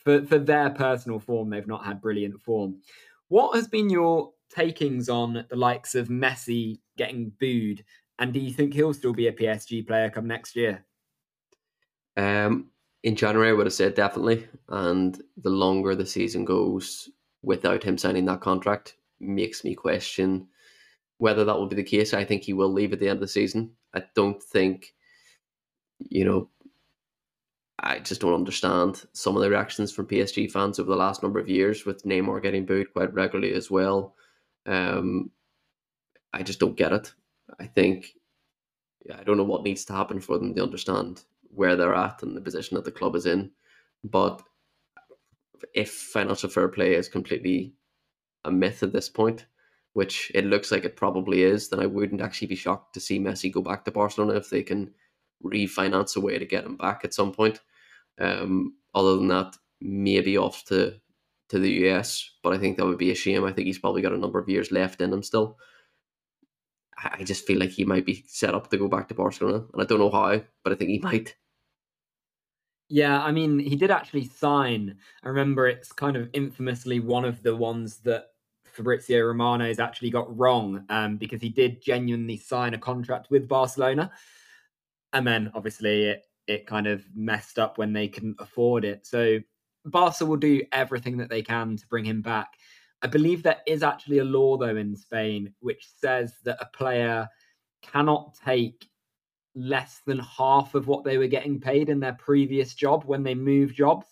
for, 0.04 0.24
for 0.26 0.38
their 0.38 0.70
personal 0.70 1.18
form, 1.18 1.50
they've 1.50 1.66
not 1.66 1.84
had 1.84 2.00
brilliant 2.00 2.40
form. 2.42 2.80
What 3.28 3.54
has 3.56 3.66
been 3.66 3.90
your 3.90 4.32
takings 4.54 5.08
on 5.08 5.44
the 5.48 5.56
likes 5.56 5.94
of 5.94 6.08
Messi 6.08 6.80
getting 6.96 7.32
booed? 7.40 7.84
And 8.18 8.32
do 8.32 8.38
you 8.38 8.52
think 8.52 8.74
he'll 8.74 8.94
still 8.94 9.14
be 9.14 9.28
a 9.28 9.32
PSG 9.32 9.86
player 9.86 10.10
come 10.10 10.26
next 10.26 10.54
year? 10.54 10.84
Um, 12.16 12.70
in 13.02 13.16
January, 13.16 13.50
I 13.50 13.52
would 13.52 13.66
have 13.66 13.72
said 13.72 13.94
definitely. 13.94 14.46
And 14.68 15.20
the 15.38 15.50
longer 15.50 15.94
the 15.94 16.06
season 16.06 16.44
goes 16.44 17.08
without 17.42 17.82
him 17.82 17.98
signing 17.98 18.24
that 18.26 18.40
contract 18.40 18.96
makes 19.20 19.64
me 19.64 19.74
question 19.74 20.46
whether 21.18 21.44
that 21.44 21.56
will 21.56 21.66
be 21.66 21.76
the 21.76 21.82
case. 21.82 22.12
I 22.12 22.24
think 22.24 22.42
he 22.42 22.52
will 22.52 22.72
leave 22.72 22.92
at 22.92 23.00
the 23.00 23.08
end 23.08 23.16
of 23.16 23.20
the 23.20 23.28
season. 23.28 23.72
I 23.94 24.02
don't 24.14 24.42
think, 24.42 24.94
you 25.98 26.24
know, 26.24 26.48
I 27.78 27.98
just 27.98 28.20
don't 28.20 28.34
understand 28.34 29.04
some 29.12 29.37
of 29.37 29.42
the 29.42 29.50
reactions 29.50 29.92
from 29.92 30.06
PSG 30.06 30.50
fans 30.50 30.78
over 30.78 30.90
the 30.90 30.96
last 30.96 31.22
number 31.22 31.40
of 31.40 31.48
years 31.48 31.84
with 31.84 32.04
Neymar 32.04 32.42
getting 32.42 32.64
booed 32.64 32.92
quite 32.92 33.12
regularly 33.12 33.52
as 33.54 33.70
well. 33.70 34.14
Um, 34.66 35.30
I 36.32 36.42
just 36.42 36.60
don't 36.60 36.76
get 36.76 36.92
it. 36.92 37.12
I 37.58 37.66
think 37.66 38.14
I 39.12 39.22
don't 39.24 39.37
know 39.37 39.44
what 39.44 39.64
needs 39.64 39.84
to 39.87 39.92
happen 39.92 40.20
for 40.20 40.38
them 40.38 40.54
to 40.54 40.62
understand 40.62 41.22
where 41.54 41.76
they're 41.76 41.94
at 41.94 42.22
and 42.22 42.37
the 42.37 42.40
position 42.40 42.76
that 42.76 42.84
the 42.84 42.92
club 42.92 43.16
is 43.16 43.26
in. 43.26 43.50
But 44.02 44.42
if 45.74 45.90
financial 45.90 46.48
fair 46.48 46.68
play 46.68 46.94
is 46.94 47.08
completely 47.08 47.74
a 48.44 48.50
myth 48.50 48.82
at 48.82 48.92
this 48.92 49.08
point, 49.08 49.46
which 49.92 50.30
it 50.34 50.44
looks 50.44 50.72
like 50.72 50.84
it 50.84 50.96
probably 50.96 51.42
is, 51.42 51.68
then 51.68 51.80
I 51.80 51.87
wouldn't 51.87 52.20
actually 52.20 52.48
be 52.48 52.56
shocked 52.56 52.94
to 52.94 53.00
see 53.00 53.18
Messi 53.18 53.52
go 53.52 53.62
back 53.62 53.84
to 53.84 53.90
Barcelona 53.90 54.34
if 54.34 54.50
they 54.50 54.62
can 54.62 54.92
refinance 55.44 56.16
a 56.16 56.20
way 56.20 56.38
to 56.38 56.46
get 56.46 56.64
him 56.64 56.76
back 56.76 57.02
at 57.04 57.14
some 57.14 57.33
point. 57.33 57.61
Um, 58.18 58.74
other 58.94 59.16
than 59.16 59.28
that, 59.28 59.57
maybe 59.80 60.37
off 60.38 60.64
to 60.66 61.00
to 61.50 61.59
the 61.59 61.87
US, 61.88 62.30
but 62.42 62.54
I 62.54 62.59
think 62.59 62.76
that 62.76 62.87
would 62.87 62.98
be 62.98 63.11
a 63.11 63.14
shame. 63.14 63.44
I 63.44 63.52
think 63.52 63.66
he's 63.66 63.78
probably 63.78 64.02
got 64.02 64.14
a 64.14 64.18
number 64.18 64.38
of 64.38 64.48
years 64.48 64.72
left 64.72 65.00
in 65.00 65.12
him 65.12 65.22
still. 65.22 65.59
I 66.96 67.22
just 67.22 67.46
feel 67.46 67.59
like 67.59 67.70
he 67.70 67.85
might 67.85 68.07
be 68.07 68.24
set 68.26 68.54
up 68.54 68.70
to 68.70 68.78
go 68.78 68.88
back 68.88 69.09
to 69.09 69.14
Barcelona, 69.14 69.64
and 69.72 69.83
I 69.83 69.85
don't 69.85 69.98
know 69.98 70.11
how, 70.11 70.40
but 70.62 70.72
I 70.72 70.76
think 70.76 70.90
he 70.90 70.98
might. 71.00 71.37
Yeah, 72.88 73.22
I 73.22 73.33
mean, 73.33 73.59
he 73.59 73.76
did 73.76 73.90
actually 73.90 74.26
sign. 74.26 74.96
I 75.22 75.28
remember 75.28 75.66
it's 75.66 75.92
kind 75.92 76.16
of 76.16 76.28
infamously 76.33 77.00
one 77.00 77.24
of 77.24 77.42
the 77.42 77.57
ones 77.57 77.98
that 78.04 78.28
Fabrizio 78.66 79.24
Romano 79.24 79.66
has 79.66 79.78
actually 79.78 80.11
got 80.11 80.37
wrong 80.37 80.85
um, 80.88 81.16
because 81.16 81.40
he 81.40 81.48
did 81.48 81.83
genuinely 81.83 82.37
sign 82.37 82.74
a 82.74 82.78
contract 82.78 83.30
with 83.30 83.48
Barcelona. 83.48 84.11
And 85.14 85.27
then 85.27 85.50
obviously 85.55 86.05
it, 86.05 86.27
it 86.46 86.66
kind 86.66 86.87
of 86.87 87.05
messed 87.14 87.59
up 87.59 87.79
when 87.79 87.92
they 87.92 88.09
couldn't 88.09 88.37
afford 88.38 88.85
it. 88.85 89.07
So 89.07 89.38
Barca 89.87 90.27
will 90.27 90.37
do 90.37 90.61
everything 90.72 91.16
that 91.18 91.31
they 91.31 91.42
can 91.42 91.77
to 91.77 91.87
bring 91.87 92.05
him 92.05 92.20
back. 92.20 92.55
I 93.03 93.07
believe 93.07 93.42
there 93.42 93.61
is 93.66 93.83
actually 93.83 94.18
a 94.18 94.24
law, 94.24 94.57
though, 94.57 94.77
in 94.77 94.96
Spain 94.96 95.53
which 95.61 95.87
says 95.96 96.35
that 96.44 96.59
a 96.61 96.77
player 96.77 97.29
cannot 97.83 98.35
take 98.44 98.87
less 99.55 100.00
than 100.07 100.18
half 100.18 100.74
of 100.74 100.88
what 100.88 101.05
they 101.05 101.18
were 101.18 101.27
getting 101.27 101.61
paid 101.61 101.88
in 101.88 102.00
their 102.00 102.14
previous 102.14 102.74
job 102.74 103.05
when 103.05 103.22
they 103.22 103.35
moved 103.35 103.77
jobs. 103.77 104.07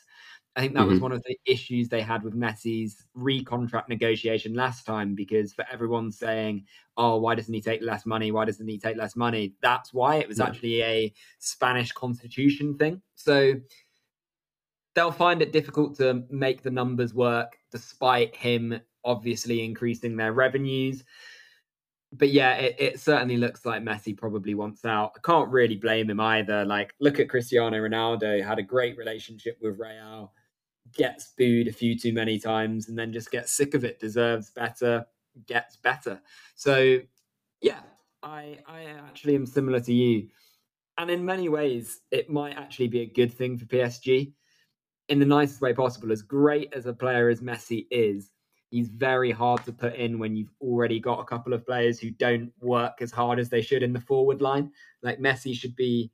I 0.55 0.61
think 0.61 0.75
that 0.75 0.81
mm-hmm. 0.81 0.91
was 0.91 1.01
one 1.01 1.12
of 1.12 1.23
the 1.23 1.38
issues 1.47 1.88
they 1.88 2.03
had 2.03 2.23
with 2.23 2.35
Messi's 2.35 3.07
recontract 3.17 3.88
negotiation 3.88 4.53
last 4.53 4.85
time 4.85 5.15
because 5.15 5.55
for 5.55 5.65
everyone 5.73 6.12
saying, 6.12 6.67
oh, 6.99 7.19
why 7.19 7.35
doesn't 7.35 7.55
he 7.55 7.62
take 7.62 7.81
less 7.81 8.05
money? 8.05 8.33
Why 8.33 8.45
doesn't 8.45 8.69
he 8.69 8.79
take 8.79 8.99
less 8.99 9.17
money? 9.17 9.55
That's 9.62 9.95
why 9.95 10.17
it 10.17 10.29
was 10.29 10.38
yeah. 10.38 10.47
actually 10.47 10.83
a 10.83 11.15
Spanish 11.38 11.93
constitution 11.93 12.77
thing. 12.77 13.01
So 13.15 13.55
they'll 14.95 15.11
find 15.11 15.41
it 15.41 15.53
difficult 15.53 15.97
to 15.97 16.25
make 16.29 16.62
the 16.62 16.71
numbers 16.71 17.15
work 17.15 17.57
despite 17.71 18.37
him 18.37 18.79
obviously 19.05 19.65
increasing 19.65 20.17
their 20.17 20.35
revenues 20.35 21.03
but 22.12 22.31
yeah, 22.31 22.55
it, 22.55 22.77
it, 22.79 23.01
certainly 23.01 23.38
looks 23.38 23.65
like 23.65 23.83
Messi 23.83 24.17
probably 24.17 24.55
wants 24.55 24.85
out. 24.85 25.12
I 25.17 25.21
can't 25.25 25.49
really 25.49 25.77
blame 25.77 26.11
him 26.11 26.21
either. 26.21 26.65
Like, 26.65 26.95
look 27.01 27.19
at 27.19 27.31
Cristiano 27.31 27.79
Ronaldo, 27.79 28.45
had 28.45 28.59
a 28.59 28.62
great 28.62 28.99
relationship 28.99 29.57
with 29.62 29.79
Real, 29.79 30.33
gets 30.95 31.33
booed 31.38 31.68
a 31.68 31.73
few 31.73 31.99
too 31.99 32.12
many 32.12 32.38
times, 32.38 32.88
and 32.88 32.99
then 32.99 33.12
just 33.12 33.31
gets 33.31 33.53
sick 33.53 33.75
of 33.75 33.85
it, 33.85 34.01
deserves 34.01 34.51
better, 34.51 35.07
gets 35.47 35.77
better. 35.77 36.21
So, 36.55 37.01
yeah, 37.62 37.81
I 38.23 38.59
I 38.66 38.85
actually 38.85 39.35
am 39.37 39.47
similar 39.47 39.81
to 39.81 39.92
you. 39.92 40.29
and 40.99 41.11
in 41.11 41.25
many 41.25 41.49
ways, 41.49 42.01
it 42.11 42.31
might 42.31 42.57
actually 42.57 42.88
be 42.88 43.01
a 43.01 43.07
good 43.07 43.33
thing 43.33 43.59
for 43.59 43.66
PSG 43.66 44.35
in 45.09 45.18
the 45.18 45.27
nicest 45.27 45.61
way 45.61 45.75
possible. 45.75 46.12
As 46.12 46.23
great 46.23 46.73
as 46.75 46.87
a 46.87 46.92
player 46.95 47.29
as 47.29 47.40
Messi 47.40 47.87
is, 47.90 48.33
he's 48.71 48.88
very 48.88 49.31
hard 49.31 49.64
to 49.64 49.73
put 49.73 49.95
in 49.97 50.18
when 50.18 50.37
you've 50.37 50.53
already 50.61 51.01
got 51.01 51.21
a 51.21 51.25
couple 51.25 51.53
of 51.55 51.66
players 51.66 51.99
who 51.99 52.11
don't 52.11 52.53
work 52.61 53.03
as 53.03 53.11
hard 53.11 53.38
as 53.38 53.49
they 53.51 53.62
should 53.62 53.83
in 53.83 53.92
the 53.92 54.01
forward 54.01 54.40
line. 54.42 54.71
Like 55.03 55.18
Messi 55.21 55.55
should 55.55 55.77
be 55.77 56.12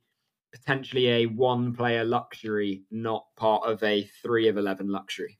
potentially 0.51 1.09
a 1.09 1.25
one 1.25 1.73
player 1.75 2.03
luxury, 2.03 2.83
not 2.91 3.25
part 3.35 3.63
of 3.63 3.81
a 3.83 4.03
three 4.21 4.47
of 4.47 4.57
11 4.57 4.89
luxury. 4.89 5.39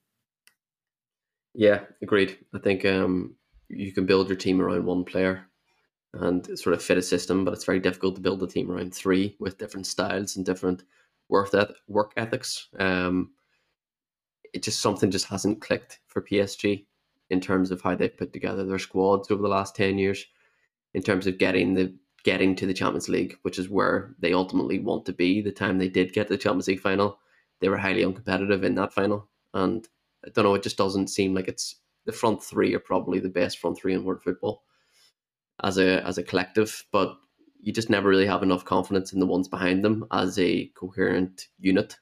Yeah, 1.54 1.82
agreed. 2.02 2.38
I 2.54 2.60
think 2.60 2.86
um, 2.86 3.36
you 3.70 3.92
can 3.92 4.06
build 4.06 4.28
your 4.28 4.38
team 4.38 4.62
around 4.62 4.86
one 4.86 5.04
player 5.04 5.46
and 6.14 6.46
sort 6.58 6.74
of 6.74 6.84
fit 6.84 6.98
a 6.98 7.02
system, 7.02 7.46
but 7.46 7.54
it's 7.54 7.66
very 7.66 7.80
difficult 7.80 8.16
to 8.16 8.22
build 8.22 8.42
a 8.44 8.48
team 8.48 8.72
around 8.72 8.94
three 8.94 9.36
with 9.40 9.58
different 9.58 9.86
styles 9.86 10.36
and 10.36 10.46
different 10.46 10.84
work 11.28 11.54
eth- 11.54 11.76
work 11.88 12.14
ethics. 12.18 12.68
Um, 12.80 13.32
it 14.54 14.64
just 14.64 14.80
something 14.80 15.12
just 15.12 15.28
hasn't 15.28 15.62
clicked 15.62 16.00
for 16.08 16.22
PSG 16.22 16.86
in 17.30 17.40
terms 17.40 17.70
of 17.70 17.82
how 17.82 17.94
they've 17.94 18.18
put 18.18 18.34
together 18.34 18.66
their 18.66 18.80
squads 18.80 19.30
over 19.30 19.42
the 19.42 19.48
last 19.48 19.76
ten 19.76 20.00
years, 20.00 20.26
in 20.94 21.04
terms 21.04 21.28
of 21.28 21.38
getting 21.38 21.76
the 21.76 21.94
getting 22.30 22.56
to 22.56 22.68
the 22.68 22.76
Champions 22.76 23.10
League, 23.10 23.36
which 23.42 23.58
is 23.58 23.70
where 23.70 24.14
they 24.20 24.34
ultimately 24.34 24.78
want 24.78 25.04
to 25.08 25.14
be. 25.14 25.42
The 25.42 25.52
time 25.52 25.80
they 25.80 25.90
did 25.90 26.14
get 26.14 26.28
to 26.28 26.34
the 26.34 26.38
Champions 26.38 26.68
League 26.68 26.80
final, 26.80 27.18
they 27.60 27.70
were 27.70 27.78
highly 27.78 28.04
uncompetitive 28.04 28.64
in 28.64 28.76
that 28.76 28.94
final, 28.94 29.28
and 29.56 29.88
I 30.24 30.30
don't 30.30 30.46
know. 30.46 30.54
It 30.54 30.62
just 30.62 30.78
doesn't 30.78 31.08
seem 31.08 31.34
like 31.34 31.48
it's 31.48 31.78
the 32.06 32.12
front 32.12 32.44
three 32.44 32.76
are 32.76 32.80
probably 32.80 33.20
the 33.20 33.30
best 33.30 33.58
front 33.58 33.78
three 33.78 33.96
in 33.96 34.04
world 34.04 34.22
football 34.22 34.62
as 35.64 35.80
a 35.80 36.06
as 36.06 36.20
a 36.20 36.24
collective, 36.24 36.86
but 36.92 37.18
you 37.62 37.74
just 37.74 37.90
never 37.90 38.10
really 38.10 38.28
have 38.28 38.44
enough 38.44 38.64
confidence 38.64 39.12
in 39.12 39.20
the 39.20 39.26
ones 39.26 39.48
behind 39.48 39.84
them 39.84 40.06
as 40.12 40.38
a 40.38 40.68
coherent 40.76 41.48
unit 41.58 41.98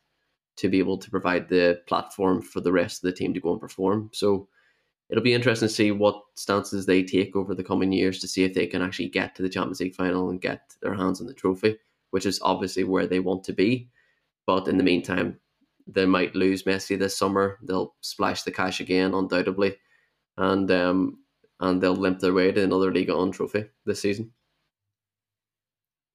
to 0.58 0.68
be 0.68 0.80
able 0.80 0.98
to 0.98 1.10
provide 1.10 1.48
the 1.48 1.80
platform 1.88 2.42
for 2.42 2.60
the 2.60 2.74
rest 2.74 3.02
of 3.02 3.08
the 3.08 3.18
team 3.18 3.34
to 3.34 3.40
go 3.40 3.54
and 3.54 3.62
perform. 3.62 4.10
So 4.12 4.50
it'll 5.10 5.24
be 5.24 5.34
interesting 5.34 5.68
to 5.68 5.74
see 5.74 5.92
what 5.92 6.22
stances 6.36 6.86
they 6.86 7.04
take 7.04 7.36
over 7.36 7.56
the 7.56 7.64
coming 7.64 7.92
years 7.92 8.20
to 8.20 8.28
see 8.28 8.44
if 8.44 8.54
they 8.54 8.68
can 8.68 8.82
actually 8.82 9.10
get 9.10 9.36
to 9.36 9.42
the 9.42 9.50
Champions 9.50 9.80
League 9.80 9.96
final 9.96 10.30
and 10.30 10.42
get 10.42 10.76
their 10.82 10.94
hands 10.94 11.22
on 11.22 11.28
the 11.28 11.34
trophy, 11.34 11.78
which 12.12 12.26
is 12.26 12.40
obviously 12.42 12.84
where 12.84 13.08
they 13.08 13.20
want 13.20 13.44
to 13.46 13.54
be. 13.54 13.90
But 14.46 14.68
in 14.68 14.78
the 14.78 14.84
meantime, 14.84 15.40
they 15.88 16.06
might 16.06 16.36
lose 16.36 16.64
Messi 16.64 17.00
this 17.00 17.18
summer. 17.18 17.60
They'll 17.64 17.96
splash 18.02 18.44
the 18.44 18.52
cash 18.52 18.80
again, 18.80 19.14
undoubtedly, 19.14 19.78
and 20.38 20.70
um, 20.72 21.20
and 21.60 21.82
they'll 21.82 21.96
limp 21.96 22.20
their 22.20 22.34
way 22.34 22.52
to 22.52 22.64
another 22.64 22.92
Ligue 22.92 23.10
1 23.10 23.32
trophy 23.32 23.66
this 23.86 24.02
season. 24.02 24.32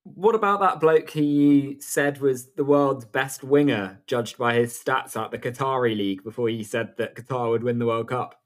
What 0.05 0.35
about 0.35 0.61
that 0.61 0.81
bloke 0.81 1.11
he 1.11 1.76
said 1.81 2.20
was 2.20 2.50
the 2.55 2.64
world's 2.64 3.05
best 3.05 3.44
winger, 3.44 4.00
judged 4.07 4.37
by 4.37 4.55
his 4.55 4.72
stats 4.78 5.16
at 5.16 5.31
the 5.31 5.38
Qatari 5.38 5.96
League 5.96 6.24
before 6.24 6.48
he 6.48 6.64
said 6.64 6.96
that 6.96 7.14
Qatar 7.14 7.50
would 7.50 7.62
win 7.62 7.78
the 7.78 7.87
World 7.87 8.09
Cup? 8.09 8.41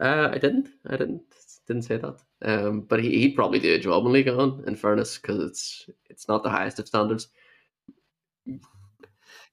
Uh, 0.00 0.30
I 0.32 0.38
didn't. 0.38 0.68
I 0.88 0.96
didn't. 0.96 1.22
Didn't 1.66 1.82
say 1.82 1.96
that. 1.96 2.16
Um, 2.42 2.82
but 2.82 3.02
he, 3.02 3.18
he'd 3.20 3.36
probably 3.36 3.58
do 3.58 3.74
a 3.74 3.78
job 3.78 4.04
in 4.04 4.12
Ligue 4.12 4.28
1, 4.28 4.64
in 4.66 4.76
fairness, 4.76 5.16
because 5.16 5.42
it's 5.42 5.88
it's 6.10 6.28
not 6.28 6.42
the 6.42 6.50
highest 6.50 6.78
of 6.78 6.86
standards. 6.86 7.28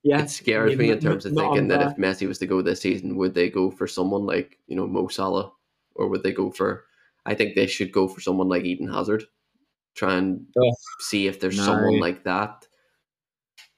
Yeah, 0.04 0.24
it 0.24 0.30
scares 0.30 0.74
I 0.74 0.76
mean, 0.76 0.88
me 0.88 0.92
in 0.92 1.00
terms 1.00 1.26
of 1.26 1.34
thinking 1.34 1.68
that 1.68 1.82
if 1.84 1.98
Messi 1.98 2.28
was 2.28 2.40
to 2.40 2.48
go 2.48 2.62
this 2.62 2.82
season, 2.82 3.16
would 3.18 3.34
they 3.34 3.50
go 3.50 3.70
for 3.70 3.88
someone 3.88 4.26
like 4.26 4.58
you 4.68 4.76
know 4.76 4.88
Mo 4.88 5.08
Salah 5.08 5.52
or 5.96 6.08
would 6.08 6.24
they 6.24 6.32
go 6.32 6.50
for? 6.50 6.86
I 7.26 7.36
think 7.36 7.54
they 7.54 7.68
should 7.68 7.92
go 7.92 8.08
for 8.08 8.20
someone 8.20 8.50
like 8.50 8.66
Eden 8.66 8.92
Hazard. 8.92 9.24
Try 9.94 10.16
and 10.16 10.46
oh, 10.58 10.74
see 11.00 11.28
if 11.28 11.40
there's 11.40 11.58
no. 11.58 11.66
someone 11.66 12.00
like 12.00 12.24
that. 12.24 12.68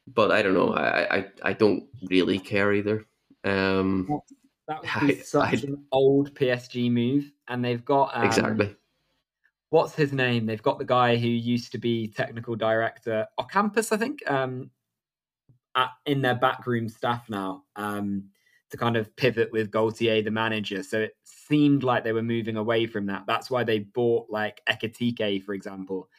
But 0.08 0.32
I 0.32 0.42
don't 0.42 0.54
know. 0.54 0.74
I 0.74 1.18
I, 1.18 1.26
I 1.44 1.54
don't 1.54 1.84
really 2.10 2.40
care 2.40 2.74
either. 2.74 3.06
Um, 3.44 4.22
that 4.68 4.82
would 4.82 5.08
be 5.08 5.20
I, 5.20 5.22
such 5.22 5.64
I, 5.64 5.68
an 5.68 5.86
old 5.92 6.34
PSG 6.36 6.92
move, 6.92 7.32
and 7.48 7.64
they've 7.64 7.84
got 7.84 8.12
um, 8.16 8.24
exactly. 8.24 8.76
What's 9.70 9.96
his 9.96 10.14
name? 10.14 10.46
They've 10.46 10.62
got 10.62 10.78
the 10.78 10.86
guy 10.86 11.16
who 11.16 11.28
used 11.28 11.72
to 11.72 11.80
be 11.80 12.08
technical 12.08 12.56
director 12.56 13.26
Ocampos, 13.40 13.92
I 13.92 13.98
think, 13.98 14.20
um, 14.30 14.70
at, 15.76 15.90
in 16.06 16.22
their 16.22 16.36
backroom 16.36 16.88
staff 16.88 17.28
now. 17.28 17.64
Um, 17.76 18.26
to 18.74 18.78
kind 18.78 18.98
of 18.98 19.16
pivot 19.16 19.52
with 19.52 19.70
Galtier, 19.70 20.24
the 20.24 20.32
manager. 20.32 20.82
So 20.82 21.00
it 21.00 21.16
seemed 21.24 21.84
like 21.84 22.04
they 22.04 22.12
were 22.12 22.24
moving 22.24 22.58
away 22.58 22.88
from 22.88 23.06
that. 23.06 23.24
That's 23.28 23.52
why 23.52 23.64
they 23.64 23.80
bought 23.80 24.32
like 24.32 24.64
Ekitike, 24.68 25.44
for 25.44 25.54
example. 25.54 26.10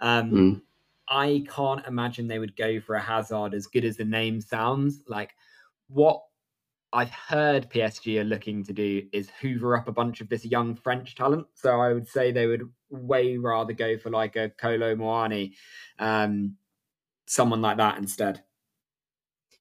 Um, 0.00 0.30
mm. 0.30 0.62
I 1.10 1.44
can't 1.54 1.86
imagine 1.86 2.26
they 2.26 2.38
would 2.38 2.56
go 2.56 2.80
for 2.80 2.94
a 2.94 3.00
Hazard 3.00 3.52
as 3.52 3.66
good 3.66 3.84
as 3.84 3.98
the 3.98 4.06
name 4.06 4.40
sounds. 4.40 5.02
Like 5.06 5.34
what 5.88 6.22
I've 6.92 7.10
heard 7.10 7.70
PSG 7.70 8.20
are 8.20 8.24
looking 8.24 8.64
to 8.64 8.72
do 8.72 9.06
is 9.12 9.30
hoover 9.40 9.76
up 9.76 9.88
a 9.88 9.92
bunch 9.92 10.20
of 10.20 10.28
this 10.28 10.44
young 10.44 10.74
French 10.74 11.14
talent. 11.14 11.46
So 11.54 11.80
I 11.80 11.92
would 11.92 12.08
say 12.08 12.32
they 12.32 12.46
would 12.46 12.70
way 12.90 13.36
rather 13.36 13.74
go 13.74 13.98
for 13.98 14.10
like 14.10 14.36
a 14.36 14.48
Kolo 14.50 14.94
Muani, 14.94 15.54
um, 15.98 16.56
someone 17.26 17.60
like 17.60 17.76
that 17.76 17.98
instead. 17.98 18.42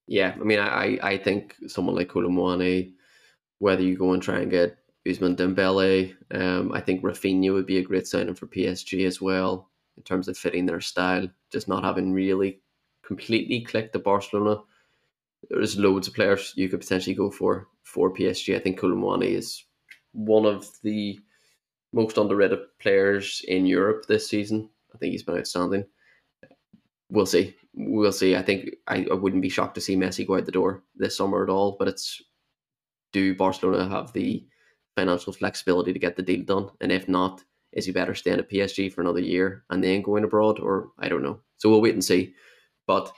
Yeah, 0.07 0.35
I 0.39 0.43
mean, 0.43 0.59
I, 0.59 0.97
I 1.03 1.17
think 1.17 1.55
someone 1.67 1.95
like 1.95 2.07
Kolo 2.07 2.29
Muani, 2.29 2.93
whether 3.59 3.83
you 3.83 3.97
go 3.97 4.13
and 4.13 4.23
try 4.23 4.39
and 4.39 4.49
get 4.49 4.77
Ousmane 5.05 5.35
Dembele, 5.35 6.15
um, 6.31 6.71
I 6.71 6.79
think 6.79 7.03
Raphinha 7.03 7.51
would 7.51 7.65
be 7.65 7.79
a 7.79 7.83
great 7.83 8.07
signing 8.07 8.35
for 8.35 8.47
PSG 8.47 9.05
as 9.05 9.19
well 9.19 9.69
in 9.97 10.03
terms 10.03 10.29
of 10.29 10.37
fitting 10.37 10.65
their 10.65 10.79
style, 10.79 11.27
just 11.51 11.67
not 11.67 11.83
having 11.83 12.13
really 12.13 12.61
completely 13.03 13.61
clicked 13.61 13.91
the 13.91 13.99
Barcelona. 13.99 14.61
There's 15.50 15.78
loads 15.78 16.08
of 16.08 16.13
players 16.13 16.54
you 16.56 16.69
could 16.69 16.82
potentially 16.82 17.15
go 17.15 17.32
for 17.32 17.67
for 17.84 18.13
PSG. 18.13 18.56
I 18.56 18.60
think 18.60 18.80
Muani 18.80 19.32
is 19.32 19.63
one 20.13 20.45
of 20.45 20.67
the 20.84 21.19
most 21.93 22.17
underrated 22.17 22.60
players 22.80 23.41
in 23.47 23.65
Europe 23.65 24.06
this 24.08 24.30
season. 24.30 24.69
I 24.93 24.97
think 24.97 25.12
he's 25.12 25.23
been 25.23 25.38
outstanding. 25.38 25.86
We'll 27.10 27.26
see 27.26 27.56
we'll 27.78 28.12
see. 28.12 28.36
I 28.36 28.41
think 28.41 28.71
I, 28.88 29.06
I 29.10 29.13
wouldn't 29.13 29.41
be 29.41 29.50
shocked 29.50 29.76
to 29.76 29.82
see 29.82 29.95
Messi 29.95 30.26
go 30.26 30.36
out 30.36 30.45
the 30.45 30.52
door 30.52 30.84
this 30.95 31.15
summer 31.15 31.43
at 31.43 31.50
all. 31.50 31.76
But 31.78 31.88
it's 31.88 32.21
do 33.13 33.36
Barcelona 33.36 33.88
have 33.88 34.12
the 34.13 34.45
financial 34.95 35.32
flexibility 35.32 35.93
to 35.93 36.00
get 36.00 36.15
the 36.15 36.23
deal 36.23 36.43
done? 36.43 36.69
And 36.82 36.91
if 36.91 37.08
not, 37.08 37.43
is 37.71 37.86
he 37.86 37.91
better 37.91 38.15
staying 38.15 38.39
at 38.39 38.50
PSG 38.50 38.91
for 38.91 39.02
another 39.02 39.19
year 39.19 39.63
and 39.69 39.84
then 39.84 40.02
going 40.02 40.23
abroad? 40.23 40.60
Or 40.60 40.89
I 41.00 41.08
don't 41.08 41.23
know. 41.23 41.39
So 41.58 41.69
we'll 41.69 41.82
wait 41.82 41.93
and 41.93 42.04
see. 42.04 42.34
But 42.88 43.12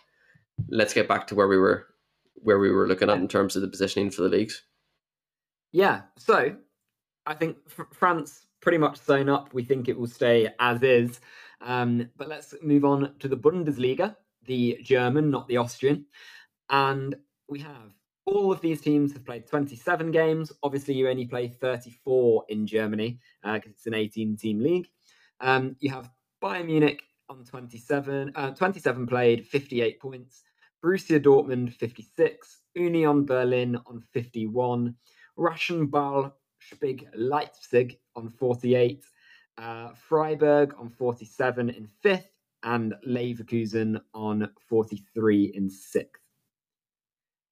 let's 0.70 0.94
get 0.94 1.08
back 1.08 1.28
to 1.28 1.36
where 1.36 1.48
we 1.48 1.58
were 1.58 1.88
where 2.44 2.60
we 2.60 2.72
were 2.72 2.88
looking 2.88 3.10
at 3.10 3.18
in 3.18 3.28
terms 3.28 3.56
of 3.56 3.62
the 3.62 3.68
positioning 3.68 4.12
for 4.12 4.22
the 4.22 4.30
leagues. 4.30 4.64
Yeah. 5.72 6.02
So 6.18 6.56
I 7.26 7.34
think 7.34 7.58
France 7.94 8.48
pretty 8.62 8.78
much 8.78 8.98
sewn 8.98 9.30
up. 9.30 9.54
We 9.54 9.64
think 9.64 9.88
it 9.88 9.98
will 9.98 10.08
stay 10.08 10.50
as 10.60 10.84
is. 10.84 11.20
Um, 11.62 12.10
but 12.18 12.28
let's 12.28 12.56
move 12.62 12.86
on 12.86 13.14
to 13.20 13.28
the 13.28 13.38
Bundesliga 13.38 14.16
the 14.50 14.80
German, 14.84 15.30
not 15.30 15.48
the 15.48 15.58
Austrian. 15.58 16.06
And 16.70 17.16
we 17.48 17.60
have 17.60 17.94
all 18.26 18.52
of 18.52 18.62
these 18.62 18.82
teams 18.82 19.14
have 19.14 19.26
played 19.26 19.48
27 19.48 20.12
games. 20.12 20.52
Obviously, 20.64 20.96
you 20.96 21.08
only 21.08 21.26
play 21.26 21.48
34 21.48 22.46
in 22.50 22.68
Germany 22.68 23.20
because 23.42 23.62
uh, 23.66 23.70
it's 23.70 23.88
an 23.88 23.94
18 23.94 24.36
team 24.38 24.60
league. 24.60 24.88
Um, 25.40 25.76
you 25.80 25.90
have 25.92 26.10
Bayern 26.44 26.66
Munich 26.66 27.02
on 27.30 27.46
27, 27.46 28.34
uh, 28.36 28.52
27 28.52 29.08
played, 29.08 29.48
58 29.48 30.00
points. 30.00 30.44
Borussia 30.84 31.20
Dortmund 31.20 31.74
56, 31.74 32.62
Union 32.76 33.26
Berlin 33.26 33.78
on 33.86 34.02
51, 34.14 34.96
Rasenball 35.38 36.32
Spig 36.74 37.08
Leipzig 37.16 37.98
on 38.16 38.30
48, 38.30 39.04
uh, 39.58 39.90
Freiburg 39.94 40.74
on 40.78 40.90
47 40.90 41.70
in 41.70 41.88
fifth, 42.02 42.30
and 42.64 42.94
Leverkusen 43.08 44.02
on 44.14 44.50
43 44.68 45.54
in 45.56 45.70
sixth. 45.70 46.22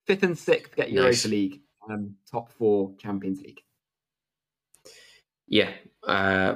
Fifth 0.05 0.23
and 0.23 0.37
sixth 0.37 0.75
get 0.75 0.91
Europa 0.91 1.09
nice. 1.09 1.25
League, 1.25 1.61
um, 1.89 2.15
top 2.29 2.51
four 2.51 2.93
Champions 2.97 3.41
League. 3.41 3.61
Yeah, 5.47 5.71
uh, 6.05 6.55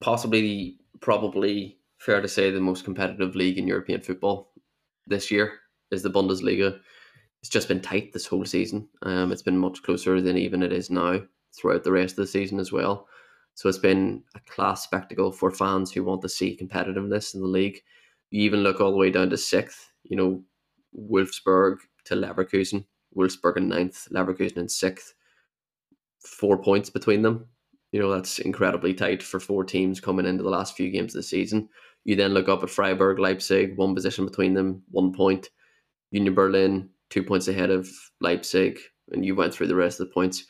possibly, 0.00 0.78
probably 1.00 1.78
fair 1.98 2.20
to 2.20 2.28
say 2.28 2.50
the 2.50 2.60
most 2.60 2.84
competitive 2.84 3.34
league 3.34 3.58
in 3.58 3.66
European 3.66 4.00
football 4.00 4.52
this 5.06 5.30
year 5.30 5.59
is 5.90 6.02
the 6.02 6.10
Bundesliga. 6.10 6.78
It's 7.40 7.48
just 7.48 7.68
been 7.68 7.80
tight 7.80 8.12
this 8.12 8.26
whole 8.26 8.44
season. 8.44 8.88
Um, 9.02 9.32
it's 9.32 9.42
been 9.42 9.58
much 9.58 9.82
closer 9.82 10.20
than 10.20 10.36
even 10.36 10.62
it 10.62 10.72
is 10.72 10.90
now 10.90 11.20
throughout 11.56 11.84
the 11.84 11.92
rest 11.92 12.12
of 12.12 12.16
the 12.16 12.26
season 12.26 12.60
as 12.60 12.70
well. 12.70 13.08
So 13.54 13.68
it's 13.68 13.78
been 13.78 14.22
a 14.34 14.40
class 14.40 14.84
spectacle 14.84 15.32
for 15.32 15.50
fans 15.50 15.92
who 15.92 16.04
want 16.04 16.22
to 16.22 16.28
see 16.28 16.58
competitiveness 16.60 17.34
in 17.34 17.40
the 17.40 17.46
league. 17.46 17.80
You 18.30 18.42
even 18.42 18.60
look 18.60 18.80
all 18.80 18.90
the 18.90 18.96
way 18.96 19.10
down 19.10 19.30
to 19.30 19.36
sixth, 19.36 19.90
you 20.04 20.16
know, 20.16 20.42
Wolfsburg 20.96 21.78
to 22.04 22.14
Leverkusen, 22.14 22.84
Wolfsburg 23.16 23.56
in 23.56 23.68
ninth, 23.68 24.08
Leverkusen 24.12 24.58
in 24.58 24.68
sixth, 24.68 25.14
four 26.24 26.62
points 26.62 26.90
between 26.90 27.22
them. 27.22 27.46
You 27.92 28.00
know, 28.00 28.10
that's 28.10 28.38
incredibly 28.38 28.94
tight 28.94 29.22
for 29.22 29.40
four 29.40 29.64
teams 29.64 30.00
coming 30.00 30.26
into 30.26 30.44
the 30.44 30.50
last 30.50 30.76
few 30.76 30.90
games 30.90 31.14
of 31.14 31.18
the 31.18 31.22
season. 31.24 31.68
You 32.04 32.16
then 32.16 32.32
look 32.32 32.48
up 32.48 32.62
at 32.62 32.70
Freiburg, 32.70 33.18
Leipzig, 33.18 33.76
one 33.76 33.94
position 33.94 34.24
between 34.24 34.54
them, 34.54 34.82
one 34.90 35.12
point. 35.12 35.50
Union 36.10 36.34
Berlin, 36.34 36.90
two 37.08 37.22
points 37.22 37.48
ahead 37.48 37.70
of 37.70 37.88
Leipzig, 38.20 38.78
and 39.12 39.24
you 39.24 39.34
went 39.34 39.54
through 39.54 39.68
the 39.68 39.74
rest 39.74 40.00
of 40.00 40.08
the 40.08 40.14
points. 40.14 40.44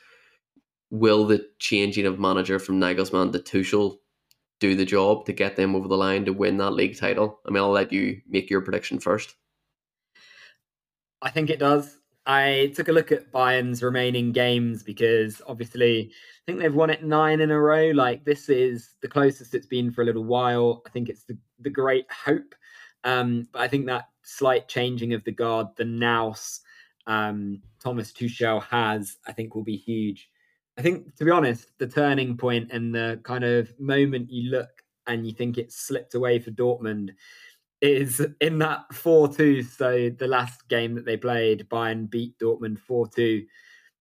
Will 0.91 1.27
the 1.27 1.47
changing 1.59 2.07
of 2.07 2.19
manager 2.19 2.59
from 2.59 2.81
Nagelsmann 2.81 3.33
to 3.33 3.39
Tuchel 3.39 3.97
do 4.59 4.75
the 4.75 4.85
job 4.85 5.25
to 5.27 5.33
get 5.33 5.57
them 5.57 5.75
over 5.75 5.89
the 5.89 5.97
line 5.97 6.25
to 6.25 6.33
win 6.33 6.57
that 6.59 6.73
league 6.73 6.99
title? 6.99 7.41
I 7.47 7.51
mean, 7.51 7.63
I'll 7.63 7.71
let 7.71 7.93
you 7.93 8.21
make 8.29 8.51
your 8.51 8.61
prediction 8.61 8.99
first. 8.99 9.35
I 11.23 11.31
think 11.31 11.51
it 11.51 11.59
does. 11.59 11.99
I 12.27 12.73
took 12.77 12.89
a 12.89 12.93
look 12.93 13.13
at 13.13 13.33
Bayern's 13.33 13.83
remaining 13.83 14.33
games 14.33 14.83
because 14.83 15.41
obviously 15.47 16.11
I 16.11 16.43
think 16.47 16.59
they've 16.59 16.75
won 16.75 16.91
it 16.91 17.03
nine 17.03 17.41
in 17.41 17.51
a 17.51 17.59
row. 17.59 17.91
Like 17.91 18.25
this 18.25 18.49
is 18.49 18.91
the 19.03 19.09
closest 19.09 19.55
it's 19.55 19.67
been 19.67 19.91
for 19.91 20.03
a 20.03 20.05
little 20.05 20.25
while. 20.25 20.83
I 20.87 20.91
think 20.91 21.09
it's 21.09 21.25
the, 21.25 21.39
the 21.59 21.71
great 21.71 22.07
hope. 22.11 22.55
Um, 23.05 23.49
but 23.53 23.63
I 23.63 23.69
think 23.69 23.87
that 23.87 24.10
slight 24.23 24.69
changing 24.69 25.13
of 25.15 25.25
the 25.25 25.33
guard, 25.33 25.69
the 25.77 25.85
nous 25.85 26.61
um, 27.07 27.61
Thomas 27.83 28.13
Tuchel 28.13 28.63
has, 28.65 29.17
I 29.27 29.33
think 29.33 29.55
will 29.55 29.65
be 29.65 29.77
huge. 29.77 30.29
I 30.79 30.83
think, 30.83 31.15
to 31.17 31.25
be 31.25 31.31
honest, 31.31 31.71
the 31.79 31.87
turning 31.87 32.37
point 32.37 32.71
and 32.73 32.95
the 32.95 33.21
kind 33.23 33.45
of 33.45 33.79
moment 33.79 34.31
you 34.31 34.51
look 34.51 34.71
and 35.07 35.27
you 35.27 35.33
think 35.33 35.59
it 35.59 35.73
slipped 35.73 36.15
away 36.15 36.39
for 36.39 36.51
Dortmund 36.53 37.11
is 37.81 38.25
in 38.41 38.59
that 38.59 38.93
4 38.93 39.29
2. 39.29 39.63
So 39.63 40.11
the 40.11 40.27
last 40.27 40.69
game 40.69 40.95
that 40.95 41.05
they 41.05 41.17
played, 41.17 41.69
Bayern 41.69 42.09
beat 42.09 42.39
Dortmund 42.39 42.79
4 42.79 43.09
2. 43.09 43.45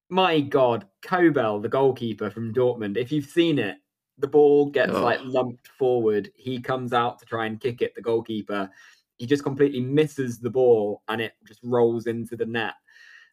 My 0.10 0.40
God, 0.40 0.86
Kobel, 1.02 1.62
the 1.62 1.70
goalkeeper 1.70 2.30
from 2.30 2.54
Dortmund, 2.54 2.98
if 2.98 3.12
you've 3.12 3.26
seen 3.26 3.60
it, 3.60 3.78
the 4.18 4.28
ball 4.28 4.70
gets 4.70 4.94
oh. 4.94 5.04
like 5.04 5.20
lumped 5.24 5.68
forward. 5.68 6.32
He 6.36 6.60
comes 6.60 6.94
out 6.94 7.20
to 7.20 7.26
try 7.26 7.46
and 7.46 7.60
kick 7.60 7.82
it, 7.82 7.96
the 7.96 8.02
goalkeeper. 8.02 8.70
He 9.20 9.28
just 9.28 9.44
completely 9.44 9.82
misses 9.82 10.40
the 10.40 10.50
ball 10.50 11.04
and 11.08 11.22
it 11.22 11.34
just 11.46 11.60
rolls 11.64 12.08
into 12.08 12.36
the 12.36 12.46
net. 12.46 12.74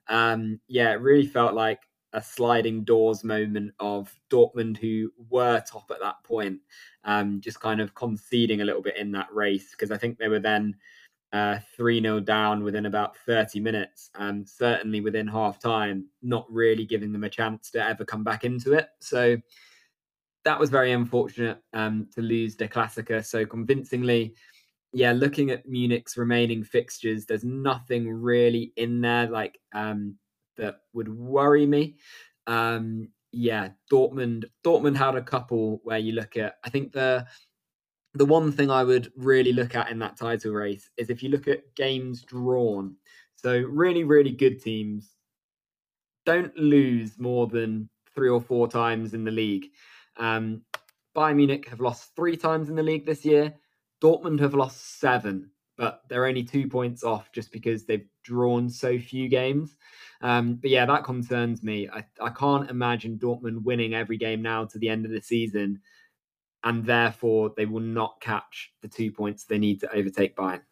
Um, 0.09 0.61
yeah, 0.69 0.93
it 0.93 1.01
really 1.01 1.27
felt 1.27 1.55
like 1.55 1.81
a 2.13 2.23
sliding 2.23 2.85
doors 2.85 3.25
moment 3.25 3.73
of 3.81 4.13
Dortmund, 4.31 4.77
who 4.79 5.13
were 5.29 5.61
top 5.61 5.91
at 5.91 6.01
that 6.01 6.17
point, 6.25 6.61
um, 7.05 7.41
just 7.41 7.61
kind 7.61 7.81
of 7.81 7.95
conceding 7.95 8.61
a 8.61 8.65
little 8.65 8.83
bit 8.83 8.97
in 8.97 9.13
that 9.13 9.33
race 9.33 9.71
because 9.71 9.91
I 9.91 9.99
think 9.99 10.19
they 10.19 10.29
were 10.29 10.41
then 10.41 10.75
uh, 11.33 11.59
3 11.77 11.99
uh, 11.99 12.03
0 12.03 12.21
down 12.21 12.63
within 12.63 12.87
about 12.87 13.17
30 13.19 13.61
minutes, 13.61 14.11
and 14.15 14.49
certainly 14.49 15.01
within 15.01 15.27
half 15.27 15.59
time, 15.59 16.07
not 16.23 16.47
really 16.51 16.87
giving 16.87 17.13
them 17.13 17.25
a 17.25 17.31
chance 17.31 17.71
to 17.73 17.85
ever 17.85 18.05
come 18.05 18.25
back 18.25 18.45
into 18.45 18.73
it. 18.73 18.89
So 19.01 19.37
that 20.45 20.59
was 20.59 20.71
very 20.71 20.93
unfortunate 20.93 21.59
um, 21.75 22.09
to 22.15 22.23
lose 22.23 22.57
the 22.57 22.69
Klassiker 22.69 23.25
so 23.25 23.45
convincingly. 23.45 24.35
Yeah, 24.97 25.13
looking 25.13 25.51
at 25.51 25.69
Munich's 25.69 26.17
remaining 26.17 26.65
fixtures, 26.65 27.27
there's 27.27 27.45
nothing 27.45 28.11
really 28.11 28.73
in 28.77 29.03
there 29.03 29.29
like 29.29 29.61
um, 29.75 30.17
that 30.57 30.81
would 30.95 31.15
worry 31.15 31.67
me. 31.67 31.97
Um, 32.47 33.09
yeah, 33.31 33.69
Dortmund. 33.93 34.47
Dortmund 34.65 34.97
had 34.97 35.15
a 35.15 35.21
couple 35.21 35.83
where 35.85 35.99
you 35.99 36.13
look 36.13 36.39
at. 36.39 36.57
I 36.65 36.71
think 36.71 36.93
the 36.93 37.27
the 38.15 38.25
one 38.25 38.51
thing 38.51 38.71
I 38.71 38.85
would 38.85 39.13
really 39.17 39.53
look 39.53 39.75
at 39.75 39.91
in 39.91 39.99
that 39.99 40.17
title 40.17 40.53
race 40.53 40.89
is 40.97 41.11
if 41.11 41.23
you 41.23 41.29
look 41.29 41.47
at 41.47 41.75
games 41.75 42.23
drawn. 42.23 42.97
So 43.35 43.59
really, 43.59 44.05
really 44.05 44.33
good 44.33 44.63
teams 44.63 45.11
don't 46.25 46.57
lose 46.57 47.19
more 47.19 47.49
than 47.49 47.91
three 48.15 48.31
or 48.31 48.41
four 48.41 48.67
times 48.67 49.13
in 49.13 49.25
the 49.25 49.31
league. 49.31 49.67
Um, 50.17 50.63
Bayern 51.15 51.37
Munich 51.37 51.69
have 51.69 51.81
lost 51.81 52.17
three 52.17 52.39
times 52.39 52.71
in 52.71 52.77
the 52.77 52.83
league 52.83 53.05
this 53.05 53.27
year. 53.27 53.55
Dortmund 54.07 54.39
have 54.39 54.55
lost 54.55 55.01
seven, 55.01 55.51
but 55.77 56.03
they're 56.09 56.27
only 56.27 56.45
two 56.45 56.69
points 56.69 57.03
off 57.03 57.33
just 57.33 57.51
because 57.51 57.85
they've 57.85 58.07
drawn 58.23 58.71
so 58.71 59.01
few 59.01 59.29
games. 59.29 59.75
Um, 60.21 60.55
but 60.55 60.71
yeah, 60.71 60.87
that 60.87 61.03
concerns 61.03 61.65
me. 61.65 61.89
I, 61.89 62.05
I 62.21 62.31
can't 62.31 62.71
imagine 62.71 63.19
Dortmund 63.19 63.65
winning 63.65 63.95
every 63.95 64.17
game 64.17 64.43
now 64.43 64.65
to 64.67 64.79
the 64.79 64.89
end 64.89 65.07
of 65.07 65.11
the 65.11 65.21
season, 65.21 65.81
and 66.63 66.85
therefore 66.85 67.53
they 67.57 67.67
will 67.67 67.81
not 67.81 68.21
catch 68.21 68.73
the 68.81 68.87
two 68.87 69.11
points 69.11 69.43
they 69.43 69.59
need 69.59 69.81
to 69.81 69.93
overtake 69.93 70.37
Bayern. 70.37 70.63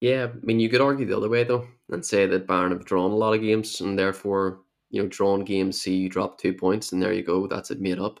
Yeah, 0.00 0.28
I 0.32 0.46
mean, 0.46 0.60
you 0.60 0.68
could 0.68 0.80
argue 0.80 1.04
the 1.04 1.16
other 1.16 1.28
way 1.28 1.42
though, 1.42 1.66
and 1.90 2.06
say 2.06 2.26
that 2.26 2.46
Bayern 2.46 2.70
have 2.70 2.84
drawn 2.84 3.10
a 3.10 3.16
lot 3.16 3.34
of 3.34 3.42
games, 3.42 3.80
and 3.80 3.98
therefore, 3.98 4.60
you 4.90 5.02
know, 5.02 5.08
drawn 5.08 5.44
games 5.44 5.80
see 5.82 5.96
you 5.96 6.08
drop 6.08 6.38
two 6.38 6.54
points, 6.54 6.92
and 6.92 7.02
there 7.02 7.12
you 7.12 7.24
go, 7.24 7.48
that's 7.48 7.72
it 7.72 7.80
made 7.80 7.98
up. 7.98 8.20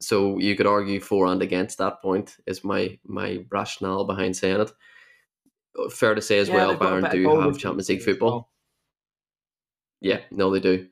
So 0.00 0.38
you 0.38 0.56
could 0.56 0.66
argue 0.66 1.00
for 1.00 1.26
and 1.26 1.40
against 1.42 1.78
that 1.78 2.02
point 2.02 2.36
is 2.46 2.64
my 2.64 2.98
my 3.04 3.44
rationale 3.50 4.04
behind 4.04 4.36
saying 4.36 4.60
it 4.60 4.72
fair 5.90 6.14
to 6.14 6.22
say 6.22 6.38
as 6.38 6.48
yeah, 6.48 6.54
well, 6.54 6.76
Bayern 6.76 7.10
do 7.10 7.40
have 7.40 7.58
Champions 7.58 7.88
League 7.88 8.02
football. 8.02 8.30
Well. 8.30 8.50
Yeah, 10.00 10.20
no, 10.30 10.50
they 10.50 10.60
do. 10.60 10.88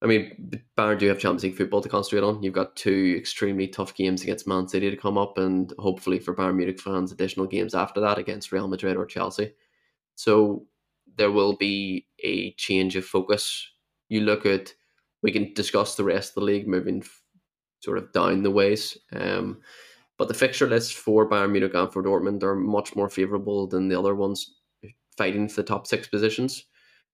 I 0.00 0.06
mean, 0.06 0.60
Bayern 0.76 0.98
do 0.98 1.08
have 1.08 1.18
Champions 1.18 1.42
League 1.42 1.56
football 1.56 1.80
to 1.80 1.88
concentrate 1.88 2.26
on. 2.26 2.42
You've 2.42 2.54
got 2.54 2.76
two 2.76 3.14
extremely 3.18 3.66
tough 3.66 3.94
games 3.94 4.22
against 4.22 4.46
Man 4.46 4.68
City 4.68 4.90
to 4.90 4.96
come 4.96 5.18
up, 5.18 5.38
and 5.38 5.72
hopefully 5.78 6.18
for 6.18 6.34
Bayern 6.34 6.56
Munich 6.56 6.80
fans, 6.80 7.12
additional 7.12 7.46
games 7.46 7.74
after 7.74 8.00
that 8.00 8.18
against 8.18 8.52
Real 8.52 8.68
Madrid 8.68 8.96
or 8.96 9.06
Chelsea. 9.06 9.52
So 10.14 10.66
there 11.16 11.32
will 11.32 11.56
be 11.56 12.06
a 12.22 12.52
change 12.52 12.96
of 12.96 13.04
focus. 13.04 13.68
You 14.08 14.20
look 14.20 14.46
at, 14.46 14.72
we 15.22 15.32
can 15.32 15.52
discuss 15.54 15.96
the 15.96 16.04
rest 16.04 16.30
of 16.30 16.34
the 16.36 16.40
league 16.42 16.68
moving 16.68 17.02
sort 17.80 17.98
of 17.98 18.12
down 18.12 18.42
the 18.42 18.50
ways. 18.50 18.96
Um, 19.12 19.58
but 20.18 20.28
the 20.28 20.34
fixture 20.34 20.66
lists 20.66 20.92
for 20.92 21.28
Bayern 21.28 21.52
Munich 21.52 21.74
and 21.74 21.92
for 21.92 22.02
Dortmund 22.02 22.42
are 22.42 22.56
much 22.56 22.96
more 22.96 23.08
favourable 23.08 23.66
than 23.66 23.88
the 23.88 23.98
other 23.98 24.14
ones 24.14 24.56
fighting 25.16 25.48
for 25.48 25.62
the 25.62 25.66
top 25.66 25.86
six 25.86 26.08
positions. 26.08 26.64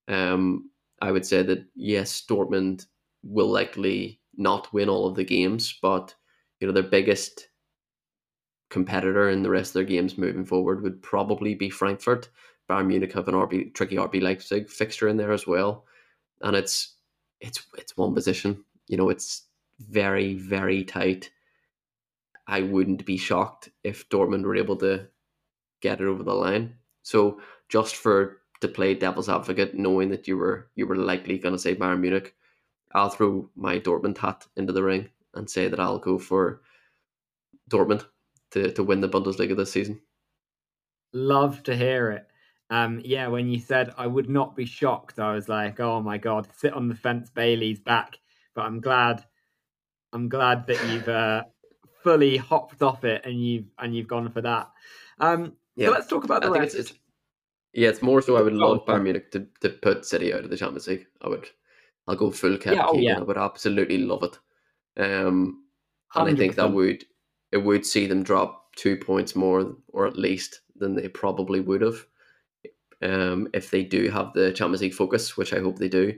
Um, 0.08 0.70
I 1.02 1.12
would 1.12 1.26
say 1.26 1.42
that 1.42 1.66
yes, 1.74 2.24
Dortmund 2.28 2.86
will 3.22 3.48
likely 3.48 4.20
not 4.36 4.72
win 4.72 4.88
all 4.88 5.06
of 5.06 5.16
the 5.16 5.24
games, 5.24 5.78
but 5.82 6.14
you 6.60 6.66
know 6.66 6.72
their 6.72 6.82
biggest 6.82 7.48
competitor 8.70 9.30
in 9.30 9.42
the 9.42 9.50
rest 9.50 9.70
of 9.70 9.74
their 9.74 9.84
games 9.84 10.18
moving 10.18 10.44
forward 10.44 10.82
would 10.82 11.02
probably 11.02 11.54
be 11.54 11.70
Frankfurt. 11.70 12.28
Bayern 12.68 12.86
Munich 12.86 13.12
have 13.12 13.28
an 13.28 13.34
RB 13.34 13.74
tricky 13.74 13.96
RB 13.96 14.22
Leipzig 14.22 14.68
fixture 14.70 15.08
in 15.08 15.16
there 15.16 15.32
as 15.32 15.46
well, 15.46 15.84
and 16.40 16.56
it's 16.56 16.96
it's 17.40 17.66
it's 17.76 17.96
one 17.96 18.14
position. 18.14 18.64
You 18.88 18.96
know, 18.96 19.10
it's 19.10 19.48
very 19.78 20.34
very 20.34 20.84
tight. 20.84 21.30
I 22.46 22.62
wouldn't 22.62 23.06
be 23.06 23.16
shocked 23.16 23.70
if 23.82 24.08
Dortmund 24.08 24.44
were 24.44 24.56
able 24.56 24.76
to 24.76 25.08
get 25.80 26.00
it 26.00 26.06
over 26.06 26.22
the 26.22 26.34
line. 26.34 26.74
So 27.02 27.40
just 27.68 27.96
for 27.96 28.40
to 28.60 28.68
play 28.68 28.94
devil's 28.94 29.28
advocate, 29.28 29.74
knowing 29.74 30.10
that 30.10 30.28
you 30.28 30.36
were 30.36 30.70
you 30.74 30.86
were 30.86 30.96
likely 30.96 31.38
going 31.38 31.54
to 31.54 31.58
say 31.58 31.74
Bayern 31.74 32.00
Munich, 32.00 32.34
I'll 32.92 33.10
throw 33.10 33.50
my 33.56 33.78
Dortmund 33.78 34.18
hat 34.18 34.46
into 34.56 34.72
the 34.72 34.82
ring 34.82 35.08
and 35.34 35.48
say 35.50 35.68
that 35.68 35.80
I'll 35.80 35.98
go 35.98 36.18
for 36.18 36.62
Dortmund 37.68 38.06
to, 38.52 38.70
to 38.72 38.82
win 38.84 39.00
the 39.00 39.08
Bundesliga 39.08 39.56
this 39.56 39.72
season. 39.72 40.00
Love 41.12 41.62
to 41.64 41.76
hear 41.76 42.10
it. 42.10 42.28
Um, 42.70 43.00
yeah, 43.04 43.26
when 43.28 43.48
you 43.48 43.58
said 43.58 43.92
I 43.98 44.06
would 44.06 44.28
not 44.28 44.56
be 44.56 44.64
shocked, 44.64 45.18
I 45.18 45.34
was 45.34 45.48
like, 45.48 45.80
oh 45.80 46.00
my 46.00 46.18
god, 46.18 46.48
sit 46.56 46.72
on 46.72 46.88
the 46.88 46.94
fence, 46.94 47.30
Bailey's 47.30 47.80
back. 47.80 48.18
But 48.54 48.62
I'm 48.62 48.80
glad, 48.80 49.24
I'm 50.14 50.28
glad 50.28 50.66
that 50.68 50.88
you've 50.88 51.08
uh, 51.08 51.42
fully 52.02 52.36
hopped 52.36 52.82
off 52.82 53.04
it 53.04 53.22
and 53.24 53.44
you've 53.44 53.66
and 53.78 53.94
you've 53.94 54.08
gone 54.08 54.30
for 54.30 54.40
that. 54.40 54.70
Um, 55.18 55.54
yeah. 55.76 55.88
So 55.88 55.92
let's 55.92 56.06
talk 56.06 56.24
about 56.24 56.42
the 56.42 56.48
I 56.48 56.58
rest. 56.58 56.76
It's, 56.76 56.90
it's, 56.90 56.98
yeah, 57.72 57.88
it's 57.88 58.02
more 58.02 58.22
so. 58.22 58.36
I 58.36 58.42
would 58.42 58.52
love 58.52 58.86
Bayern 58.86 59.02
Munich 59.02 59.32
to, 59.32 59.46
to 59.60 59.70
put 59.70 60.06
City 60.06 60.32
out 60.32 60.44
of 60.44 60.50
the 60.50 60.56
Champions 60.56 60.86
League. 60.86 61.06
I 61.20 61.28
would. 61.28 61.48
I'll 62.06 62.16
go 62.16 62.30
full 62.30 62.56
cap. 62.56 62.74
Yeah, 62.74 62.86
oh, 62.86 62.96
yeah. 62.96 63.18
I 63.18 63.22
would 63.22 63.38
absolutely 63.38 63.98
love 63.98 64.22
it. 64.22 64.38
Um, 64.96 65.64
and 66.14 66.28
100%. 66.28 66.32
I 66.32 66.36
think 66.36 66.54
that 66.54 66.72
would 66.72 67.04
it 67.50 67.58
would 67.58 67.84
see 67.84 68.06
them 68.06 68.22
drop 68.22 68.74
two 68.76 68.96
points 68.96 69.34
more, 69.34 69.76
or 69.88 70.06
at 70.06 70.18
least 70.18 70.60
than 70.76 70.94
they 70.94 71.08
probably 71.08 71.60
would 71.60 71.82
have, 71.82 72.06
um, 73.02 73.48
if 73.54 73.70
they 73.70 73.82
do 73.84 74.10
have 74.10 74.32
the 74.32 74.52
Champions 74.52 74.82
League 74.82 74.94
focus, 74.94 75.36
which 75.36 75.52
I 75.52 75.60
hope 75.60 75.78
they 75.78 75.88
do. 75.88 76.16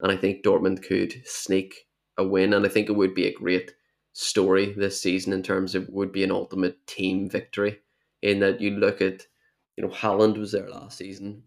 And 0.00 0.10
I 0.10 0.16
think 0.16 0.42
Dortmund 0.42 0.82
could 0.82 1.20
sneak 1.26 1.74
a 2.18 2.24
win, 2.24 2.52
and 2.52 2.64
I 2.64 2.68
think 2.68 2.88
it 2.88 2.96
would 2.96 3.14
be 3.14 3.26
a 3.26 3.32
great 3.32 3.74
story 4.12 4.72
this 4.72 5.00
season 5.00 5.32
in 5.32 5.42
terms 5.42 5.74
of 5.74 5.88
would 5.88 6.12
be 6.12 6.24
an 6.24 6.30
ultimate 6.30 6.86
team 6.86 7.28
victory. 7.28 7.78
In 8.22 8.40
that 8.40 8.60
you 8.60 8.72
look 8.72 9.00
at, 9.00 9.26
you 9.76 9.84
know, 9.84 9.90
Haaland 9.90 10.36
was 10.36 10.52
there 10.52 10.68
last 10.68 10.98
season. 10.98 11.42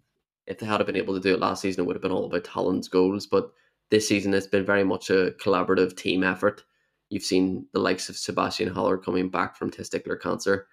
If 0.48 0.58
they 0.58 0.66
had 0.66 0.84
been 0.86 0.96
able 0.96 1.14
to 1.14 1.20
do 1.20 1.34
it 1.34 1.40
last 1.40 1.62
season, 1.62 1.84
it 1.84 1.88
would 1.88 1.96
have 1.96 2.02
been 2.02 2.12
all 2.12 2.26
about 2.26 2.46
Haaland's 2.46 2.88
goals. 2.88 3.28
But 3.28 3.52
this 3.92 4.08
season, 4.08 4.34
it's 4.34 4.48
been 4.48 4.66
very 4.66 4.84
much 4.84 5.10
a 5.10 5.36
collaborative 5.40 5.96
team 5.96 6.24
effort. 6.24 6.64
You've 7.10 7.24
seen 7.24 7.68
the 7.74 7.80
likes 7.80 8.10
of 8.10 8.18
Sebastian 8.18 8.70
Haller 8.70 8.98
coming 8.98 9.30
back 9.30 9.56
from 9.56 9.70
testicular 9.70 10.20
cancer. 10.20 10.68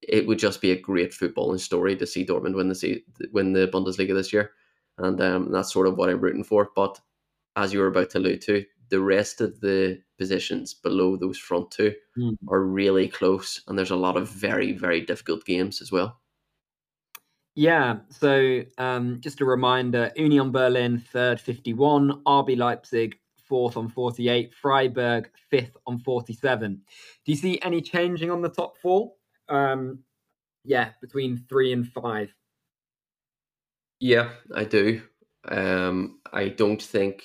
It 0.00 0.26
would 0.26 0.38
just 0.38 0.60
be 0.60 0.70
a 0.70 0.80
great 0.80 1.12
footballing 1.12 1.60
story 1.60 1.96
to 1.96 2.06
see 2.06 2.24
Dortmund 2.24 2.54
win 2.54 2.68
the 2.68 3.02
win 3.32 3.52
the 3.52 3.68
Bundesliga 3.68 4.14
this 4.14 4.32
year, 4.32 4.52
and 4.98 5.20
um, 5.20 5.52
that's 5.52 5.72
sort 5.72 5.86
of 5.86 5.96
what 5.96 6.08
I'm 6.08 6.20
rooting 6.20 6.44
for. 6.44 6.70
But 6.74 6.98
as 7.56 7.72
you 7.72 7.80
were 7.80 7.88
about 7.88 8.10
to 8.10 8.18
allude 8.18 8.40
to, 8.42 8.64
the 8.90 9.00
rest 9.00 9.40
of 9.40 9.60
the 9.60 10.00
positions 10.18 10.74
below 10.74 11.16
those 11.16 11.38
front 11.38 11.70
two 11.70 11.94
Mm. 12.18 12.36
are 12.48 12.62
really 12.64 13.08
close, 13.08 13.60
and 13.66 13.78
there's 13.78 13.90
a 13.90 13.96
lot 13.96 14.16
of 14.16 14.28
very 14.30 14.72
very 14.72 15.00
difficult 15.02 15.44
games 15.44 15.82
as 15.82 15.92
well. 15.92 16.20
Yeah, 17.54 18.00
so 18.10 18.62
um, 18.78 19.20
just 19.20 19.40
a 19.40 19.44
reminder 19.46 20.12
Union 20.14 20.52
Berlin, 20.52 20.98
third, 20.98 21.40
51, 21.40 22.22
RB 22.24 22.56
Leipzig, 22.56 23.18
fourth 23.48 23.76
on 23.78 23.88
48, 23.88 24.52
Freiburg, 24.54 25.30
fifth 25.50 25.74
on 25.86 25.98
47. 25.98 26.74
Do 27.24 27.32
you 27.32 27.36
see 27.36 27.58
any 27.62 27.80
changing 27.80 28.30
on 28.30 28.42
the 28.42 28.50
top 28.50 28.76
four? 28.76 29.12
Um, 29.48 30.00
yeah, 30.64 30.90
between 31.00 31.38
three 31.48 31.72
and 31.72 31.86
five. 31.88 32.34
Yeah, 34.00 34.30
I 34.54 34.64
do. 34.64 35.02
Um, 35.48 36.20
I 36.32 36.48
don't 36.48 36.82
think 36.82 37.22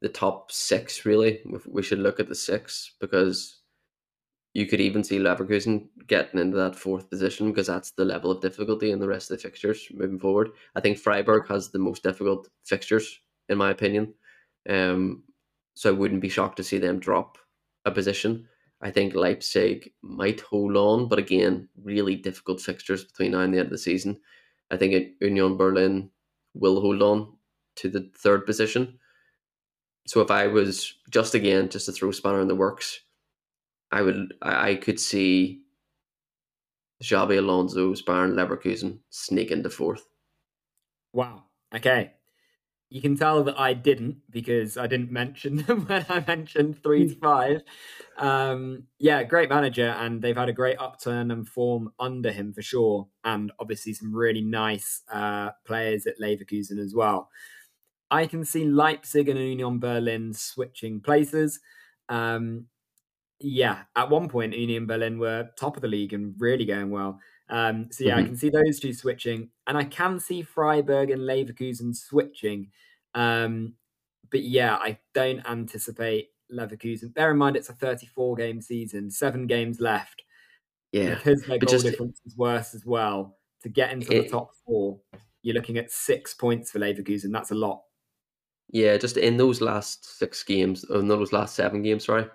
the 0.00 0.08
top 0.08 0.50
six 0.50 1.04
really. 1.04 1.40
We 1.66 1.82
should 1.82 1.98
look 1.98 2.20
at 2.20 2.28
the 2.28 2.34
six 2.34 2.92
because 3.00 3.60
you 4.52 4.66
could 4.66 4.80
even 4.80 5.04
see 5.04 5.18
Leverkusen 5.18 5.88
getting 6.06 6.40
into 6.40 6.56
that 6.56 6.74
fourth 6.74 7.08
position 7.08 7.50
because 7.50 7.68
that's 7.68 7.92
the 7.92 8.04
level 8.04 8.30
of 8.30 8.40
difficulty 8.40 8.90
in 8.90 8.98
the 8.98 9.08
rest 9.08 9.30
of 9.30 9.36
the 9.36 9.42
fixtures 9.42 9.86
moving 9.92 10.18
forward. 10.18 10.50
I 10.74 10.80
think 10.80 10.98
Freiburg 10.98 11.46
has 11.48 11.70
the 11.70 11.78
most 11.78 12.02
difficult 12.02 12.48
fixtures, 12.64 13.20
in 13.48 13.58
my 13.58 13.70
opinion. 13.70 14.14
Um, 14.68 15.22
so 15.74 15.90
I 15.90 15.92
wouldn't 15.96 16.20
be 16.20 16.28
shocked 16.28 16.56
to 16.56 16.64
see 16.64 16.78
them 16.78 16.98
drop 16.98 17.38
a 17.84 17.90
position. 17.90 18.48
I 18.82 18.90
think 18.90 19.14
Leipzig 19.14 19.92
might 20.02 20.40
hold 20.40 20.76
on, 20.76 21.08
but 21.08 21.18
again, 21.18 21.68
really 21.82 22.16
difficult 22.16 22.60
fixtures 22.60 23.04
between 23.04 23.32
now 23.32 23.40
and 23.40 23.54
the 23.54 23.58
end 23.58 23.66
of 23.66 23.72
the 23.72 23.78
season. 23.78 24.18
I 24.70 24.76
think 24.76 25.14
Union 25.20 25.56
Berlin 25.56 26.10
will 26.54 26.80
hold 26.80 27.02
on 27.02 27.34
to 27.76 27.88
the 27.88 28.10
third 28.16 28.46
position. 28.46 28.98
So 30.10 30.20
if 30.20 30.32
I 30.32 30.48
was 30.48 30.92
just 31.08 31.36
again 31.36 31.68
just 31.68 31.86
to 31.86 31.92
throw 31.92 32.10
spanner 32.10 32.40
in 32.40 32.48
the 32.48 32.54
works, 32.56 32.98
I 33.92 34.02
would 34.02 34.34
I 34.42 34.74
could 34.74 34.98
see 34.98 35.60
Xabi 37.00 37.38
Alonso's 37.38 38.02
Bayern 38.02 38.32
Leverkusen 38.32 38.98
sneak 39.10 39.52
into 39.52 39.70
fourth. 39.70 40.04
Wow. 41.12 41.44
Okay. 41.72 42.14
You 42.88 43.00
can 43.00 43.16
tell 43.16 43.44
that 43.44 43.56
I 43.56 43.72
didn't 43.72 44.16
because 44.28 44.76
I 44.76 44.88
didn't 44.88 45.12
mention 45.12 45.56
them 45.62 45.86
when 45.86 46.04
I 46.08 46.24
mentioned 46.26 46.82
three 46.82 47.06
to 47.06 47.14
five. 47.14 47.62
Um, 48.18 48.88
yeah, 48.98 49.22
great 49.22 49.48
manager, 49.48 49.90
and 49.90 50.20
they've 50.20 50.36
had 50.36 50.48
a 50.48 50.52
great 50.52 50.80
upturn 50.80 51.30
and 51.30 51.48
form 51.48 51.92
under 52.00 52.32
him 52.32 52.52
for 52.52 52.62
sure, 52.62 53.06
and 53.22 53.52
obviously 53.60 53.92
some 53.92 54.12
really 54.12 54.42
nice 54.42 55.02
uh, 55.12 55.50
players 55.64 56.08
at 56.08 56.18
Leverkusen 56.20 56.80
as 56.80 56.96
well. 56.96 57.30
I 58.10 58.26
can 58.26 58.44
see 58.44 58.64
Leipzig 58.64 59.28
and 59.28 59.38
Union 59.38 59.78
Berlin 59.78 60.32
switching 60.34 61.00
places. 61.00 61.60
Um, 62.08 62.66
yeah, 63.38 63.82
at 63.96 64.10
one 64.10 64.28
point, 64.28 64.56
Union 64.56 64.86
Berlin 64.86 65.18
were 65.18 65.50
top 65.56 65.76
of 65.76 65.82
the 65.82 65.88
league 65.88 66.12
and 66.12 66.34
really 66.38 66.64
going 66.64 66.90
well. 66.90 67.20
Um, 67.48 67.88
so 67.90 68.04
yeah, 68.04 68.12
mm-hmm. 68.12 68.20
I 68.20 68.26
can 68.26 68.36
see 68.36 68.50
those 68.50 68.78
two 68.80 68.92
switching, 68.92 69.50
and 69.66 69.78
I 69.78 69.84
can 69.84 70.20
see 70.20 70.42
Freiburg 70.42 71.10
and 71.10 71.22
Leverkusen 71.22 71.96
switching. 71.96 72.70
Um, 73.14 73.74
but 74.30 74.42
yeah, 74.42 74.76
I 74.76 74.98
don't 75.14 75.40
anticipate 75.48 76.28
Leverkusen. 76.52 77.14
Bear 77.14 77.30
in 77.30 77.38
mind, 77.38 77.56
it's 77.56 77.68
a 77.68 77.74
34 77.74 78.36
game 78.36 78.60
season, 78.60 79.10
seven 79.10 79.46
games 79.46 79.80
left. 79.80 80.22
Yeah, 80.92 81.14
because 81.14 81.42
their 81.42 81.58
goal 81.58 81.70
just, 81.70 81.84
difference 81.84 82.20
is 82.26 82.36
worse 82.36 82.74
as 82.74 82.84
well. 82.84 83.36
To 83.62 83.68
get 83.68 83.92
into 83.92 84.14
it, 84.16 84.24
the 84.24 84.28
top 84.28 84.50
four, 84.66 85.00
you're 85.42 85.54
looking 85.54 85.78
at 85.78 85.90
six 85.90 86.34
points 86.34 86.70
for 86.70 86.78
Leverkusen. 86.78 87.32
That's 87.32 87.50
a 87.50 87.54
lot. 87.54 87.82
Yeah, 88.72 88.96
just 88.96 89.16
in 89.16 89.36
those 89.36 89.60
last 89.60 90.18
six 90.18 90.42
games, 90.44 90.84
or 90.84 91.02
those 91.02 91.32
last 91.32 91.56
seven 91.56 91.82
games, 91.82 92.04
sorry, 92.04 92.26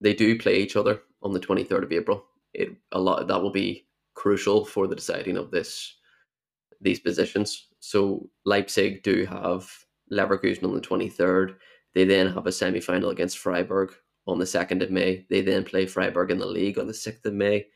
they 0.00 0.12
do 0.14 0.38
play 0.38 0.60
each 0.60 0.76
other 0.76 1.00
on 1.22 1.32
the 1.32 1.40
23rd 1.40 1.84
of 1.84 1.92
April. 1.92 2.24
It 2.52 2.76
a 2.92 3.00
lot 3.00 3.26
that 3.26 3.42
will 3.42 3.52
be 3.52 3.86
crucial 4.14 4.64
for 4.64 4.86
the 4.86 4.96
deciding 4.96 5.36
of 5.36 5.50
this 5.50 5.96
these 6.80 7.00
positions. 7.00 7.68
So 7.80 8.28
Leipzig 8.44 9.02
do 9.02 9.24
have 9.26 9.70
Leverkusen 10.12 10.64
on 10.64 10.74
the 10.74 10.80
23rd. 10.80 11.56
They 11.94 12.04
then 12.04 12.32
have 12.32 12.46
a 12.46 12.52
semi 12.52 12.80
final 12.80 13.10
against 13.10 13.38
Freiburg 13.38 13.92
on 14.26 14.38
the 14.38 14.44
2nd 14.44 14.82
of 14.82 14.90
May. 14.90 15.26
They 15.30 15.40
then 15.40 15.64
play 15.64 15.86
Freiburg 15.86 16.30
in 16.30 16.38
the 16.38 16.46
league 16.46 16.78
on 16.78 16.86
the 16.86 16.92
6th 16.92 17.24
of 17.24 17.34
May. 17.34 17.66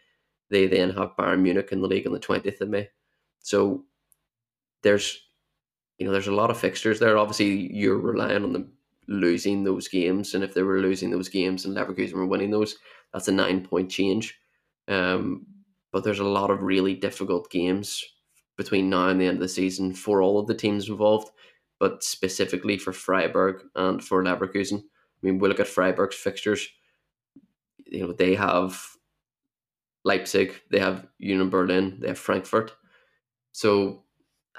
They 0.50 0.66
then 0.66 0.90
have 0.90 1.16
Bayern 1.18 1.40
Munich 1.40 1.70
in 1.72 1.80
the 1.80 1.88
league 1.88 2.06
on 2.06 2.12
the 2.12 2.20
20th 2.20 2.60
of 2.60 2.68
May. 2.68 2.88
So 3.40 3.84
there's 4.82 5.23
you 5.98 6.06
know 6.06 6.12
there's 6.12 6.28
a 6.28 6.34
lot 6.34 6.50
of 6.50 6.58
fixtures 6.58 6.98
there. 6.98 7.16
Obviously, 7.16 7.72
you're 7.72 7.98
relying 7.98 8.44
on 8.44 8.52
them 8.52 8.72
losing 9.06 9.64
those 9.64 9.88
games, 9.88 10.34
and 10.34 10.42
if 10.42 10.54
they 10.54 10.62
were 10.62 10.80
losing 10.80 11.10
those 11.10 11.28
games 11.28 11.64
and 11.64 11.76
Leverkusen 11.76 12.14
were 12.14 12.26
winning 12.26 12.50
those, 12.50 12.76
that's 13.12 13.28
a 13.28 13.32
nine 13.32 13.66
point 13.66 13.90
change. 13.90 14.38
Um, 14.88 15.46
but 15.92 16.04
there's 16.04 16.20
a 16.20 16.24
lot 16.24 16.50
of 16.50 16.62
really 16.62 16.94
difficult 16.94 17.50
games 17.50 18.04
between 18.56 18.90
now 18.90 19.08
and 19.08 19.20
the 19.20 19.26
end 19.26 19.36
of 19.36 19.42
the 19.42 19.48
season 19.48 19.94
for 19.94 20.22
all 20.22 20.38
of 20.38 20.46
the 20.46 20.54
teams 20.54 20.88
involved, 20.88 21.30
but 21.78 22.02
specifically 22.02 22.78
for 22.78 22.92
Freiburg 22.92 23.62
and 23.74 24.02
for 24.02 24.22
Leverkusen. 24.22 24.80
I 24.80 24.82
mean, 25.22 25.38
we 25.38 25.48
look 25.48 25.60
at 25.60 25.66
Freiburg's 25.66 26.16
fixtures. 26.16 26.68
You 27.86 28.06
know, 28.06 28.12
they 28.12 28.34
have 28.34 28.80
Leipzig, 30.04 30.54
they 30.70 30.78
have 30.78 31.06
Union 31.18 31.50
Berlin, 31.50 31.98
they 32.00 32.08
have 32.08 32.18
Frankfurt. 32.18 32.72
So 33.52 34.03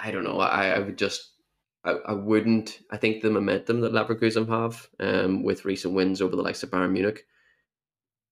I 0.01 0.11
don't 0.11 0.23
know. 0.23 0.39
I, 0.39 0.69
I 0.69 0.79
would 0.79 0.97
just 0.97 1.31
I, 1.83 1.91
I 2.07 2.13
wouldn't 2.13 2.79
I 2.91 2.97
think 2.97 3.21
the 3.21 3.29
momentum 3.29 3.81
that 3.81 3.93
Leverkusen 3.93 4.47
have 4.47 4.87
um 4.99 5.43
with 5.43 5.65
recent 5.65 5.93
wins 5.93 6.21
over 6.21 6.35
the 6.35 6.41
likes 6.41 6.63
of 6.63 6.71
Bayern 6.71 6.91
Munich, 6.91 7.25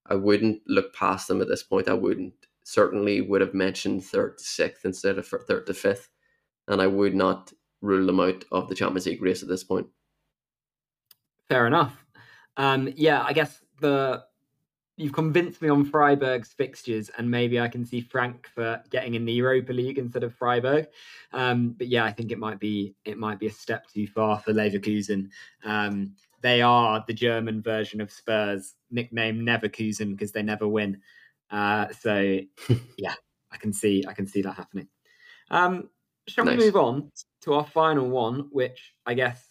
I 0.08 0.16
wouldn't 0.16 0.62
look 0.68 0.94
past 0.94 1.28
them 1.28 1.42
at 1.42 1.48
this 1.48 1.64
point. 1.64 1.88
I 1.88 1.94
wouldn't 1.94 2.34
certainly 2.64 3.22
would 3.22 3.42
have 3.42 3.54
mentioned 3.54 4.04
third 4.04 4.38
to 4.38 4.44
sixth 4.44 4.86
instead 4.86 5.18
of 5.18 5.28
third 5.28 5.68
to 5.68 5.74
fifth. 5.74 6.10
And 6.68 6.82
I 6.82 6.88
would 6.88 7.14
not 7.14 7.52
rule 7.82 8.06
them 8.06 8.20
out 8.20 8.46
of 8.52 8.70
the 8.70 8.76
Champions 8.76 9.06
League 9.06 9.22
race 9.22 9.44
at 9.44 9.50
this 9.50 9.64
point. 9.64 9.88
Fair 11.50 11.68
enough. 11.68 12.06
Um, 12.56 12.92
yeah, 12.96 13.22
I 13.24 13.34
guess 13.34 13.62
the 13.82 14.24
you've 15.04 15.14
convinced 15.14 15.62
me 15.62 15.68
on 15.68 15.84
Freiburg's 15.84 16.54
fixtures, 16.54 17.12
and 17.18 17.30
maybe 17.30 17.60
I 17.60 17.68
can 17.68 17.86
see 17.86 18.00
Frankfurt 18.00 18.90
getting 18.90 19.16
in 19.16 19.26
the 19.26 19.34
Europa 19.34 19.74
League 19.74 19.98
instead 19.98 20.24
of 20.24 20.34
Freiburg. 20.34 20.88
Um, 21.34 21.76
but 21.78 21.88
yeah, 21.88 22.06
I 22.06 22.12
think 22.12 22.32
it 22.32 22.40
might 22.40 22.60
be 22.60 22.96
it 23.04 23.18
might 23.18 23.38
be 23.38 23.48
a 23.48 23.52
step 23.52 23.86
too 23.94 24.08
far 24.08 24.40
for 24.40 24.54
Leverkusen. 24.54 25.30
Um, 25.66 26.14
they 26.42 26.62
are 26.62 27.04
the 27.06 27.14
German 27.14 27.62
version 27.62 28.00
of 28.00 28.12
Spurs, 28.12 28.76
nicknamed 28.92 29.46
Neverkusen 29.46 30.12
because 30.12 30.32
they 30.32 30.42
never 30.42 30.68
win. 30.68 31.02
Uh, 31.52 31.88
so 32.00 32.40
yeah, 32.98 33.16
I 33.52 33.58
can 33.58 33.74
see 33.74 34.06
I 34.08 34.14
can 34.14 34.26
see 34.26 34.42
that 34.42 34.56
happening. 34.56 34.88
Um, 35.52 35.90
shall 36.30 36.46
nice. 36.46 36.58
we 36.58 36.66
move 36.66 36.78
on 36.78 37.12
to 37.42 37.56
our 37.56 37.66
final 37.66 38.10
one, 38.10 38.48
which 38.52 38.94
I 39.06 39.16
guess 39.16 39.50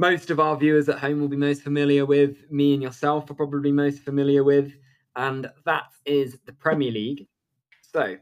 most 0.00 0.30
of 0.30 0.40
our 0.40 0.56
viewers 0.56 0.88
at 0.88 0.98
home 0.98 1.20
will 1.20 1.28
be 1.28 1.36
most 1.36 1.60
familiar 1.60 2.06
with. 2.06 2.50
Me 2.50 2.72
and 2.72 2.82
yourself 2.82 3.30
are 3.30 3.34
probably 3.34 3.70
most 3.70 3.98
familiar 3.98 4.42
with, 4.42 4.72
and 5.14 5.50
that 5.66 5.92
is 6.06 6.38
the 6.46 6.54
Premier 6.54 6.90
League. 6.90 7.28
So, 7.82 8.16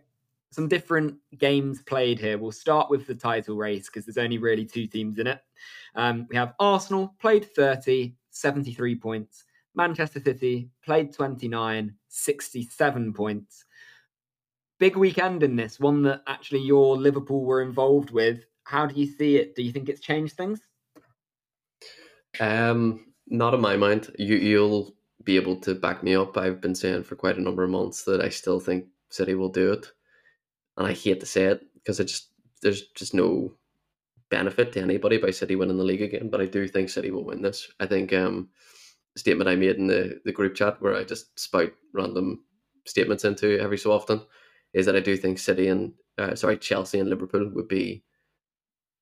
some 0.51 0.67
different 0.67 1.15
games 1.39 1.81
played 1.83 2.19
here. 2.19 2.37
We'll 2.37 2.51
start 2.51 2.91
with 2.91 3.07
the 3.07 3.15
title 3.15 3.57
race 3.57 3.87
because 3.87 4.05
there's 4.05 4.19
only 4.19 4.39
really 4.39 4.65
two 4.65 4.89
teams 4.89 5.21
in 5.21 5.29
it. 5.29 5.41
Um, 5.95 6.27
we 6.29 6.35
have 6.35 6.55
Arsenal 6.59 7.15
played 7.21 7.55
30, 7.55 8.13
73 8.31 8.97
points. 8.97 9.45
Manchester 9.77 10.19
City 10.19 10.71
played 10.85 11.13
29, 11.13 11.95
67 12.09 13.13
points. 13.13 13.65
Big 14.81 14.97
weekend 14.97 15.45
in 15.45 15.55
this, 15.55 15.79
one 15.79 16.03
that 16.03 16.23
actually 16.27 16.63
your 16.63 16.97
Liverpool 16.97 17.45
were 17.45 17.63
involved 17.63 18.11
with. 18.11 18.47
How 18.65 18.85
do 18.85 19.01
you 19.01 19.07
see 19.07 19.37
it? 19.37 19.55
Do 19.55 19.63
you 19.63 19.71
think 19.71 19.89
it's 19.89 20.01
changed 20.01 20.37
things? 20.37 20.61
Um, 22.41 23.07
not 23.27 23.55
in 23.55 23.61
my 23.61 23.77
mind. 23.77 24.13
You 24.19 24.37
you'll 24.37 24.95
be 25.25 25.37
able 25.37 25.57
to 25.61 25.75
back 25.75 26.03
me 26.03 26.15
up. 26.15 26.37
I've 26.37 26.61
been 26.61 26.75
saying 26.75 27.05
for 27.05 27.17
quite 27.17 27.37
a 27.39 27.43
number 27.43 27.65
of 27.65 27.71
months 27.71 28.05
that 28.05 28.21
I 28.21 28.29
still 28.29 28.61
think 28.61 28.87
City 29.11 29.35
will 29.35 29.49
do 29.51 29.73
it, 29.73 29.87
and 30.77 30.87
I 30.87 30.93
hate 30.93 31.21
to 31.21 31.27
say 31.27 31.45
it 31.45 31.63
because 31.75 32.01
it 32.01 32.07
just 32.07 32.31
there's 32.63 32.89
just 32.95 33.15
no 33.15 33.55
benefit 34.31 34.73
to 34.73 34.81
anybody 34.83 35.19
by 35.19 35.31
City 35.31 35.57
winning 35.57 35.79
the 35.79 35.85
league 35.85 36.03
again. 36.03 36.31
But 36.31 36.41
I 36.41 36.47
do 36.47 36.69
think 36.69 36.91
City 36.91 37.11
will 37.11 37.25
win 37.25 37.43
this. 37.43 37.71
I 37.81 37.87
think 37.87 38.13
um, 38.13 38.51
statement 39.17 39.51
I 39.51 39.57
made 39.57 39.77
in 39.77 39.87
the 39.87 40.21
the 40.25 40.33
group 40.33 40.55
chat 40.55 40.81
where 40.83 40.95
I 40.97 41.05
just 41.05 41.39
spout 41.39 41.73
random 41.95 42.45
statements 42.87 43.25
into 43.25 43.61
every 43.61 43.79
so 43.79 43.93
often 43.93 44.23
is 44.75 44.87
that 44.87 44.97
I 44.97 45.01
do 45.01 45.17
think 45.17 45.39
City 45.39 45.69
and 45.69 45.93
uh, 46.19 46.35
sorry 46.35 46.59
Chelsea 46.59 47.01
and 47.01 47.11
Liverpool 47.11 47.51
would 47.55 47.69
be 47.69 48.05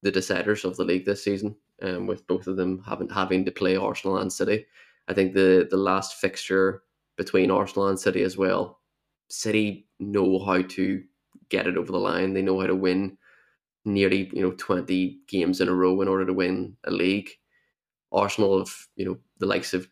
the 0.03 0.13
deciders 0.13 0.65
of 0.65 0.77
the 0.77 0.85
league 0.85 1.05
this 1.05 1.25
season 1.25 1.57
um, 1.83 2.07
with 2.07 2.27
both 2.27 2.47
of 2.47 2.57
them 2.57 2.83
having 2.87 3.09
having 3.09 3.45
to 3.45 3.51
play 3.51 3.77
Arsenal 3.77 4.19
and 4.19 4.33
City. 4.33 4.67
I 5.09 5.15
think 5.15 5.35
the 5.35 5.67
the 5.71 5.77
last 5.77 6.17
fixture 6.17 6.83
between 7.17 7.51
Arsenal 7.51 7.89
and 7.89 7.99
City 7.99 8.23
as 8.23 8.37
well. 8.37 8.81
City 9.29 9.89
know 9.99 10.45
how 10.45 10.63
to 10.63 11.03
get 11.49 11.67
it 11.67 11.77
over 11.77 11.93
the 11.93 11.99
line. 11.99 12.33
They 12.33 12.43
know 12.43 12.61
how 12.61 12.67
to 12.67 12.75
win 12.75 13.17
nearly 13.85 14.31
you 14.33 14.43
know 14.43 14.53
twenty 14.53 15.21
games 15.29 15.61
in 15.61 15.69
a 15.69 15.75
row 15.75 16.01
in 16.01 16.09
order 16.09 16.27
to 16.27 16.33
win 16.33 16.77
a 16.85 16.91
league. 16.91 17.31
Arsenal 18.13 18.59
have 18.59 18.75
you 18.97 19.05
know 19.05 19.19
the 19.39 19.47
likes 19.47 19.75
of 19.75 19.89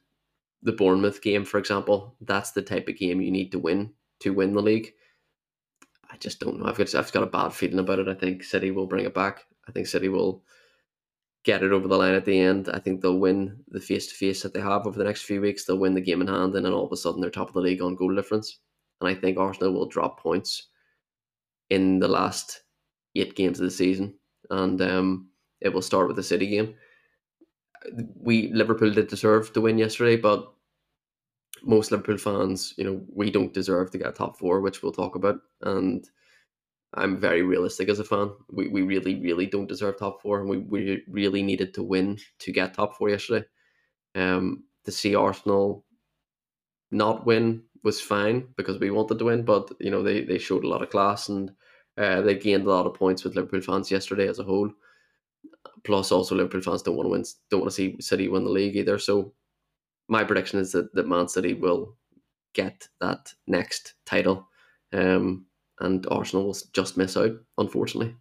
the 0.62 0.72
Bournemouth 0.72 1.20
game, 1.22 1.45
for 1.45 1.59
example. 1.59 2.16
That's 2.20 2.53
the 2.53 2.62
type 2.62 2.89
of 2.89 2.97
game 2.97 3.20
you 3.20 3.30
need 3.30 3.53
to 3.53 3.59
win 3.59 3.93
to 4.20 4.30
win 4.30 4.55
the 4.55 4.62
league. 4.62 4.93
I 6.11 6.16
just 6.16 6.41
don't 6.41 6.59
know. 6.59 6.66
I've 6.66 6.78
got 6.78 6.95
I've 6.95 7.12
got 7.12 7.22
a 7.22 7.26
bad 7.26 7.53
feeling 7.53 7.78
about 7.78 7.99
it. 7.99 8.09
I 8.09 8.14
think 8.14 8.43
City 8.43 8.70
will 8.70 8.87
bring 8.87 9.05
it 9.05 9.14
back. 9.14 9.45
I 9.68 9.72
think 9.72 9.87
City 9.87 10.09
will 10.09 10.43
get 11.45 11.62
it 11.62 11.72
over 11.72 11.86
the 11.86 11.97
line 11.97 12.14
at 12.14 12.24
the 12.24 12.38
end. 12.38 12.70
I 12.72 12.78
think 12.78 13.01
they'll 13.01 13.18
win 13.18 13.59
the 13.68 13.80
face 13.80 14.07
to 14.09 14.14
face 14.14 14.42
that 14.42 14.55
they 14.55 14.61
have 14.61 14.86
over 14.86 14.99
the 14.99 15.05
next 15.05 15.22
few 15.22 15.40
weeks. 15.40 15.64
They'll 15.64 15.78
win 15.78 15.95
the 15.95 16.01
game 16.01 16.22
in 16.22 16.26
hand, 16.26 16.55
and 16.55 16.64
then 16.64 16.72
all 16.72 16.86
of 16.86 16.92
a 16.92 16.97
sudden 16.97 17.20
they're 17.20 17.30
top 17.30 17.49
of 17.49 17.55
the 17.55 17.61
league 17.61 17.82
on 17.82 17.95
goal 17.95 18.14
difference. 18.14 18.59
And 19.01 19.09
I 19.09 19.14
think 19.14 19.38
Arsenal 19.38 19.72
will 19.72 19.86
drop 19.86 20.20
points 20.20 20.68
in 21.70 21.99
the 21.99 22.09
last 22.09 22.62
eight 23.14 23.36
games 23.36 23.61
of 23.61 23.64
the 23.64 23.70
season, 23.70 24.14
and 24.51 24.80
um, 24.82 25.28
it 25.61 25.68
will 25.68 25.82
start 25.82 26.09
with 26.09 26.16
the 26.16 26.22
City 26.22 26.47
game. 26.47 26.74
We 28.16 28.51
Liverpool 28.53 28.90
did 28.90 29.09
deserve 29.09 29.53
to 29.53 29.61
win 29.61 29.76
yesterday, 29.76 30.16
but 30.16 30.51
most 31.62 31.90
Liverpool 31.90 32.16
fans, 32.16 32.72
you 32.78 32.84
know, 32.84 33.03
we 33.12 33.30
don't 33.30 33.53
deserve 33.53 33.90
to 33.90 33.99
get 33.99 34.14
top 34.14 34.38
four, 34.38 34.61
which 34.61 34.82
we'll 34.82 34.92
talk 34.92 35.14
about. 35.14 35.40
And 35.62 36.09
I'm 36.95 37.18
very 37.18 37.42
realistic 37.42 37.88
as 37.88 37.99
a 37.99 38.05
fan. 38.05 38.30
We, 38.51 38.68
we 38.68 38.82
really, 38.82 39.20
really 39.20 39.47
don't 39.47 39.68
deserve 39.68 39.99
top 39.99 40.22
four. 40.22 40.40
And 40.40 40.49
we, 40.49 40.59
we 40.59 41.03
really 41.09 41.42
needed 41.42 41.74
to 41.74 41.82
win 41.82 42.18
to 42.40 42.53
get 42.53 42.74
top 42.74 42.97
four 42.97 43.11
yesterday. 43.11 43.47
Um, 44.14 44.64
to 44.84 44.92
see 44.92 45.14
Arsenal 45.14 45.84
not 46.90 47.26
win 47.26 47.62
was 47.82 48.01
fine 48.01 48.49
because 48.57 48.78
we 48.78 48.90
wanted 48.90 49.18
to 49.18 49.24
win, 49.24 49.45
but 49.45 49.70
you 49.80 49.90
know 49.90 50.03
they, 50.03 50.22
they 50.22 50.38
showed 50.38 50.64
a 50.64 50.68
lot 50.68 50.82
of 50.82 50.90
class 50.90 51.28
and 51.28 51.51
uh, 51.99 52.22
they 52.22 52.34
gained 52.34 52.66
a 52.66 52.70
lot 52.70 52.86
of 52.86 52.95
points 52.95 53.24
with 53.24 53.36
Liverpool 53.36 53.61
fans 53.61 53.90
yesterday 53.90 54.28
as 54.28 54.38
a 54.38 54.45
whole. 54.45 54.70
Plus, 55.84 56.11
also 56.11 56.34
Liverpool 56.34 56.62
fans 56.62 56.82
don't 56.82 56.97
want 56.97 57.07
to 57.07 57.11
win, 57.11 57.24
don't 57.51 57.61
want 57.61 57.70
to 57.70 57.74
see 57.74 57.97
City 58.01 58.28
win 58.28 58.45
the 58.45 58.51
league 58.51 58.76
either. 58.76 58.99
So 58.99 59.34
my 60.09 60.24
prediction 60.24 60.59
is 60.59 60.72
that, 60.72 60.95
that 60.95 61.09
Man 61.09 61.28
City 61.28 61.55
will 61.55 61.97
get 62.55 62.88
that 63.01 63.32
next 63.47 63.95
title, 64.07 64.49
um, 64.92 65.45
and 65.80 66.06
Arsenal 66.10 66.46
will 66.46 66.56
just 66.72 66.96
miss 66.96 67.16
out, 67.16 67.32
unfortunately. 67.58 68.14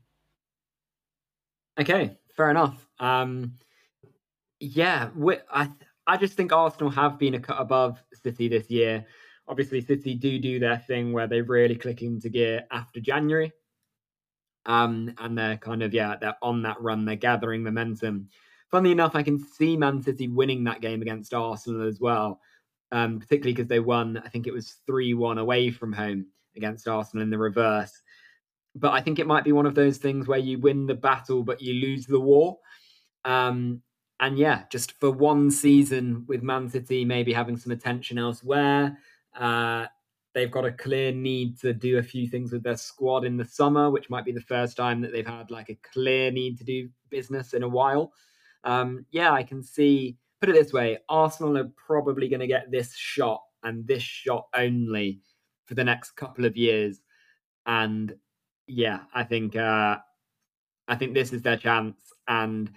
Okay, 1.80 2.18
fair 2.36 2.50
enough. 2.50 2.88
Um, 3.00 3.54
yeah, 4.60 5.10
we, 5.16 5.38
I 5.52 5.70
I 6.06 6.18
just 6.18 6.34
think 6.34 6.52
Arsenal 6.52 6.90
have 6.92 7.18
been 7.18 7.36
a 7.36 7.40
cut 7.40 7.60
above 7.60 8.02
City 8.14 8.48
this 8.48 8.70
year. 8.70 9.06
Obviously, 9.48 9.82
City 9.82 10.16
do 10.16 10.40
do 10.40 10.60
their 10.60 10.78
thing 10.78 11.14
where 11.14 11.28
they 11.28 11.42
really 11.42 11.76
click 11.76 12.02
into 12.02 12.30
gear 12.30 12.64
after 12.72 13.00
January, 13.00 13.52
um, 14.66 15.14
and 15.18 15.38
they're 15.38 15.58
kind 15.58 15.84
of 15.84 15.94
yeah 15.94 16.16
they're 16.20 16.38
on 16.42 16.62
that 16.64 16.82
run. 16.82 17.06
They're 17.06 17.16
gathering 17.16 17.64
momentum 17.64 18.30
funnily 18.74 18.92
enough, 18.92 19.16
I 19.16 19.22
can 19.22 19.38
see 19.38 19.78
Man 19.78 20.02
City 20.02 20.28
winning 20.28 20.64
that 20.64 20.82
game 20.82 21.04
against 21.04 21.32
Arsenal 21.32 21.88
as 21.88 22.00
well, 22.00 22.42
um, 22.92 23.20
particularly 23.20 23.54
because 23.54 23.68
they 23.68 23.80
won, 23.80 24.20
I 24.26 24.30
think 24.30 24.48
it 24.48 24.54
was 24.54 24.78
3 24.88 25.14
1 25.14 25.38
away 25.38 25.70
from 25.70 25.94
home 25.94 26.26
against 26.56 26.88
Arsenal 26.88 27.24
in 27.24 27.30
the 27.30 27.38
reverse. 27.38 28.02
But 28.76 28.94
I 28.94 29.02
think 29.02 29.20
it 29.20 29.28
might 29.28 29.44
be 29.44 29.52
one 29.52 29.66
of 29.66 29.76
those 29.76 29.98
things 29.98 30.28
where 30.28 30.40
you 30.40 30.60
win 30.60 30.88
the 30.88 30.96
battle, 30.96 31.44
but 31.44 31.62
you 31.62 31.74
lose 31.74 32.06
the 32.06 32.20
war. 32.20 32.58
Um, 33.26 33.82
and 34.20 34.38
yeah, 34.38 34.64
just 34.72 34.94
for 35.00 35.12
one 35.12 35.52
season 35.52 36.26
with 36.28 36.44
Man 36.44 36.70
City 36.70 37.06
maybe 37.06 37.34
having 37.34 37.58
some 37.58 37.72
attention 37.72 38.18
elsewhere, 38.18 38.98
uh, 39.38 39.86
they've 40.34 40.52
got 40.52 40.66
a 40.66 40.72
clear 40.72 41.12
need 41.12 41.60
to 41.60 41.74
do 41.74 41.98
a 41.98 42.04
few 42.04 42.28
things 42.28 42.52
with 42.52 42.64
their 42.64 42.78
squad 42.78 43.26
in 43.26 43.38
the 43.38 43.46
summer, 43.46 43.90
which 43.92 44.10
might 44.10 44.26
be 44.26 44.32
the 44.32 44.42
first 44.42 44.78
time 44.78 45.02
that 45.02 45.12
they've 45.12 45.28
had 45.28 45.52
like 45.52 45.70
a 45.70 45.78
clear 45.94 46.32
need 46.32 46.58
to 46.58 46.64
do 46.64 46.90
business 47.10 47.54
in 47.54 47.64
a 47.64 47.68
while 47.68 48.12
um, 48.64 49.06
yeah, 49.12 49.32
I 49.32 49.44
can 49.44 49.62
see. 49.62 50.18
Put 50.40 50.50
it 50.50 50.54
this 50.54 50.74
way: 50.74 50.98
Arsenal 51.10 51.58
are 51.58 51.72
probably 51.76 52.28
going 52.28 52.40
to 52.40 52.48
get 52.48 52.72
this 52.72 52.96
shot 52.96 53.42
and 53.64 53.88
this 53.88 54.04
shot 54.04 54.48
only 54.56 55.22
for 55.66 55.76
the 55.76 55.84
next 55.84 56.12
couple 56.12 56.46
of 56.46 56.58
years. 56.58 57.02
And 57.66 58.16
yeah, 58.68 59.02
I 59.14 59.24
think 59.24 59.56
uh, 59.56 59.98
I 60.88 60.96
think 60.96 61.14
this 61.14 61.34
is 61.34 61.42
their 61.42 61.58
chance. 61.58 61.98
And 62.28 62.72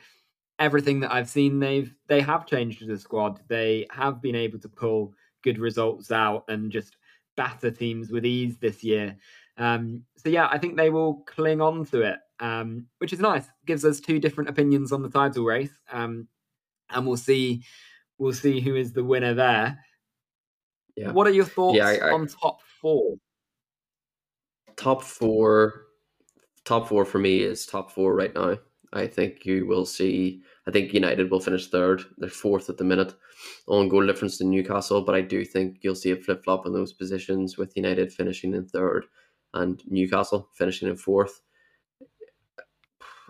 everything 0.58 1.00
that 1.00 1.12
I've 1.12 1.28
seen, 1.28 1.58
they've 1.58 1.94
they 2.08 2.20
have 2.20 2.46
changed 2.46 2.86
the 2.86 2.98
squad. 2.98 3.40
They 3.48 3.86
have 3.90 4.22
been 4.22 4.36
able 4.36 4.58
to 4.60 4.68
pull 4.68 5.14
good 5.42 5.58
results 5.58 6.10
out 6.10 6.44
and 6.48 6.72
just 6.72 6.96
batter 7.36 7.70
teams 7.70 8.10
with 8.10 8.24
ease 8.24 8.56
this 8.58 8.82
year. 8.82 9.16
Um, 9.58 10.02
so 10.16 10.28
yeah, 10.28 10.48
I 10.50 10.58
think 10.58 10.76
they 10.76 10.90
will 10.90 11.22
cling 11.26 11.60
on 11.60 11.84
to 11.86 12.02
it 12.02 12.18
um, 12.40 12.86
which 12.98 13.12
is 13.12 13.20
nice. 13.20 13.48
Gives 13.66 13.84
us 13.84 14.00
two 14.00 14.18
different 14.18 14.50
opinions 14.50 14.92
on 14.92 15.02
the 15.02 15.08
title 15.08 15.44
race, 15.44 15.78
um, 15.92 16.28
and 16.90 17.06
we'll 17.06 17.16
see 17.16 17.62
we'll 18.18 18.32
see 18.32 18.60
who 18.60 18.76
is 18.76 18.92
the 18.92 19.04
winner 19.04 19.34
there. 19.34 19.78
Yeah. 20.96 21.12
What 21.12 21.26
are 21.26 21.32
your 21.32 21.44
thoughts 21.44 21.76
yeah, 21.76 21.88
I, 21.88 21.96
I, 21.96 22.12
on 22.12 22.26
top 22.26 22.60
four? 22.80 23.16
Top 24.76 25.02
four, 25.02 25.86
top 26.64 26.88
four 26.88 27.04
for 27.04 27.18
me 27.18 27.42
is 27.42 27.66
top 27.66 27.90
four 27.90 28.14
right 28.14 28.34
now. 28.34 28.56
I 28.92 29.06
think 29.06 29.44
you 29.44 29.66
will 29.66 29.84
see. 29.84 30.42
I 30.66 30.70
think 30.70 30.94
United 30.94 31.30
will 31.30 31.40
finish 31.40 31.68
third. 31.68 32.02
They're 32.18 32.28
fourth 32.28 32.70
at 32.70 32.78
the 32.78 32.84
minute 32.84 33.14
on 33.66 33.88
goal 33.88 34.06
difference 34.06 34.38
to 34.38 34.44
Newcastle, 34.44 35.02
but 35.02 35.14
I 35.14 35.20
do 35.20 35.44
think 35.44 35.78
you'll 35.82 35.94
see 35.94 36.12
a 36.12 36.16
flip 36.16 36.44
flop 36.44 36.66
in 36.66 36.72
those 36.72 36.92
positions 36.92 37.58
with 37.58 37.76
United 37.76 38.12
finishing 38.12 38.54
in 38.54 38.66
third 38.66 39.06
and 39.54 39.82
Newcastle 39.86 40.48
finishing 40.54 40.88
in 40.88 40.96
fourth. 40.96 41.40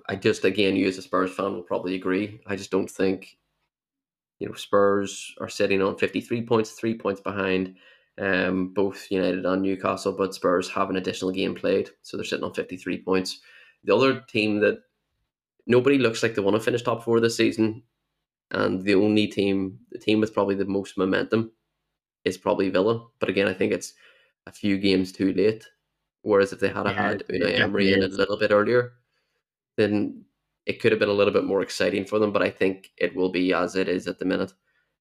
I 0.08 0.14
just 0.16 0.44
again, 0.44 0.76
you 0.76 0.86
as 0.86 0.98
a 0.98 1.02
Spurs 1.02 1.32
fan 1.32 1.52
will 1.52 1.62
probably 1.62 1.94
agree. 1.94 2.40
I 2.46 2.54
just 2.54 2.70
don't 2.70 2.90
think, 2.90 3.36
you 4.38 4.48
know, 4.48 4.54
Spurs 4.54 5.34
are 5.40 5.48
sitting 5.48 5.82
on 5.82 5.96
fifty 5.96 6.20
three 6.20 6.42
points, 6.42 6.72
three 6.72 6.94
points 6.94 7.20
behind 7.20 7.76
um, 8.18 8.72
both 8.74 9.10
United 9.10 9.44
and 9.44 9.62
Newcastle, 9.62 10.12
but 10.12 10.34
Spurs 10.34 10.70
have 10.70 10.90
an 10.90 10.96
additional 10.96 11.32
game 11.32 11.54
played, 11.54 11.90
so 12.02 12.16
they're 12.16 12.24
sitting 12.24 12.44
on 12.44 12.54
fifty 12.54 12.76
three 12.76 13.02
points. 13.02 13.40
The 13.84 13.94
other 13.94 14.20
team 14.20 14.60
that 14.60 14.78
nobody 15.66 15.98
looks 15.98 16.22
like 16.22 16.34
they 16.34 16.42
want 16.42 16.56
to 16.56 16.62
finish 16.62 16.82
top 16.82 17.04
four 17.04 17.20
this 17.20 17.36
season, 17.36 17.82
and 18.50 18.82
the 18.82 18.94
only 18.94 19.26
team, 19.26 19.78
the 19.90 19.98
team 19.98 20.20
with 20.20 20.34
probably 20.34 20.54
the 20.54 20.64
most 20.64 20.98
momentum, 20.98 21.52
is 22.24 22.38
probably 22.38 22.70
Villa. 22.70 23.06
But 23.18 23.28
again, 23.28 23.48
I 23.48 23.54
think 23.54 23.72
it's 23.72 23.94
a 24.46 24.52
few 24.52 24.78
games 24.78 25.12
too 25.12 25.32
late. 25.32 25.66
Whereas 26.22 26.52
if 26.52 26.60
they 26.60 26.68
had 26.68 26.86
yeah, 26.86 26.92
had 26.92 27.24
Unai 27.28 27.60
Emery 27.60 27.92
in 27.92 28.02
a 28.02 28.08
little 28.08 28.36
bit 28.36 28.50
earlier, 28.50 28.94
then 29.76 30.24
it 30.66 30.80
could 30.80 30.92
have 30.92 30.98
been 30.98 31.08
a 31.08 31.14
little 31.14 31.32
bit 31.32 31.44
more 31.44 31.62
exciting 31.62 32.04
for 32.04 32.18
them. 32.18 32.32
But 32.32 32.42
I 32.42 32.50
think 32.50 32.90
it 32.98 33.14
will 33.16 33.30
be 33.30 33.52
as 33.52 33.76
it 33.76 33.88
is 33.88 34.06
at 34.06 34.18
the 34.18 34.24
minute. 34.24 34.52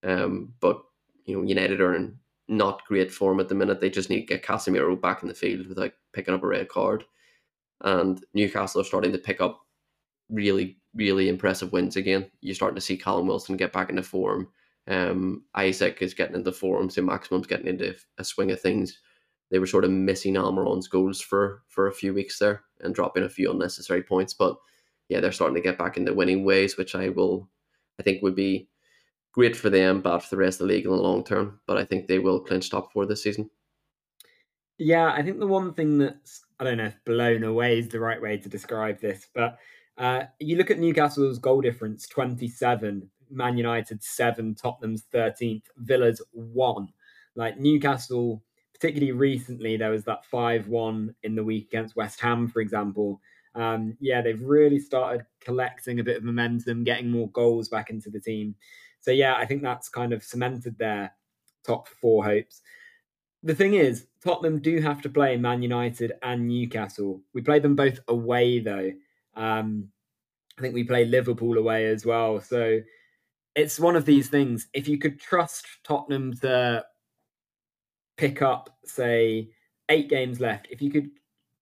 Um, 0.04 0.54
but 0.60 0.82
you 1.26 1.36
know, 1.36 1.48
United 1.48 1.82
are 1.82 1.96
in 1.96 2.18
not 2.48 2.86
great 2.86 3.12
form 3.12 3.40
at 3.40 3.50
the 3.50 3.56
minute. 3.56 3.82
They 3.82 3.90
just 3.90 4.10
need 4.10 4.22
to 4.22 4.28
get 4.28 4.44
Casemiro 4.44 5.00
back 5.00 5.24
in 5.24 5.28
the 5.28 5.34
field 5.34 5.68
without 5.68 5.92
picking 6.14 6.34
up 6.34 6.44
a 6.44 6.48
red 6.48 6.70
card. 6.70 7.04
And 7.82 8.24
Newcastle 8.34 8.82
are 8.82 8.86
starting 8.86 9.12
to 9.12 9.18
pick 9.18 9.42
up 9.42 9.66
really, 10.30 10.78
really 10.94 11.28
impressive 11.28 11.72
wins 11.72 11.96
again. 11.96 12.30
You're 12.42 12.56
starting 12.56 12.76
to 12.76 12.82
see 12.82 12.98
Callum 12.98 13.28
Wilson 13.28 13.58
get 13.58 13.74
back 13.74 13.90
into 13.90 14.04
form. 14.04 14.48
Um, 14.88 15.44
Isak 15.60 16.02
is 16.02 16.14
getting 16.14 16.36
into 16.36 16.52
form, 16.52 16.90
so 16.90 17.02
Maximin's 17.02 17.48
getting 17.48 17.68
into 17.68 17.96
a 18.20 18.24
swing 18.24 18.52
of 18.52 18.62
things. 18.62 19.00
They 19.50 19.60
were 19.60 19.68
sort 19.68 19.84
of 19.84 19.92
missing 19.92 20.38
Almiron's 20.38 20.88
goals 20.88 21.22
for 21.22 21.64
for 21.68 21.88
a 21.88 21.94
few 21.94 22.14
weeks 22.14 22.40
there 22.40 22.64
and 22.82 22.94
dropping 22.94 23.24
a 23.24 23.30
few 23.30 23.52
unnecessary 23.52 24.04
points. 24.04 24.34
But 24.34 24.58
yeah, 25.10 25.20
they're 25.20 25.32
starting 25.32 25.56
to 25.56 25.62
get 25.62 25.78
back 25.78 25.98
into 25.98 26.14
winning 26.14 26.44
ways, 26.44 26.78
which 26.78 26.96
I 26.96 27.10
will, 27.10 27.50
I 28.00 28.04
think, 28.04 28.22
would 28.22 28.36
be 28.36 28.68
great 29.32 29.56
for 29.56 29.70
them, 29.70 30.02
bad 30.02 30.24
for 30.24 30.30
the 30.30 30.38
rest 30.38 30.62
of 30.62 30.68
the 30.68 30.74
league 30.74 30.86
in 30.86 30.92
the 30.92 30.98
long 30.98 31.24
term. 31.24 31.60
But 31.68 31.78
I 31.78 31.86
think 31.86 32.08
they 32.08 32.20
will 32.20 32.40
clinch 32.40 32.70
top 32.70 32.92
four 32.92 33.06
this 33.06 33.24
season. 33.24 33.50
Yeah, 34.78 35.12
I 35.12 35.22
think 35.22 35.40
the 35.40 35.48
one 35.48 35.74
thing 35.74 35.98
that's 35.98 36.44
I 36.60 36.64
don't 36.64 36.78
know 36.78 36.86
if 36.86 37.06
blown 37.06 37.44
away 37.44 37.80
is 37.80 37.90
the 37.90 38.00
right 38.00 38.22
way 38.22 38.38
to 38.38 38.50
describe 38.50 39.00
this, 39.00 39.28
but 39.34 39.58
uh, 39.98 40.24
you 40.40 40.58
look 40.58 40.72
at 40.72 40.80
Newcastle's 40.80 41.40
goal 41.40 41.62
difference, 41.62 42.08
twenty-seven. 42.08 43.10
Man 43.32 43.58
United 43.58 44.04
seven, 44.04 44.54
Tottenham's 44.54 45.04
thirteenth, 45.12 45.64
Villa's 45.78 46.22
one. 46.32 46.90
Like 47.36 47.58
Newcastle 47.58 48.44
particularly 48.76 49.14
recently, 49.14 49.78
there 49.78 49.90
was 49.90 50.04
that 50.04 50.26
5 50.26 50.68
1 50.68 51.16
in 51.24 51.36
the 51.36 51.44
week 51.44 51.68
against 51.68 51.96
West 51.96 52.20
Ham, 52.20 52.48
for 52.48 52.60
example. 52.60 53.22
Um, 53.56 53.98
yeah, 54.00 54.22
they've 54.22 54.42
really 54.42 54.80
started 54.80 55.26
collecting 55.40 56.00
a 56.00 56.04
bit 56.04 56.18
of 56.18 56.24
momentum, 56.24 56.84
getting 56.84 57.10
more 57.10 57.30
goals 57.32 57.70
back 57.70 57.90
into 57.90 58.10
the 58.10 58.20
team. 58.20 58.56
So, 59.02 59.12
yeah, 59.12 59.36
I 59.36 59.46
think 59.46 59.62
that's 59.62 59.90
kind 59.90 60.14
of 60.14 60.24
cemented 60.24 60.78
their 60.78 61.12
top 61.66 61.88
four 61.88 62.24
hopes. 62.24 62.62
The 63.44 63.56
thing 63.56 63.76
is, 63.76 64.08
Tottenham 64.24 64.60
do 64.60 64.82
have 64.82 65.02
to 65.04 65.10
play 65.10 65.38
Man 65.38 65.62
United 65.62 66.14
and 66.24 66.48
Newcastle. 66.48 67.22
We 67.34 67.42
play 67.42 67.60
them 67.60 67.76
both 67.76 68.00
away, 68.08 68.60
though. 68.60 68.92
Um, 69.36 69.90
I 70.58 70.62
think 70.62 70.74
we 70.74 70.84
play 70.84 71.06
Liverpool 71.06 71.58
away 71.58 71.88
as 71.88 72.06
well. 72.06 72.42
So 72.42 72.80
it's 73.56 73.80
one 73.80 73.96
of 73.96 74.06
these 74.06 74.30
things. 74.30 74.68
If 74.74 74.88
you 74.88 74.98
could 74.98 75.20
trust 75.20 75.66
Tottenham 75.84 76.34
to 76.42 76.84
pick 78.18 78.42
up, 78.42 78.70
say, 78.84 79.50
eight 79.90 80.10
games 80.10 80.40
left, 80.40 80.68
if 80.72 80.82
you 80.82 80.90
could, 80.92 81.10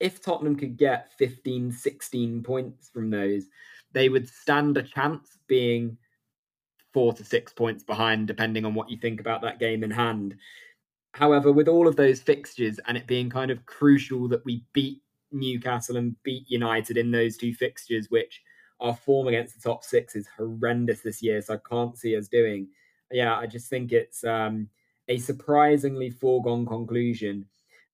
if 0.03 0.21
Tottenham 0.21 0.57
could 0.57 0.75
get 0.75 1.13
15, 1.17 1.71
16 1.71 2.43
points 2.43 2.89
from 2.89 3.09
those, 3.09 3.45
they 3.93 4.09
would 4.09 4.27
stand 4.27 4.77
a 4.77 4.83
chance 4.83 5.37
being 5.47 5.97
four 6.91 7.13
to 7.13 7.23
six 7.23 7.53
points 7.53 7.83
behind, 7.83 8.27
depending 8.27 8.65
on 8.65 8.75
what 8.75 8.89
you 8.89 8.97
think 8.97 9.21
about 9.21 9.41
that 9.41 9.59
game 9.59 9.81
in 9.81 9.89
hand. 9.89 10.35
However, 11.13 11.53
with 11.53 11.69
all 11.69 11.87
of 11.87 11.95
those 11.95 12.19
fixtures 12.19 12.81
and 12.85 12.97
it 12.97 13.07
being 13.07 13.29
kind 13.29 13.49
of 13.49 13.65
crucial 13.65 14.27
that 14.27 14.43
we 14.43 14.65
beat 14.73 15.01
Newcastle 15.31 15.95
and 15.95 16.21
beat 16.23 16.51
United 16.51 16.97
in 16.97 17.09
those 17.09 17.37
two 17.37 17.53
fixtures, 17.53 18.07
which 18.09 18.41
our 18.81 18.93
form 18.93 19.27
against 19.27 19.55
the 19.55 19.69
top 19.69 19.85
six 19.85 20.17
is 20.17 20.27
horrendous 20.35 20.99
this 20.99 21.23
year, 21.23 21.41
so 21.41 21.53
I 21.53 21.69
can't 21.69 21.97
see 21.97 22.17
us 22.17 22.27
doing. 22.27 22.67
Yeah, 23.09 23.37
I 23.37 23.47
just 23.47 23.69
think 23.69 23.93
it's 23.93 24.25
um, 24.25 24.67
a 25.07 25.17
surprisingly 25.17 26.09
foregone 26.09 26.65
conclusion. 26.65 27.45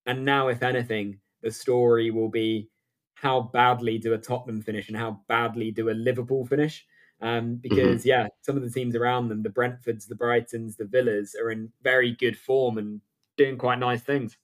And 0.07 0.25
now, 0.25 0.47
if 0.47 0.63
anything, 0.63 1.19
the 1.41 1.51
story 1.51 2.11
will 2.11 2.29
be 2.29 2.69
how 3.15 3.41
badly 3.53 3.97
do 3.97 4.13
a 4.13 4.17
Tottenham 4.17 4.61
finish 4.61 4.87
and 4.87 4.97
how 4.97 5.21
badly 5.27 5.71
do 5.71 5.89
a 5.89 5.91
Liverpool 5.91 6.45
finish. 6.45 6.85
Um, 7.21 7.29
mm-hmm. 7.29 7.53
because 7.55 8.01
mm-hmm. 8.01 8.07
yeah, 8.07 8.27
some 8.41 8.55
of 8.55 8.63
the 8.63 8.69
teams 8.69 8.95
around 8.95 9.27
them, 9.27 9.43
the 9.43 9.49
Brentfords, 9.49 10.07
the 10.07 10.15
Brightons, 10.15 10.77
the 10.77 10.85
Villas, 10.85 11.35
are 11.35 11.51
in 11.51 11.71
very 11.83 12.13
good 12.13 12.37
form 12.37 12.77
and 12.77 13.01
doing 13.37 13.57
quite 13.57 13.79
nice 13.79 14.01
things. 14.01 14.37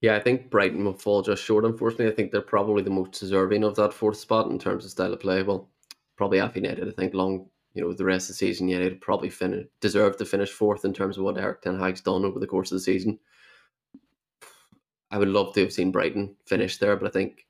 Yeah, 0.00 0.16
I 0.16 0.20
think 0.20 0.50
Brighton 0.50 0.84
will 0.84 0.94
fall 0.94 1.22
just 1.22 1.42
short. 1.42 1.64
Unfortunately, 1.64 2.12
I 2.12 2.14
think 2.14 2.30
they're 2.30 2.42
probably 2.42 2.82
the 2.82 2.90
most 2.90 3.18
deserving 3.18 3.64
of 3.64 3.74
that 3.76 3.94
fourth 3.94 4.18
spot 4.18 4.50
in 4.50 4.58
terms 4.58 4.84
of 4.84 4.90
style 4.90 5.12
of 5.12 5.20
play. 5.20 5.42
Well, 5.42 5.70
probably 6.16 6.40
after 6.40 6.60
United, 6.60 6.88
I 6.88 6.92
think 6.92 7.14
long, 7.14 7.46
you 7.72 7.82
know, 7.82 7.92
the 7.92 8.04
rest 8.04 8.28
of 8.28 8.34
the 8.34 8.38
season, 8.38 8.68
United 8.68 9.00
probably 9.00 9.30
finish 9.30 9.66
deserve 9.80 10.16
to 10.18 10.24
finish 10.24 10.50
fourth 10.50 10.84
in 10.84 10.92
terms 10.92 11.16
of 11.16 11.24
what 11.24 11.38
Erik 11.38 11.62
Ten 11.62 11.78
Hag's 11.78 12.02
done 12.02 12.24
over 12.24 12.38
the 12.38 12.46
course 12.46 12.70
of 12.70 12.76
the 12.76 12.82
season. 12.82 13.18
I 15.14 15.16
would 15.16 15.28
love 15.28 15.54
to 15.54 15.60
have 15.60 15.72
seen 15.72 15.92
Brighton 15.92 16.34
finish 16.44 16.78
there, 16.78 16.96
but 16.96 17.06
I 17.06 17.10
think 17.12 17.46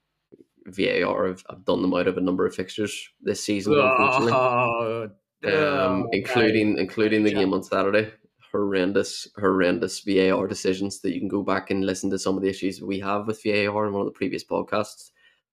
VAR 0.66 1.28
have, 1.28 1.42
have 1.48 1.64
done 1.64 1.80
them 1.80 1.94
out 1.94 2.06
of 2.06 2.18
a 2.18 2.20
number 2.20 2.44
of 2.44 2.54
fixtures 2.54 3.08
this 3.22 3.42
season, 3.42 3.74
unfortunately. 3.78 5.10
Oh, 5.46 5.86
um, 5.86 6.08
including 6.12 6.78
including 6.78 7.22
the 7.22 7.32
game 7.32 7.52
on 7.52 7.62
Saturday. 7.62 8.10
Horrendous, 8.50 9.28
horrendous 9.36 10.00
VAR 10.00 10.46
decisions 10.46 11.00
that 11.00 11.12
you 11.12 11.20
can 11.20 11.28
go 11.28 11.42
back 11.42 11.70
and 11.70 11.84
listen 11.84 12.08
to 12.10 12.18
some 12.18 12.36
of 12.36 12.42
the 12.42 12.48
issues 12.48 12.80
we 12.80 12.98
have 13.00 13.26
with 13.26 13.42
VAR 13.42 13.86
in 13.86 13.92
one 13.92 14.00
of 14.00 14.06
the 14.06 14.18
previous 14.18 14.42
podcasts. 14.42 15.10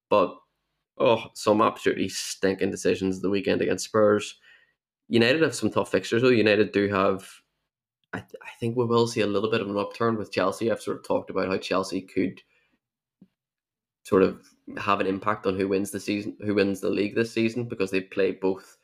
But 0.10 0.34
oh, 0.98 1.26
some 1.34 1.62
absolutely 1.62 2.08
stinking 2.08 2.72
decisions 2.72 3.22
the 3.22 3.30
weekend 3.30 3.62
against 3.62 3.86
Spurs. 3.86 4.36
United 5.10 5.42
have 5.42 5.56
some 5.56 5.72
tough 5.72 5.92
fixtures 5.92 6.22
though. 6.22 6.30
United 6.30 6.72
do 6.72 6.88
have 6.88 7.41
I, 8.14 8.20
th- 8.20 8.42
I 8.42 8.50
think 8.60 8.76
we 8.76 8.86
will 8.86 9.08
see 9.08 9.22
a 9.22 9.28
little 9.28 9.50
bit 9.50 9.62
of 9.62 9.70
an 9.70 9.78
upturn 9.78 10.18
with 10.18 10.32
Chelsea. 10.32 10.70
I've 10.70 10.82
sort 10.82 10.98
of 10.98 11.08
talked 11.08 11.30
about 11.30 11.48
how 11.48 11.58
Chelsea 11.58 12.02
could 12.02 12.42
sort 14.04 14.24
of 14.24 14.42
have 14.78 15.00
an 15.00 15.08
impact 15.08 15.46
on 15.46 15.58
who 15.58 15.68
wins 15.68 15.92
the 15.92 16.00
season, 16.00 16.36
who 16.42 16.56
wins 16.56 16.82
the 16.82 16.90
league 16.90 17.16
this 17.16 17.32
season, 17.32 17.66
because 17.66 17.92
they 17.92 18.02
play 18.02 18.32
both 18.32 18.78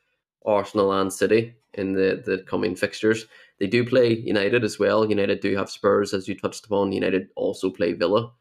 Arsenal 0.45 0.93
and 0.93 1.11
City 1.11 1.55
in 1.73 1.93
the, 1.93 2.21
the 2.25 2.39
coming 2.47 2.75
fixtures. 2.75 3.25
They 3.59 3.67
do 3.67 3.85
play 3.85 4.13
United 4.13 4.63
as 4.63 4.79
well. 4.79 5.09
United 5.09 5.41
do 5.41 5.55
have 5.55 5.69
Spurs, 5.69 6.13
as 6.13 6.27
you 6.27 6.35
touched 6.35 6.65
upon. 6.65 6.91
United 6.91 7.27
also 7.35 7.69
play 7.69 7.93
Villa, 7.93 8.31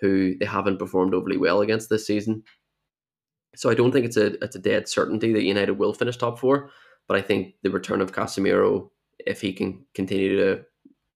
who 0.00 0.36
they 0.36 0.44
haven't 0.46 0.78
performed 0.78 1.14
overly 1.14 1.36
well 1.36 1.60
against 1.62 1.88
this 1.88 2.06
season. 2.06 2.42
So 3.54 3.70
I 3.70 3.74
don't 3.74 3.90
think 3.90 4.04
it's 4.04 4.18
a 4.18 4.42
it's 4.44 4.56
a 4.56 4.60
dead 4.60 4.86
certainty 4.86 5.32
that 5.32 5.44
United 5.44 5.72
will 5.72 5.94
finish 5.94 6.16
top 6.18 6.38
four. 6.38 6.70
But 7.08 7.16
I 7.16 7.22
think 7.22 7.54
the 7.62 7.70
return 7.70 8.02
of 8.02 8.12
Casemiro, 8.12 8.90
if 9.18 9.40
he 9.40 9.52
can 9.52 9.84
continue 9.94 10.36
to 10.36 10.64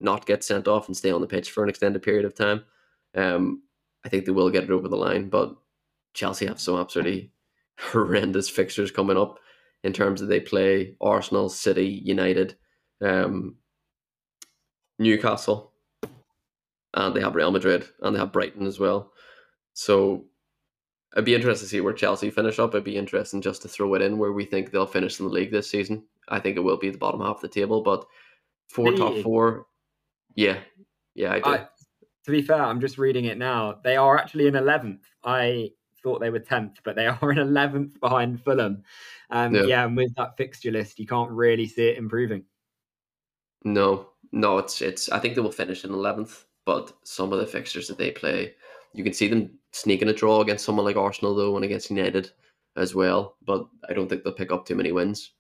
not 0.01 0.27
get 0.27 0.43
sent 0.43 0.67
off 0.67 0.87
and 0.87 0.97
stay 0.97 1.11
on 1.11 1.21
the 1.21 1.27
pitch 1.27 1.51
for 1.51 1.63
an 1.63 1.69
extended 1.69 2.03
period 2.03 2.25
of 2.25 2.35
time, 2.35 2.65
um, 3.15 3.63
I 4.05 4.09
think 4.09 4.25
they 4.25 4.33
will 4.33 4.51
get 4.51 4.65
it 4.65 4.71
over 4.71 4.89
the 4.89 4.97
line. 4.97 5.29
But 5.29 5.55
Chelsea 6.15 6.47
have 6.47 6.61
some 6.61 6.79
absolutely 6.79 7.33
horrendous 7.79 8.49
fixtures 8.49 8.91
coming 8.91 9.17
up 9.17 9.39
in 9.83 9.93
terms 9.93 10.21
of 10.21 10.29
they 10.29 10.41
play 10.41 10.97
Arsenal, 11.01 11.49
City, 11.49 11.87
United, 12.05 12.57
um, 13.01 13.57
Newcastle, 14.99 15.73
and 16.95 17.15
they 17.15 17.21
have 17.21 17.35
Real 17.35 17.51
Madrid 17.51 17.87
and 18.03 18.15
they 18.15 18.21
have 18.21 18.33
Brighton 18.33 18.67
as 18.67 18.79
well. 18.79 19.13
So 19.73 20.25
I'd 21.17 21.25
be 21.25 21.35
interested 21.35 21.65
to 21.65 21.71
see 21.71 21.81
where 21.81 21.93
Chelsea 21.93 22.31
finish 22.31 22.59
up. 22.59 22.71
It'd 22.71 22.85
be 22.85 22.97
interesting 22.97 23.41
just 23.41 23.63
to 23.63 23.69
throw 23.69 23.95
it 23.95 24.03
in 24.03 24.19
where 24.19 24.33
we 24.33 24.45
think 24.45 24.71
they'll 24.71 24.87
finish 24.87 25.19
in 25.19 25.27
the 25.27 25.33
league 25.33 25.51
this 25.51 25.71
season. 25.71 26.05
I 26.29 26.41
think 26.41 26.57
it 26.57 26.61
will 26.61 26.77
be 26.77 26.91
the 26.91 26.99
bottom 26.99 27.21
half 27.21 27.37
of 27.37 27.43
the 27.43 27.49
table, 27.49 27.83
but 27.83 28.07
four 28.69 28.93
top 28.93 29.17
four, 29.23 29.67
yeah, 30.35 30.59
yeah, 31.15 31.33
I 31.33 31.41
do. 31.41 31.51
I, 31.51 31.69
to 32.25 32.31
be 32.31 32.43
fair, 32.43 32.63
I'm 32.63 32.81
just 32.81 32.99
reading 32.99 33.25
it 33.25 33.39
now. 33.39 33.79
They 33.83 33.97
are 33.97 34.19
actually 34.19 34.47
in 34.47 34.55
11th. 34.55 35.01
I 35.25 35.71
thought 36.03 36.21
they 36.21 36.31
were 36.31 36.41
10th, 36.41 36.77
but 36.85 36.97
they 36.97 37.07
are 37.23 37.33
in 37.33 37.39
11th 37.39 37.99
behind 38.01 38.43
Fulham. 38.43 38.83
Um, 39.31 39.55
yeah. 39.55 39.63
yeah, 39.63 39.87
and 39.87 39.97
with 39.97 40.15
that 40.17 40.37
fixture 40.37 40.71
list, 40.71 40.99
you 40.99 41.07
can't 41.07 41.31
really 41.31 41.67
see 41.67 41.89
it 41.89 41.99
improving. 41.99 42.45
No, 43.65 44.09
no, 44.33 44.59
it's 44.59 44.81
it's. 44.81 45.11
I 45.11 45.19
think 45.19 45.35
they 45.35 45.41
will 45.41 45.53
finish 45.53 45.85
in 45.85 45.91
11th, 45.91 46.45
but 46.65 46.93
some 47.05 47.33
of 47.33 47.39
the 47.39 47.47
fixtures 47.47 47.89
that 47.89 47.99
they 47.99 48.11
play, 48.11 48.55
you 48.95 49.05
can 49.05 49.13
see 49.13 49.29
them 49.29 49.51
sneaking 49.73 50.09
a 50.09 50.13
draw 50.13 50.41
against 50.41 50.65
someone 50.65 50.85
like 50.85 50.97
Arsenal 50.97 51.35
though, 51.35 51.57
and 51.57 51.65
against 51.65 51.91
United 51.91 52.31
as 52.77 52.95
well. 52.95 53.37
But 53.45 53.67
I 53.89 53.93
don't 53.93 54.09
think 54.09 54.25
they'll 54.25 54.33
pick 54.33 54.53
up 54.53 54.67
too 54.67 54.77
many 54.77 54.93
wins. 54.93 55.33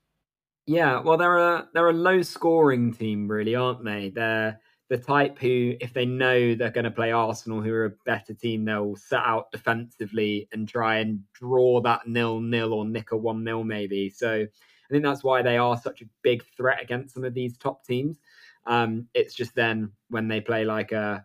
Yeah, 0.66 1.00
well, 1.00 1.16
they're 1.16 1.38
a 1.38 1.68
they're 1.74 1.88
a 1.88 1.92
low 1.92 2.22
scoring 2.22 2.92
team, 2.92 3.28
really, 3.28 3.54
aren't 3.54 3.84
they? 3.84 4.10
They're 4.10 4.60
the 4.88 4.98
type 4.98 5.38
who, 5.38 5.74
if 5.80 5.92
they 5.92 6.04
know 6.04 6.54
they're 6.54 6.70
going 6.70 6.84
to 6.84 6.90
play 6.90 7.12
Arsenal, 7.12 7.60
who 7.62 7.72
are 7.72 7.86
a 7.86 7.92
better 8.04 8.34
team, 8.34 8.64
they'll 8.64 8.96
set 8.96 9.20
out 9.24 9.50
defensively 9.52 10.48
and 10.52 10.68
try 10.68 10.96
and 10.98 11.20
draw 11.32 11.80
that 11.82 12.06
nil 12.08 12.40
nil 12.40 12.72
or 12.72 12.84
nick 12.84 13.12
a 13.12 13.16
one 13.16 13.44
nil 13.44 13.64
maybe. 13.64 14.10
So 14.10 14.42
I 14.42 14.88
think 14.92 15.04
that's 15.04 15.24
why 15.24 15.42
they 15.42 15.56
are 15.58 15.76
such 15.78 16.02
a 16.02 16.06
big 16.22 16.44
threat 16.56 16.82
against 16.82 17.14
some 17.14 17.24
of 17.24 17.34
these 17.34 17.56
top 17.56 17.84
teams. 17.84 18.18
Um, 18.66 19.08
it's 19.14 19.34
just 19.34 19.54
then 19.54 19.92
when 20.08 20.28
they 20.28 20.40
play 20.40 20.64
like 20.64 20.92
a 20.92 21.24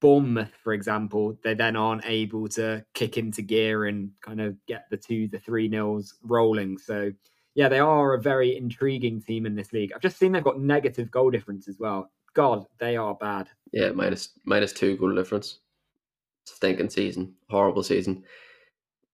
Bournemouth, 0.00 0.52
for 0.62 0.72
example, 0.74 1.38
they 1.42 1.54
then 1.54 1.76
aren't 1.76 2.06
able 2.06 2.48
to 2.50 2.84
kick 2.94 3.18
into 3.18 3.42
gear 3.42 3.86
and 3.86 4.10
kind 4.22 4.40
of 4.40 4.56
get 4.66 4.86
the 4.90 4.96
two, 4.96 5.26
the 5.28 5.40
three 5.40 5.68
nils 5.68 6.14
rolling. 6.22 6.78
So 6.78 7.12
yeah, 7.58 7.68
they 7.68 7.80
are 7.80 8.14
a 8.14 8.22
very 8.22 8.56
intriguing 8.56 9.20
team 9.20 9.44
in 9.44 9.56
this 9.56 9.72
league. 9.72 9.90
I've 9.92 10.00
just 10.00 10.16
seen 10.16 10.30
they've 10.30 10.44
got 10.44 10.60
negative 10.60 11.10
goal 11.10 11.28
difference 11.28 11.66
as 11.66 11.80
well. 11.80 12.08
God, 12.32 12.64
they 12.78 12.96
are 12.96 13.16
bad. 13.16 13.48
Yeah, 13.72 13.90
minus 13.90 14.28
minus 14.44 14.72
two 14.72 14.96
goal 14.96 15.12
difference. 15.12 15.58
Stinking 16.44 16.90
season, 16.90 17.34
horrible 17.50 17.82
season. 17.82 18.22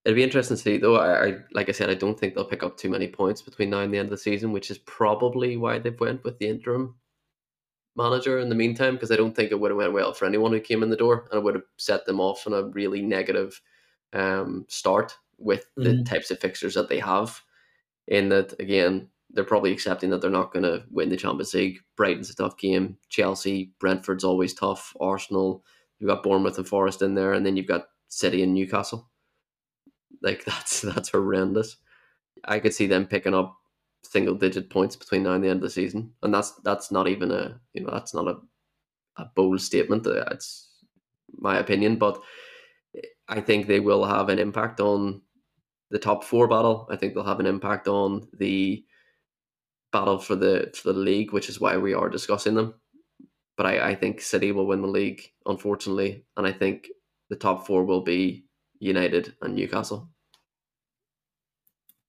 It'd 0.04 0.16
be 0.16 0.22
interesting 0.22 0.58
to 0.58 0.62
see, 0.62 0.76
though. 0.76 0.96
I, 0.96 1.28
I, 1.28 1.36
like 1.52 1.70
I 1.70 1.72
said, 1.72 1.88
I 1.88 1.94
don't 1.94 2.20
think 2.20 2.34
they'll 2.34 2.44
pick 2.44 2.62
up 2.62 2.76
too 2.76 2.90
many 2.90 3.08
points 3.08 3.40
between 3.40 3.70
now 3.70 3.78
and 3.78 3.94
the 3.94 3.96
end 3.96 4.08
of 4.08 4.10
the 4.10 4.18
season, 4.18 4.52
which 4.52 4.70
is 4.70 4.76
probably 4.76 5.56
why 5.56 5.78
they've 5.78 5.98
went 5.98 6.22
with 6.22 6.38
the 6.38 6.48
interim 6.48 6.96
manager 7.96 8.40
in 8.40 8.50
the 8.50 8.54
meantime, 8.54 8.92
because 8.92 9.10
I 9.10 9.16
don't 9.16 9.34
think 9.34 9.52
it 9.52 9.58
would 9.58 9.70
have 9.70 9.78
went 9.78 9.94
well 9.94 10.12
for 10.12 10.26
anyone 10.26 10.52
who 10.52 10.60
came 10.60 10.82
in 10.82 10.90
the 10.90 10.96
door, 10.96 11.28
and 11.30 11.38
it 11.38 11.44
would 11.44 11.54
have 11.54 11.64
set 11.78 12.04
them 12.04 12.20
off 12.20 12.46
on 12.46 12.52
a 12.52 12.64
really 12.64 13.00
negative 13.00 13.58
um, 14.12 14.66
start 14.68 15.16
with 15.38 15.64
the 15.78 15.94
mm. 15.94 16.04
types 16.04 16.30
of 16.30 16.38
fixtures 16.40 16.74
that 16.74 16.90
they 16.90 16.98
have. 16.98 17.40
In 18.06 18.28
that, 18.28 18.58
again, 18.60 19.08
they're 19.30 19.44
probably 19.44 19.72
accepting 19.72 20.10
that 20.10 20.20
they're 20.20 20.30
not 20.30 20.52
going 20.52 20.62
to 20.62 20.84
win 20.90 21.08
the 21.08 21.16
Champions 21.16 21.54
League. 21.54 21.78
Brighton's 21.96 22.30
a 22.30 22.34
tough 22.34 22.56
game. 22.58 22.98
Chelsea, 23.08 23.72
Brentford's 23.80 24.24
always 24.24 24.54
tough. 24.54 24.94
Arsenal, 25.00 25.64
you've 25.98 26.08
got 26.08 26.22
Bournemouth 26.22 26.58
and 26.58 26.68
Forest 26.68 27.02
in 27.02 27.14
there, 27.14 27.32
and 27.32 27.44
then 27.44 27.56
you've 27.56 27.66
got 27.66 27.86
City 28.08 28.42
and 28.42 28.54
Newcastle. 28.54 29.10
Like 30.22 30.44
that's 30.46 30.82
that's 30.82 31.10
horrendous. 31.10 31.76
I 32.44 32.58
could 32.58 32.74
see 32.74 32.86
them 32.86 33.06
picking 33.06 33.34
up 33.34 33.56
single 34.02 34.34
digit 34.34 34.70
points 34.70 34.96
between 34.96 35.22
now 35.22 35.32
and 35.32 35.42
the 35.42 35.48
end 35.48 35.58
of 35.58 35.62
the 35.62 35.70
season, 35.70 36.12
and 36.22 36.32
that's 36.32 36.52
that's 36.62 36.90
not 36.92 37.08
even 37.08 37.30
a 37.30 37.60
you 37.72 37.82
know 37.82 37.90
that's 37.90 38.14
not 38.14 38.28
a 38.28 38.36
a 39.16 39.26
bold 39.34 39.60
statement. 39.60 40.06
Uh, 40.06 40.24
it's 40.30 40.68
my 41.36 41.58
opinion, 41.58 41.96
but 41.96 42.20
I 43.28 43.40
think 43.40 43.66
they 43.66 43.80
will 43.80 44.04
have 44.04 44.28
an 44.28 44.38
impact 44.38 44.80
on 44.80 45.22
the 45.94 46.00
top 46.00 46.24
four 46.24 46.48
battle. 46.48 46.88
I 46.90 46.96
think 46.96 47.14
they'll 47.14 47.22
have 47.22 47.38
an 47.38 47.46
impact 47.46 47.86
on 47.86 48.26
the 48.36 48.84
battle 49.92 50.18
for 50.18 50.34
the 50.34 50.74
for 50.74 50.92
the 50.92 50.98
league, 50.98 51.32
which 51.32 51.48
is 51.48 51.60
why 51.60 51.76
we 51.76 51.94
are 51.94 52.08
discussing 52.08 52.56
them. 52.56 52.74
But 53.56 53.66
I, 53.66 53.90
I 53.90 53.94
think 53.94 54.20
City 54.20 54.50
will 54.50 54.66
win 54.66 54.82
the 54.82 54.88
league, 54.88 55.22
unfortunately, 55.46 56.24
and 56.36 56.48
I 56.48 56.50
think 56.50 56.88
the 57.30 57.36
top 57.36 57.64
four 57.64 57.84
will 57.84 58.00
be 58.00 58.44
United 58.80 59.36
and 59.40 59.54
Newcastle. 59.54 60.10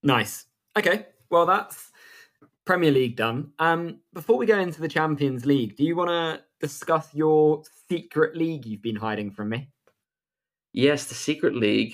Nice. 0.01 0.45
Okay. 0.75 1.05
Well, 1.29 1.45
that's 1.45 1.91
Premier 2.65 2.89
League 2.89 3.15
done. 3.15 3.51
Um, 3.59 3.99
before 4.15 4.38
we 4.38 4.47
go 4.47 4.57
into 4.57 4.81
the 4.81 4.88
Champions 4.88 5.45
League, 5.45 5.77
do 5.77 5.83
you 5.83 5.95
want 5.95 6.09
to 6.09 6.41
discuss 6.59 7.13
your 7.13 7.61
secret 7.88 8.36
league 8.36 8.65
you've 8.65 8.81
been 8.81 8.95
hiding 8.95 9.29
from 9.29 9.49
me? 9.49 9.69
Yes, 10.73 11.05
the 11.05 11.13
secret 11.13 11.55
league, 11.55 11.93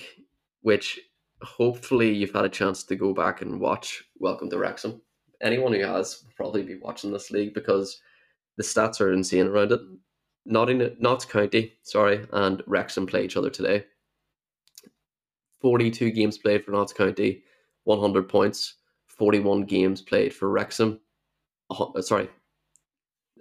which 0.62 0.98
hopefully 1.42 2.12
you've 2.12 2.32
had 2.32 2.44
a 2.44 2.48
chance 2.48 2.84
to 2.84 2.96
go 2.96 3.12
back 3.12 3.42
and 3.42 3.60
watch. 3.60 4.04
Welcome 4.18 4.50
to 4.50 4.58
Wrexham 4.58 5.00
anyone 5.42 5.72
who 5.72 5.80
has 5.80 6.22
will 6.22 6.32
probably 6.36 6.62
be 6.62 6.78
watching 6.78 7.12
this 7.12 7.30
league 7.30 7.52
because 7.52 8.00
the 8.56 8.62
stats 8.62 9.00
are 9.00 9.12
insane 9.12 9.48
around 9.48 9.72
it. 9.72 9.80
Nottingham, 10.46 10.96
Notts 10.98 11.24
County, 11.24 11.74
sorry, 11.82 12.26
and 12.32 12.62
Wrexham 12.66 13.06
play 13.06 13.24
each 13.24 13.36
other 13.36 13.50
today. 13.50 13.84
42 15.60 16.10
games 16.10 16.38
played 16.38 16.64
for 16.64 16.72
Notts 16.72 16.92
County, 16.92 17.42
100 17.84 18.28
points. 18.28 18.76
41 19.08 19.64
games 19.64 20.00
played 20.00 20.34
for 20.34 20.48
Wrexham. 20.48 20.98
Uh, 21.70 22.00
sorry, 22.00 22.28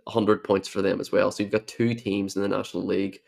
100 0.03 0.43
points 0.43 0.67
for 0.67 0.81
them 0.81 0.99
as 0.99 1.11
well. 1.11 1.31
So 1.31 1.41
you've 1.41 1.51
got 1.51 1.65
two 1.65 1.95
teams 1.95 2.35
in 2.35 2.41
the 2.41 2.47
National 2.47 2.85
League, 2.85 3.19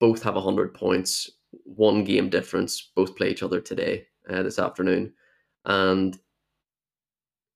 both 0.00 0.22
have 0.22 0.34
100 0.34 0.74
points, 0.74 1.30
one 1.64 2.04
game 2.04 2.28
difference, 2.28 2.90
both 2.94 3.16
play 3.16 3.30
each 3.30 3.42
other 3.42 3.60
today, 3.60 4.06
uh, 4.28 4.42
this 4.42 4.58
afternoon. 4.58 5.12
And 5.64 6.18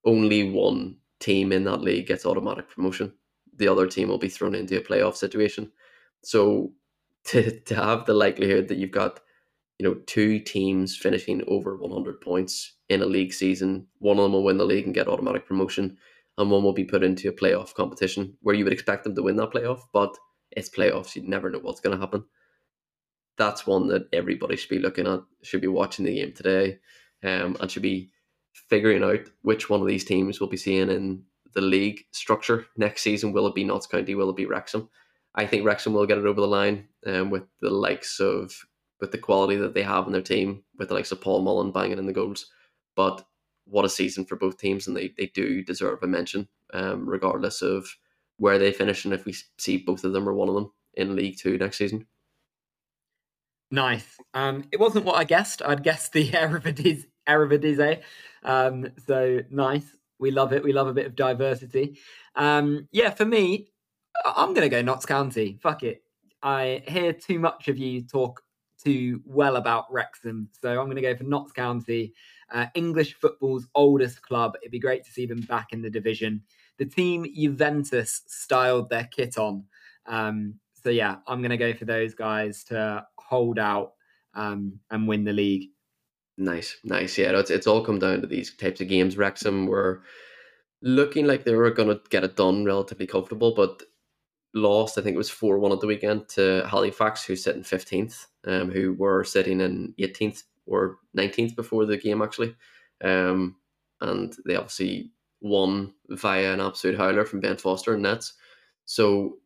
only 0.04 0.50
one 0.50 0.96
team 1.20 1.52
in 1.52 1.64
that 1.64 1.80
league 1.80 2.06
gets 2.06 2.26
automatic 2.26 2.68
promotion. 2.68 3.12
The 3.56 3.68
other 3.68 3.86
team 3.86 4.08
will 4.08 4.18
be 4.18 4.28
thrown 4.28 4.54
into 4.54 4.78
a 4.78 4.82
playoff 4.82 5.16
situation. 5.16 5.70
So 6.22 6.72
to, 7.26 7.60
to 7.60 7.74
have 7.74 8.06
the 8.06 8.14
likelihood 8.14 8.68
that 8.68 8.78
you've 8.78 8.90
got, 8.90 9.20
you 9.78 9.86
know, 9.86 9.94
two 10.06 10.40
teams 10.40 10.96
finishing 10.96 11.42
over 11.46 11.76
100 11.76 12.20
points 12.20 12.76
in 12.88 13.02
a 13.02 13.06
league 13.06 13.32
season, 13.32 13.86
one 13.98 14.18
of 14.18 14.22
them 14.22 14.32
will 14.32 14.44
win 14.44 14.56
the 14.56 14.64
league 14.64 14.86
and 14.86 14.94
get 14.94 15.08
automatic 15.08 15.46
promotion, 15.46 15.98
and 16.38 16.50
one 16.50 16.62
will 16.62 16.72
be 16.72 16.84
put 16.84 17.02
into 17.02 17.28
a 17.28 17.32
playoff 17.32 17.74
competition 17.74 18.34
where 18.40 18.54
you 18.54 18.64
would 18.64 18.72
expect 18.72 19.04
them 19.04 19.14
to 19.14 19.22
win 19.22 19.36
that 19.36 19.50
playoff, 19.50 19.80
but 19.92 20.16
it's 20.52 20.70
playoffs. 20.70 21.14
You 21.14 21.22
never 21.22 21.50
know 21.50 21.58
what's 21.58 21.80
going 21.80 21.94
to 21.94 22.00
happen. 22.00 22.24
That's 23.38 23.66
one 23.66 23.86
that 23.88 24.08
everybody 24.12 24.56
should 24.56 24.70
be 24.70 24.80
looking 24.80 25.06
at, 25.06 25.20
should 25.42 25.60
be 25.60 25.68
watching 25.68 26.04
the 26.04 26.14
game 26.14 26.32
today, 26.32 26.78
um, 27.22 27.56
and 27.60 27.70
should 27.70 27.82
be 27.82 28.10
figuring 28.52 29.04
out 29.04 29.30
which 29.42 29.70
one 29.70 29.80
of 29.80 29.86
these 29.86 30.04
teams 30.04 30.40
we'll 30.40 30.50
be 30.50 30.56
seeing 30.56 30.90
in 30.90 31.22
the 31.54 31.60
league 31.60 32.04
structure 32.10 32.66
next 32.76 33.02
season. 33.02 33.32
Will 33.32 33.46
it 33.46 33.54
be 33.54 33.64
Notts 33.64 33.86
County? 33.86 34.14
Will 34.14 34.30
it 34.30 34.36
be 34.36 34.46
Wrexham? 34.46 34.88
I 35.34 35.46
think 35.46 35.64
Wrexham 35.64 35.92
will 35.94 36.06
get 36.06 36.18
it 36.18 36.26
over 36.26 36.40
the 36.40 36.46
line 36.46 36.88
um, 37.06 37.30
with 37.30 37.44
the 37.60 37.70
likes 37.70 38.18
of 38.20 38.52
with 39.00 39.12
the 39.12 39.18
quality 39.18 39.54
that 39.56 39.74
they 39.74 39.82
have 39.82 40.06
in 40.06 40.12
their 40.12 40.22
team, 40.22 40.64
with 40.76 40.88
the 40.88 40.94
likes 40.94 41.12
of 41.12 41.20
Paul 41.20 41.42
Mullen 41.42 41.70
banging 41.70 41.98
in 41.98 42.06
the 42.06 42.12
goals. 42.12 42.46
But 42.96 43.24
what 43.64 43.84
a 43.84 43.88
season 43.88 44.24
for 44.24 44.34
both 44.34 44.58
teams, 44.58 44.88
and 44.88 44.96
they, 44.96 45.12
they 45.16 45.26
do 45.26 45.62
deserve 45.62 46.02
a 46.02 46.08
mention, 46.08 46.48
um, 46.74 47.08
regardless 47.08 47.62
of 47.62 47.86
where 48.38 48.58
they 48.58 48.72
finish 48.72 49.04
and 49.04 49.14
if 49.14 49.24
we 49.24 49.34
see 49.58 49.76
both 49.76 50.02
of 50.02 50.12
them 50.12 50.28
or 50.28 50.34
one 50.34 50.48
of 50.48 50.54
them 50.56 50.72
in 50.94 51.14
League 51.14 51.38
Two 51.38 51.56
next 51.58 51.78
season. 51.78 52.06
Nice. 53.70 54.18
Um, 54.34 54.64
it 54.72 54.80
wasn't 54.80 55.04
what 55.04 55.16
I 55.16 55.24
guessed. 55.24 55.62
I'd 55.64 55.82
guessed 55.82 56.12
the 56.12 56.30
Eredivisie. 56.30 57.06
Eredivisie. 57.28 58.00
Um, 58.42 58.88
so 59.06 59.40
nice. 59.50 59.84
We 60.18 60.30
love 60.30 60.52
it. 60.52 60.64
We 60.64 60.72
love 60.72 60.88
a 60.88 60.94
bit 60.94 61.06
of 61.06 61.14
diversity. 61.14 61.98
Um, 62.34 62.88
yeah, 62.90 63.10
for 63.10 63.24
me, 63.24 63.68
I'm 64.24 64.54
going 64.54 64.68
to 64.68 64.68
go 64.68 64.82
Notts 64.82 65.06
County. 65.06 65.58
Fuck 65.62 65.82
it. 65.82 66.02
I 66.42 66.82
hear 66.88 67.12
too 67.12 67.38
much 67.38 67.68
of 67.68 67.78
you 67.78 68.02
talk 68.02 68.42
too 68.82 69.20
well 69.24 69.56
about 69.56 69.92
Wrexham, 69.92 70.48
so 70.60 70.70
I'm 70.70 70.86
going 70.86 70.96
to 70.96 71.02
go 71.02 71.16
for 71.16 71.24
Notts 71.24 71.52
County, 71.52 72.14
uh, 72.52 72.66
English 72.74 73.14
football's 73.14 73.66
oldest 73.74 74.22
club. 74.22 74.56
It'd 74.62 74.72
be 74.72 74.78
great 74.78 75.04
to 75.04 75.10
see 75.10 75.26
them 75.26 75.40
back 75.42 75.72
in 75.72 75.82
the 75.82 75.90
division. 75.90 76.42
The 76.78 76.86
team 76.86 77.26
Juventus 77.34 78.22
styled 78.26 78.88
their 78.88 79.08
kit 79.10 79.36
on. 79.36 79.64
Um, 80.06 80.54
so 80.82 80.90
yeah, 80.90 81.16
I'm 81.26 81.40
going 81.40 81.50
to 81.50 81.56
go 81.56 81.74
for 81.74 81.84
those 81.84 82.14
guys 82.14 82.64
to 82.64 83.06
hold 83.18 83.58
out 83.58 83.92
um, 84.34 84.78
and 84.90 85.08
win 85.08 85.24
the 85.24 85.32
league. 85.32 85.70
Nice, 86.36 86.76
nice. 86.84 87.18
Yeah, 87.18 87.36
it's 87.38 87.50
it's 87.50 87.66
all 87.66 87.84
come 87.84 87.98
down 87.98 88.20
to 88.20 88.26
these 88.26 88.54
types 88.56 88.80
of 88.80 88.88
games. 88.88 89.16
Wrexham 89.16 89.66
were 89.66 90.02
looking 90.82 91.26
like 91.26 91.44
they 91.44 91.54
were 91.54 91.70
going 91.70 91.88
to 91.88 92.00
get 92.10 92.22
it 92.22 92.36
done 92.36 92.64
relatively 92.64 93.06
comfortable, 93.06 93.54
but 93.54 93.82
lost. 94.54 94.96
I 94.96 95.02
think 95.02 95.14
it 95.14 95.18
was 95.18 95.30
four 95.30 95.58
one 95.58 95.72
at 95.72 95.80
the 95.80 95.88
weekend 95.88 96.28
to 96.30 96.64
Halifax, 96.68 97.24
who's 97.24 97.42
sitting 97.42 97.64
fifteenth, 97.64 98.26
um, 98.46 98.70
who 98.70 98.94
were 98.94 99.24
sitting 99.24 99.60
in 99.60 99.94
eighteenth 99.98 100.44
or 100.66 100.98
nineteenth 101.12 101.56
before 101.56 101.86
the 101.86 101.96
game 101.96 102.22
actually, 102.22 102.54
um, 103.02 103.56
and 104.00 104.36
they 104.46 104.54
obviously 104.54 105.10
won 105.40 105.92
via 106.08 106.52
an 106.52 106.60
absolute 106.60 106.96
howler 106.96 107.24
from 107.24 107.40
Ben 107.40 107.56
Foster 107.56 107.94
and 107.94 108.02
Nets. 108.02 108.34
So 108.84 109.38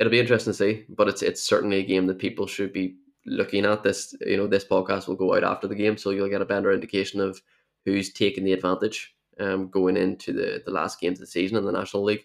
it'll 0.00 0.10
be 0.10 0.18
interesting 0.18 0.52
to 0.52 0.56
see, 0.56 0.84
but 0.88 1.08
it's 1.08 1.22
it's 1.22 1.42
certainly 1.42 1.78
a 1.78 1.86
game 1.86 2.06
that 2.06 2.18
people 2.18 2.46
should 2.46 2.72
be 2.72 2.96
looking 3.26 3.66
at. 3.66 3.82
This 3.82 4.14
you 4.22 4.36
know 4.36 4.46
this 4.46 4.64
podcast 4.64 5.06
will 5.06 5.14
go 5.14 5.36
out 5.36 5.44
after 5.44 5.68
the 5.68 5.74
game, 5.74 5.96
so 5.96 6.10
you'll 6.10 6.30
get 6.30 6.42
a 6.42 6.46
better 6.46 6.72
indication 6.72 7.20
of 7.20 7.40
who's 7.84 8.12
taking 8.12 8.44
the 8.44 8.54
advantage 8.54 9.14
um, 9.38 9.68
going 9.68 9.96
into 9.96 10.32
the 10.32 10.62
the 10.64 10.72
last 10.72 10.98
games 10.98 11.20
of 11.20 11.26
the 11.26 11.30
season 11.30 11.58
in 11.58 11.64
the 11.64 11.72
National 11.72 12.02
League. 12.02 12.24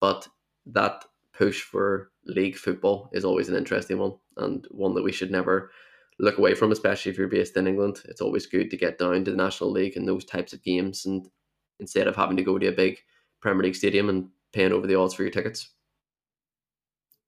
But 0.00 0.28
that 0.66 1.04
push 1.36 1.62
for 1.62 2.12
league 2.24 2.56
football 2.56 3.10
is 3.12 3.24
always 3.24 3.48
an 3.48 3.56
interesting 3.56 3.98
one 3.98 4.14
and 4.36 4.66
one 4.70 4.94
that 4.94 5.04
we 5.04 5.12
should 5.12 5.30
never 5.30 5.70
look 6.20 6.38
away 6.38 6.54
from, 6.54 6.72
especially 6.72 7.10
if 7.10 7.18
you're 7.18 7.28
based 7.28 7.56
in 7.56 7.66
England. 7.66 8.00
It's 8.06 8.20
always 8.20 8.46
good 8.46 8.70
to 8.70 8.76
get 8.76 8.98
down 8.98 9.24
to 9.24 9.30
the 9.30 9.36
National 9.36 9.70
League 9.70 9.96
and 9.96 10.06
those 10.06 10.24
types 10.24 10.52
of 10.52 10.62
games 10.62 11.06
and 11.06 11.26
instead 11.80 12.08
of 12.08 12.16
having 12.16 12.36
to 12.36 12.42
go 12.42 12.58
to 12.58 12.66
a 12.66 12.72
big 12.72 12.98
Premier 13.40 13.62
League 13.64 13.76
stadium 13.76 14.08
and 14.08 14.28
paying 14.52 14.72
over 14.72 14.86
the 14.86 14.96
odds 14.96 15.14
for 15.14 15.22
your 15.22 15.30
tickets. 15.30 15.70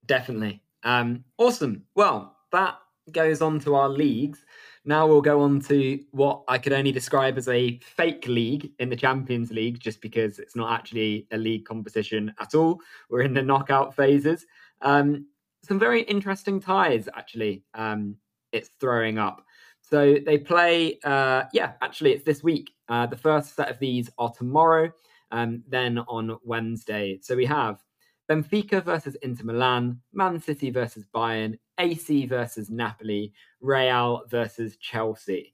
Definitely. 0.05 0.61
Um, 0.83 1.23
awesome. 1.37 1.83
Well, 1.95 2.35
that 2.51 2.75
goes 3.11 3.41
on 3.41 3.59
to 3.61 3.75
our 3.75 3.89
leagues. 3.89 4.43
Now 4.83 5.05
we'll 5.05 5.21
go 5.21 5.41
on 5.41 5.59
to 5.61 5.99
what 6.11 6.43
I 6.47 6.57
could 6.57 6.73
only 6.73 6.91
describe 6.91 7.37
as 7.37 7.47
a 7.47 7.77
fake 7.79 8.25
league 8.27 8.71
in 8.79 8.89
the 8.89 8.95
Champions 8.95 9.51
League, 9.51 9.79
just 9.79 10.01
because 10.01 10.39
it's 10.39 10.55
not 10.55 10.73
actually 10.73 11.27
a 11.31 11.37
league 11.37 11.65
competition 11.65 12.33
at 12.39 12.55
all. 12.55 12.79
We're 13.09 13.21
in 13.21 13.33
the 13.33 13.43
knockout 13.43 13.95
phases. 13.95 14.45
Um, 14.81 15.27
some 15.63 15.77
very 15.77 16.01
interesting 16.03 16.59
ties, 16.59 17.07
actually. 17.15 17.63
Um, 17.75 18.15
it's 18.51 18.69
throwing 18.79 19.19
up. 19.19 19.45
So 19.81 20.17
they 20.25 20.37
play, 20.37 20.99
uh, 21.03 21.43
yeah, 21.53 21.73
actually, 21.81 22.13
it's 22.13 22.23
this 22.23 22.43
week. 22.43 22.71
Uh, 22.89 23.05
the 23.05 23.17
first 23.17 23.55
set 23.55 23.69
of 23.69 23.77
these 23.77 24.09
are 24.17 24.31
tomorrow, 24.31 24.91
um, 25.31 25.63
then 25.67 25.99
on 25.99 26.37
Wednesday. 26.43 27.19
So 27.21 27.35
we 27.35 27.45
have 27.45 27.83
Benfica 28.31 28.81
versus 28.81 29.15
Inter 29.15 29.43
Milan, 29.43 29.99
Man 30.13 30.39
City 30.39 30.69
versus 30.69 31.03
Bayern, 31.13 31.59
AC 31.77 32.25
versus 32.27 32.69
Napoli, 32.69 33.33
Real 33.59 34.23
versus 34.29 34.77
Chelsea. 34.77 35.53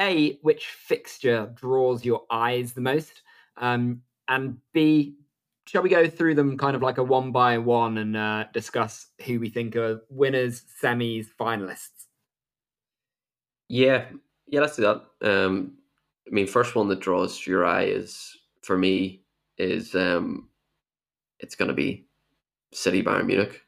A, 0.00 0.38
which 0.42 0.66
fixture 0.66 1.52
draws 1.54 2.04
your 2.04 2.24
eyes 2.32 2.72
the 2.72 2.80
most? 2.80 3.22
Um, 3.58 4.02
and 4.26 4.58
B, 4.72 5.18
shall 5.66 5.82
we 5.82 5.88
go 5.88 6.08
through 6.08 6.34
them 6.34 6.58
kind 6.58 6.74
of 6.74 6.82
like 6.82 6.98
a 6.98 7.04
one 7.04 7.30
by 7.30 7.58
one 7.58 7.98
and 7.98 8.16
uh, 8.16 8.46
discuss 8.52 9.06
who 9.24 9.38
we 9.38 9.48
think 9.48 9.76
are 9.76 10.02
winners, 10.10 10.64
semis, 10.82 11.28
finalists? 11.38 12.06
Yeah, 13.68 14.06
yeah, 14.48 14.60
let's 14.60 14.74
do 14.74 14.82
that. 14.82 15.04
Um, 15.22 15.74
I 16.26 16.34
mean, 16.34 16.48
first 16.48 16.74
one 16.74 16.88
that 16.88 16.98
draws 16.98 17.46
your 17.46 17.64
eye 17.64 17.84
is 17.84 18.36
for 18.62 18.76
me 18.76 19.22
is 19.58 19.94
um, 19.94 20.48
it's 21.40 21.54
going 21.54 21.68
to 21.68 21.74
be 21.74 22.06
City 22.72 23.02
Bayern 23.02 23.26
Munich. 23.26 23.62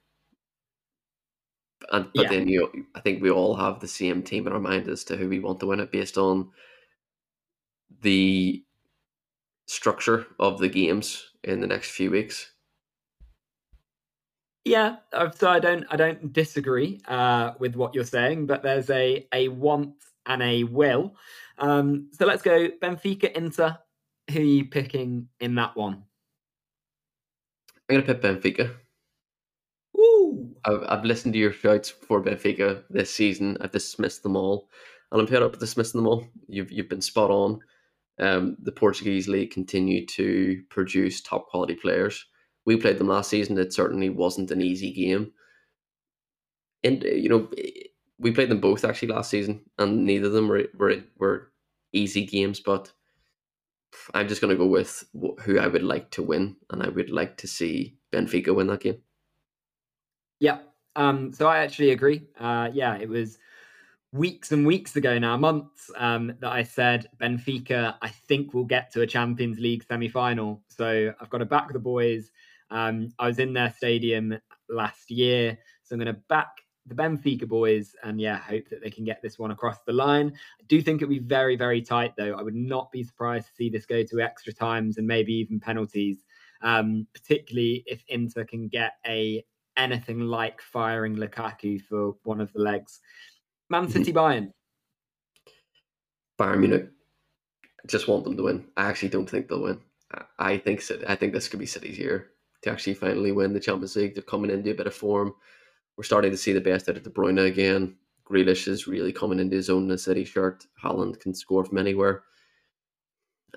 And 1.90 2.08
but 2.14 2.24
yeah. 2.24 2.30
then 2.30 2.48
you, 2.48 2.86
I 2.94 3.00
think 3.00 3.22
we 3.22 3.30
all 3.30 3.54
have 3.54 3.80
the 3.80 3.88
same 3.88 4.22
team 4.22 4.46
in 4.46 4.52
our 4.52 4.60
mind 4.60 4.88
as 4.88 5.04
to 5.04 5.16
who 5.16 5.28
we 5.28 5.38
want 5.38 5.60
to 5.60 5.66
win 5.66 5.80
it 5.80 5.92
based 5.92 6.18
on 6.18 6.50
the 8.02 8.62
structure 9.66 10.26
of 10.38 10.58
the 10.58 10.68
games 10.68 11.30
in 11.44 11.60
the 11.60 11.66
next 11.66 11.90
few 11.90 12.10
weeks. 12.10 12.52
Yeah, 14.64 14.96
uh, 15.14 15.30
so 15.30 15.48
I 15.48 15.60
don't 15.60 15.86
I 15.88 15.96
don't 15.96 16.32
disagree 16.32 17.00
uh, 17.08 17.52
with 17.58 17.74
what 17.74 17.94
you're 17.94 18.04
saying, 18.04 18.46
but 18.46 18.62
there's 18.62 18.90
a 18.90 19.26
a 19.32 19.48
want 19.48 19.94
and 20.26 20.42
a 20.42 20.64
will. 20.64 21.14
Um, 21.58 22.10
so 22.12 22.26
let's 22.26 22.42
go 22.42 22.68
Benfica 22.82 23.32
Inter. 23.32 23.78
Who 24.30 24.40
are 24.40 24.42
you 24.42 24.64
picking 24.66 25.28
in 25.40 25.54
that 25.54 25.74
one? 25.74 26.02
I'm 27.88 27.96
going 27.96 28.06
to 28.06 28.14
pick 28.14 28.22
Benfica. 28.22 28.74
Ooh. 29.98 30.54
I've, 30.64 30.84
I've 30.88 31.04
listened 31.04 31.32
to 31.34 31.38
your 31.38 31.52
shouts 31.52 31.90
for 31.90 32.22
Benfica 32.22 32.82
this 32.90 33.12
season. 33.12 33.56
I've 33.60 33.72
dismissed 33.72 34.22
them 34.22 34.36
all. 34.36 34.68
And 35.10 35.20
I'm 35.20 35.26
paid 35.26 35.42
up 35.42 35.58
dismissing 35.58 35.98
them 35.98 36.08
all. 36.08 36.26
You've, 36.48 36.70
you've 36.70 36.88
been 36.88 37.00
spot 37.00 37.30
on. 37.30 37.60
Um, 38.20 38.56
the 38.62 38.72
Portuguese 38.72 39.28
league 39.28 39.52
continue 39.52 40.04
to 40.06 40.62
produce 40.68 41.22
top 41.22 41.48
quality 41.48 41.74
players. 41.74 42.26
We 42.66 42.76
played 42.76 42.98
them 42.98 43.08
last 43.08 43.30
season. 43.30 43.56
It 43.56 43.72
certainly 43.72 44.10
wasn't 44.10 44.50
an 44.50 44.60
easy 44.60 44.92
game. 44.92 45.32
And, 46.84 47.02
you 47.04 47.28
know, 47.28 47.48
we 48.18 48.32
played 48.32 48.50
them 48.50 48.60
both 48.60 48.84
actually 48.84 49.08
last 49.08 49.30
season, 49.30 49.62
and 49.78 50.04
neither 50.04 50.26
of 50.26 50.32
them 50.32 50.48
were, 50.48 50.64
were, 50.76 50.96
were 51.16 51.52
easy 51.92 52.26
games, 52.26 52.60
but 52.60 52.92
I'm 54.14 54.28
just 54.28 54.40
going 54.40 54.50
to 54.50 54.58
go 54.58 54.66
with 54.66 55.04
who 55.40 55.58
I 55.58 55.66
would 55.66 55.82
like 55.82 56.10
to 56.12 56.22
win, 56.22 56.56
and 56.70 56.82
I 56.82 56.88
would 56.88 57.10
like 57.10 57.36
to 57.38 57.46
see 57.46 57.96
Benfica 58.12 58.54
win 58.54 58.66
that 58.68 58.80
game. 58.80 59.02
Yeah. 60.40 60.58
Um, 60.96 61.32
so 61.32 61.46
I 61.46 61.58
actually 61.58 61.90
agree. 61.90 62.26
Uh, 62.38 62.70
yeah, 62.72 62.96
it 62.96 63.08
was 63.08 63.38
weeks 64.12 64.52
and 64.52 64.66
weeks 64.66 64.96
ago 64.96 65.18
now, 65.18 65.36
months, 65.36 65.90
um, 65.96 66.32
that 66.40 66.50
I 66.50 66.62
said 66.62 67.06
Benfica, 67.20 67.94
I 68.00 68.08
think 68.08 68.54
will 68.54 68.64
get 68.64 68.90
to 68.92 69.02
a 69.02 69.06
Champions 69.06 69.58
League 69.58 69.84
semi 69.86 70.08
final. 70.08 70.62
So 70.68 71.12
I've 71.20 71.30
got 71.30 71.38
to 71.38 71.44
back 71.44 71.72
the 71.72 71.78
boys. 71.78 72.30
Um, 72.70 73.12
I 73.18 73.26
was 73.26 73.38
in 73.38 73.52
their 73.52 73.72
stadium 73.76 74.38
last 74.68 75.10
year, 75.10 75.58
so 75.82 75.94
I'm 75.94 76.00
going 76.00 76.14
to 76.14 76.20
back 76.28 76.50
the 76.88 76.94
Benfica 76.94 77.46
boys, 77.46 77.94
and 78.02 78.20
yeah, 78.20 78.38
hope 78.38 78.68
that 78.70 78.82
they 78.82 78.90
can 78.90 79.04
get 79.04 79.22
this 79.22 79.38
one 79.38 79.50
across 79.50 79.78
the 79.86 79.92
line. 79.92 80.32
I 80.60 80.64
do 80.68 80.80
think 80.80 81.02
it'll 81.02 81.10
be 81.10 81.18
very, 81.18 81.56
very 81.56 81.82
tight, 81.82 82.14
though. 82.16 82.34
I 82.34 82.42
would 82.42 82.54
not 82.54 82.90
be 82.90 83.02
surprised 83.02 83.48
to 83.48 83.54
see 83.54 83.70
this 83.70 83.86
go 83.86 84.02
to 84.02 84.20
extra 84.20 84.52
times 84.52 84.98
and 84.98 85.06
maybe 85.06 85.32
even 85.34 85.60
penalties, 85.60 86.24
um, 86.62 87.06
particularly 87.12 87.84
if 87.86 88.02
Inter 88.08 88.44
can 88.44 88.68
get 88.68 88.94
a 89.06 89.44
anything 89.76 90.20
like 90.20 90.60
firing 90.60 91.16
Lukaku 91.16 91.80
for 91.80 92.16
one 92.24 92.40
of 92.40 92.52
the 92.52 92.60
legs. 92.60 93.00
Man 93.70 93.84
mm-hmm. 93.84 93.92
City 93.92 94.12
Bayern. 94.12 94.52
Bayern 96.38 96.58
Munich. 96.58 96.88
I 97.64 97.86
just 97.86 98.08
want 98.08 98.24
them 98.24 98.36
to 98.36 98.42
win. 98.42 98.66
I 98.76 98.88
actually 98.88 99.10
don't 99.10 99.28
think 99.28 99.48
they'll 99.48 99.62
win. 99.62 99.80
I 100.38 100.56
think 100.56 100.82
I 101.06 101.14
think 101.14 101.32
this 101.32 101.48
could 101.48 101.60
be 101.60 101.66
City's 101.66 101.98
year 101.98 102.30
to 102.62 102.70
actually 102.70 102.94
finally 102.94 103.32
win 103.32 103.52
the 103.52 103.60
Champions 103.60 103.94
League. 103.94 104.14
They're 104.14 104.22
coming 104.22 104.50
into 104.50 104.70
a 104.70 104.74
bit 104.74 104.86
of 104.86 104.94
form. 104.94 105.34
We're 105.98 106.04
starting 106.04 106.30
to 106.30 106.36
see 106.36 106.52
the 106.52 106.60
best 106.60 106.88
out 106.88 106.96
of 106.96 107.02
De 107.02 107.10
Bruyne 107.10 107.48
again. 107.48 107.96
Grealish 108.24 108.68
is 108.68 108.86
really 108.86 109.12
coming 109.12 109.40
into 109.40 109.56
his 109.56 109.68
own 109.68 109.82
in 109.82 109.88
the 109.88 109.98
City 109.98 110.24
shirt. 110.24 110.64
Haaland 110.80 111.18
can 111.18 111.34
score 111.34 111.64
from 111.64 111.76
anywhere. 111.76 112.22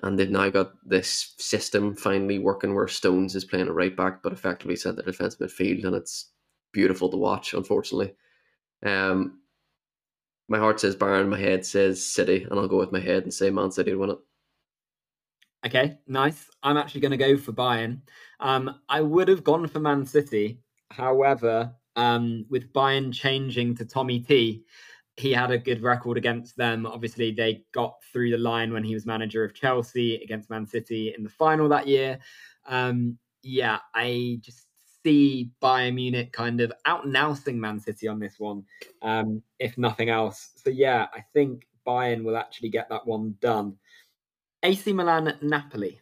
And 0.02 0.18
they've 0.18 0.28
now 0.28 0.48
got 0.50 0.72
this 0.84 1.34
system 1.38 1.94
finally 1.94 2.40
working 2.40 2.74
where 2.74 2.88
Stones 2.88 3.36
is 3.36 3.44
playing 3.44 3.68
a 3.68 3.72
right 3.72 3.96
back, 3.96 4.24
but 4.24 4.32
effectively 4.32 4.74
centre 4.74 5.02
defence 5.02 5.36
midfield, 5.36 5.84
and 5.84 5.94
it's 5.94 6.32
beautiful 6.72 7.08
to 7.10 7.16
watch, 7.16 7.54
unfortunately. 7.54 8.12
Um, 8.84 9.38
my 10.48 10.58
heart 10.58 10.80
says 10.80 10.96
Bayern, 10.96 11.28
my 11.28 11.38
head 11.38 11.64
says 11.64 12.04
City, 12.04 12.42
and 12.50 12.58
I'll 12.58 12.66
go 12.66 12.78
with 12.78 12.90
my 12.90 12.98
head 12.98 13.22
and 13.22 13.32
say 13.32 13.50
Man 13.50 13.70
City 13.70 13.92
to 13.92 13.96
win 13.96 14.10
it. 14.10 14.18
Okay, 15.64 16.00
nice. 16.08 16.50
I'm 16.64 16.76
actually 16.76 17.02
going 17.02 17.12
to 17.12 17.16
go 17.16 17.36
for 17.36 17.52
Bayern. 17.52 18.00
Um, 18.40 18.80
I 18.88 19.00
would 19.00 19.28
have 19.28 19.44
gone 19.44 19.68
for 19.68 19.78
Man 19.78 20.04
City. 20.04 20.58
However, 20.90 21.72
um, 21.96 22.46
with 22.48 22.72
Bayern 22.72 23.12
changing 23.12 23.76
to 23.76 23.84
Tommy 23.84 24.20
T, 24.20 24.64
he 25.16 25.32
had 25.32 25.50
a 25.50 25.58
good 25.58 25.82
record 25.82 26.16
against 26.16 26.56
them. 26.56 26.86
Obviously, 26.86 27.32
they 27.32 27.64
got 27.72 27.96
through 28.12 28.30
the 28.30 28.38
line 28.38 28.72
when 28.72 28.84
he 28.84 28.94
was 28.94 29.06
manager 29.06 29.44
of 29.44 29.54
Chelsea 29.54 30.16
against 30.16 30.50
Man 30.50 30.66
City 30.66 31.14
in 31.16 31.22
the 31.22 31.30
final 31.30 31.68
that 31.68 31.86
year. 31.86 32.18
Um, 32.66 33.18
yeah, 33.42 33.78
I 33.94 34.38
just 34.40 34.66
see 35.04 35.50
Bayern 35.60 35.94
Munich 35.94 36.32
kind 36.32 36.60
of 36.60 36.72
out 36.86 37.06
nousing 37.06 37.60
Man 37.60 37.80
City 37.80 38.08
on 38.08 38.18
this 38.18 38.38
one, 38.38 38.64
um, 39.02 39.42
if 39.58 39.76
nothing 39.76 40.08
else. 40.08 40.50
So 40.56 40.70
yeah, 40.70 41.06
I 41.12 41.24
think 41.34 41.66
Bayern 41.86 42.24
will 42.24 42.36
actually 42.36 42.70
get 42.70 42.88
that 42.88 43.06
one 43.06 43.34
done. 43.40 43.76
AC 44.62 44.92
Milan, 44.92 45.36
Napoli. 45.42 46.00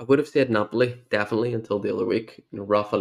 I 0.00 0.04
would 0.04 0.18
have 0.18 0.28
said 0.28 0.50
Napoli 0.50 1.00
definitely 1.10 1.54
until 1.54 1.80
the 1.80 1.92
other 1.92 2.04
week. 2.04 2.44
You 2.52 2.58
know, 2.58 2.64
Rafa 2.64 2.96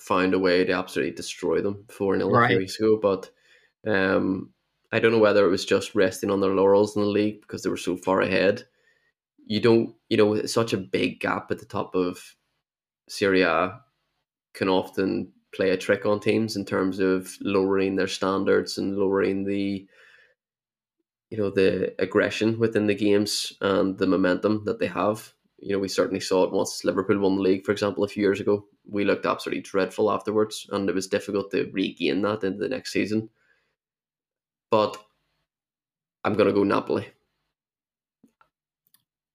found 0.00 0.34
a 0.34 0.38
way 0.38 0.64
to 0.64 0.72
absolutely 0.72 1.14
destroy 1.14 1.60
them 1.60 1.84
four 1.88 2.16
0 2.16 2.30
right. 2.30 2.46
a 2.46 2.48
few 2.48 2.58
weeks 2.58 2.78
ago, 2.78 2.98
but 3.00 3.30
um, 3.86 4.50
I 4.92 4.98
don't 4.98 5.12
know 5.12 5.18
whether 5.18 5.44
it 5.44 5.50
was 5.50 5.64
just 5.64 5.94
resting 5.94 6.30
on 6.30 6.40
their 6.40 6.54
laurels 6.54 6.96
in 6.96 7.02
the 7.02 7.08
league 7.08 7.40
because 7.40 7.62
they 7.62 7.70
were 7.70 7.76
so 7.76 7.96
far 7.96 8.20
ahead. 8.20 8.64
You 9.46 9.60
don't, 9.60 9.94
you 10.08 10.16
know, 10.16 10.44
such 10.46 10.72
a 10.72 10.78
big 10.78 11.20
gap 11.20 11.50
at 11.50 11.58
the 11.58 11.64
top 11.64 11.94
of 11.94 12.36
Serie 13.08 13.42
A 13.42 13.80
can 14.54 14.68
often 14.68 15.32
play 15.54 15.70
a 15.70 15.76
trick 15.76 16.06
on 16.06 16.20
teams 16.20 16.56
in 16.56 16.64
terms 16.64 16.98
of 16.98 17.36
lowering 17.40 17.96
their 17.96 18.08
standards 18.08 18.78
and 18.78 18.96
lowering 18.96 19.44
the 19.44 19.86
you 21.30 21.38
know 21.38 21.50
the 21.50 21.94
aggression 21.98 22.58
within 22.58 22.86
the 22.86 22.94
games 22.94 23.54
and 23.62 23.96
the 23.96 24.06
momentum 24.06 24.64
that 24.66 24.78
they 24.78 24.86
have. 24.86 25.32
You 25.62 25.72
know, 25.72 25.78
we 25.78 25.88
certainly 25.88 26.18
saw 26.20 26.42
it 26.42 26.52
once 26.52 26.84
Liverpool 26.84 27.20
won 27.20 27.36
the 27.36 27.42
league, 27.42 27.64
for 27.64 27.70
example, 27.70 28.02
a 28.02 28.08
few 28.08 28.20
years 28.20 28.40
ago. 28.40 28.66
We 28.84 29.04
looked 29.04 29.26
absolutely 29.26 29.62
dreadful 29.62 30.10
afterwards, 30.10 30.66
and 30.72 30.88
it 30.88 30.94
was 30.94 31.06
difficult 31.06 31.52
to 31.52 31.70
regain 31.72 32.20
that 32.22 32.42
into 32.42 32.58
the 32.58 32.68
next 32.68 32.92
season. 32.92 33.30
But 34.70 34.96
I'm 36.24 36.34
going 36.34 36.48
to 36.48 36.52
go 36.52 36.64
Napoli. 36.64 37.06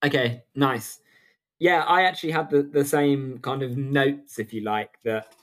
Okay, 0.03 0.43
nice. 0.53 0.99
Yeah, 1.59 1.83
I 1.83 2.03
actually 2.03 2.31
had 2.31 2.49
the, 2.49 2.61
the 2.61 2.83
same 2.83 3.39
kind 3.39 3.63
of 3.63 3.77
notes, 3.77 4.37
if 4.37 4.53
you 4.53 4.61
like, 4.61 4.99
that 5.05 5.33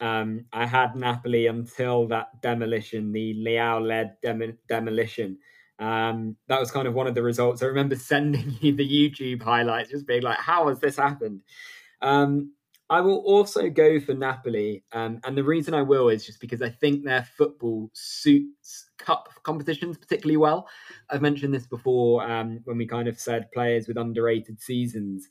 um, 0.00 0.46
I 0.52 0.66
had 0.66 0.96
Napoli 0.96 1.46
until 1.46 2.08
that 2.08 2.40
demolition, 2.40 3.12
the 3.12 3.34
Leao 3.34 3.86
led 3.86 4.16
dem- 4.22 4.58
demolition. 4.66 5.38
Um, 5.78 6.36
that 6.48 6.60
was 6.60 6.70
kind 6.70 6.86
of 6.86 6.94
one 6.94 7.06
of 7.06 7.14
the 7.14 7.22
results. 7.22 7.62
I 7.62 7.66
remember 7.66 7.96
sending 8.12 8.56
you 8.60 8.74
the 8.74 8.88
YouTube 8.88 9.42
highlights, 9.42 9.90
just 9.90 10.06
being 10.06 10.22
like, 10.22 10.38
"How 10.38 10.68
has 10.68 10.80
this 10.80 10.96
happened?" 10.96 11.42
Um, 12.00 12.52
I 12.90 13.00
will 13.00 13.18
also 13.18 13.70
go 13.70 13.98
for 14.00 14.12
Napoli, 14.12 14.84
um, 14.92 15.18
and 15.24 15.36
the 15.36 15.44
reason 15.44 15.72
I 15.72 15.82
will 15.82 16.10
is 16.10 16.26
just 16.26 16.40
because 16.40 16.60
I 16.60 16.68
think 16.68 17.04
their 17.04 17.26
football 17.36 17.90
suits 17.94 18.90
cup 18.98 19.28
competitions 19.44 19.96
particularly 19.96 20.36
well. 20.36 20.68
I've 21.10 21.22
mentioned 21.22 21.54
this 21.54 21.66
before 21.66 22.30
um, 22.30 22.60
when 22.64 22.76
we 22.76 22.86
kind 22.86 23.08
of 23.08 23.18
said 23.18 23.50
players 23.52 23.88
with 23.88 23.96
underrated 23.96 24.60
seasons, 24.60 25.26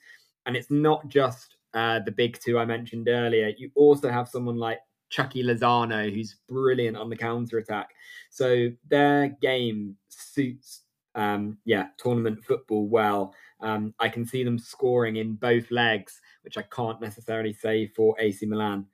and 0.46 0.56
it's 0.56 0.72
not 0.72 1.08
just 1.08 1.56
uh, 1.74 2.00
the 2.00 2.12
big 2.12 2.40
two 2.40 2.58
I 2.58 2.66
mentioned 2.66 3.08
earlier. 3.08 3.54
You 3.58 3.70
also 3.76 4.10
have 4.10 4.28
someone 4.28 4.58
like 4.58 4.80
Chucky 5.12 5.44
Lozano, 5.44 6.12
who's 6.12 6.38
brilliant 6.50 6.98
on 6.98 7.10
the 7.10 7.16
counter 7.16 7.60
attack. 7.60 7.90
So 8.32 8.70
their 8.90 9.38
game 9.42 9.98
suits, 10.08 10.82
um, 11.14 11.58
yeah, 11.66 11.88
tournament 11.98 12.44
football 12.44 12.88
well. 12.88 13.36
Um, 13.60 13.94
I 14.00 14.10
can 14.10 14.26
see 14.26 14.44
them 14.44 14.58
scoring 14.58 15.18
in 15.18 15.36
both 15.36 15.70
legs, 15.70 16.20
which 16.44 16.58
I 16.58 16.64
can't 16.64 17.02
necessarily 17.02 17.54
say 17.54 17.88
for 17.88 18.16
AC 18.20 18.46
Milan. 18.46 18.88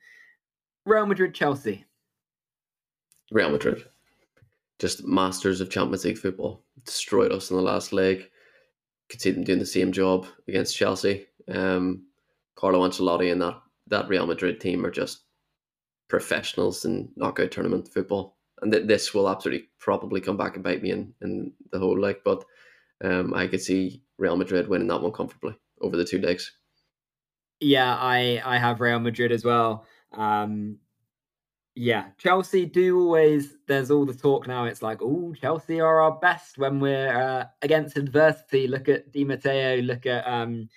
Real 0.86 1.05
Madrid, 1.05 1.34
Chelsea. 1.34 1.86
Real 3.32 3.51
Madrid, 3.51 3.86
just 4.80 5.05
masters 5.05 5.61
of 5.61 5.70
Champions 5.70 6.05
League 6.05 6.18
football, 6.18 6.63
destroyed 6.86 7.32
us 7.32 7.51
in 7.51 7.57
the 7.57 7.61
last 7.61 7.93
leg. 7.93 8.30
Could 9.09 9.22
see 9.22 9.32
them 9.32 9.43
doing 9.43 9.59
the 9.59 9.65
same 9.65 9.91
job 9.91 10.26
against 10.47 10.76
Chelsea. 10.76 11.28
Um, 11.49 12.05
Carlo 12.55 12.88
Ancelotti 12.88 13.32
and 13.32 13.41
that 13.41 13.61
that 13.88 14.09
Real 14.09 14.26
Madrid 14.26 14.59
team 14.59 14.86
are 14.86 14.91
just 14.91 15.26
professionals 16.08 16.86
in 16.86 17.10
knockout 17.16 17.51
tournament 17.51 17.88
football. 17.88 18.38
And 18.62 18.72
th- 18.72 18.88
this 18.88 19.14
will 19.14 19.30
absolutely 19.30 19.68
probably 19.80 20.22
come 20.22 20.38
back 20.38 20.55
and 20.55 20.64
bite 20.64 20.82
me 20.82 20.91
in, 20.91 21.14
in 21.22 21.53
the 21.72 21.80
whole 21.80 21.99
leg. 21.99 22.18
But 22.24 22.43
um, 23.03 23.34
I 23.34 23.47
could 23.47 23.62
see 23.62 24.01
Real 24.18 24.36
Madrid 24.36 24.68
winning 24.68 24.88
that 24.88 25.01
one 25.01 25.12
comfortably 25.12 25.55
over 25.82 25.95
the 25.95 26.05
two 26.05 26.20
legs. 26.20 26.51
Yeah, 27.60 27.95
I 27.95 28.41
I 28.45 28.58
have 28.58 28.82
Real 28.82 28.99
Madrid 28.99 29.32
as 29.32 29.43
well. 29.43 29.86
Um, 30.14 30.78
yeah, 31.76 32.05
Chelsea 32.18 32.66
do 32.66 32.99
always. 32.99 33.55
There's 33.68 33.91
all 33.91 34.05
the 34.05 34.14
talk 34.14 34.47
now. 34.47 34.66
It's 34.66 34.82
like, 34.82 34.99
oh, 35.01 35.34
Chelsea 35.39 35.80
are 35.80 36.01
our 36.01 36.20
best 36.20 36.58
when 36.58 36.80
we're 36.80 37.16
uh, 37.16 37.45
against 37.62 37.97
adversity. 37.97 38.68
Look 38.68 38.89
at 38.89 39.12
Di 39.12 39.24
Matteo. 39.24 39.82
Look 39.82 40.08
at 40.08 40.28
um, 40.28 40.70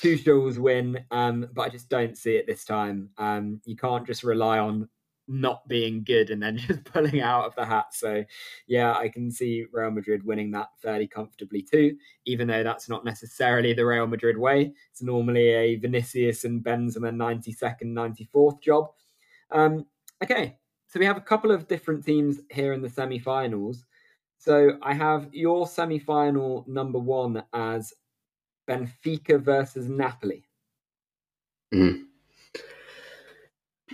Tuchel's 0.00 0.58
win, 0.58 1.04
um, 1.10 1.48
but 1.52 1.62
I 1.62 1.68
just 1.68 1.88
don't 1.88 2.18
see 2.18 2.36
it 2.36 2.46
this 2.46 2.64
time. 2.64 3.10
Um, 3.18 3.60
you 3.64 3.76
can't 3.76 4.06
just 4.06 4.24
rely 4.24 4.58
on 4.58 4.88
not 5.26 5.66
being 5.68 6.04
good 6.04 6.30
and 6.30 6.42
then 6.42 6.56
just 6.58 6.84
pulling 6.84 7.20
out 7.20 7.44
of 7.44 7.54
the 7.54 7.64
hat. 7.64 7.86
So, 7.92 8.24
yeah, 8.66 8.94
I 8.94 9.08
can 9.08 9.30
see 9.30 9.64
Real 9.72 9.90
Madrid 9.90 10.24
winning 10.24 10.50
that 10.52 10.68
fairly 10.80 11.06
comfortably 11.06 11.62
too, 11.62 11.96
even 12.26 12.48
though 12.48 12.62
that's 12.62 12.88
not 12.88 13.04
necessarily 13.04 13.72
the 13.72 13.86
Real 13.86 14.06
Madrid 14.06 14.36
way. 14.36 14.72
It's 14.90 15.02
normally 15.02 15.48
a 15.48 15.76
Vinicius 15.76 16.44
and 16.44 16.62
Benzema 16.62 17.14
92nd, 17.14 17.84
94th 17.84 18.60
job. 18.60 18.88
Um, 19.50 19.86
okay, 20.22 20.58
so 20.88 21.00
we 21.00 21.06
have 21.06 21.16
a 21.16 21.22
couple 21.22 21.50
of 21.50 21.68
different 21.68 22.04
teams 22.04 22.40
here 22.50 22.72
in 22.72 22.82
the 22.82 22.90
semi 22.90 23.18
finals. 23.18 23.84
So 24.38 24.78
I 24.82 24.92
have 24.92 25.28
your 25.32 25.66
semi 25.66 25.98
final 25.98 26.64
number 26.68 26.98
one 26.98 27.42
as 27.52 27.92
Benfica 28.68 29.42
versus 29.42 29.88
Napoli. 29.88 30.44
Mm. 31.72 32.04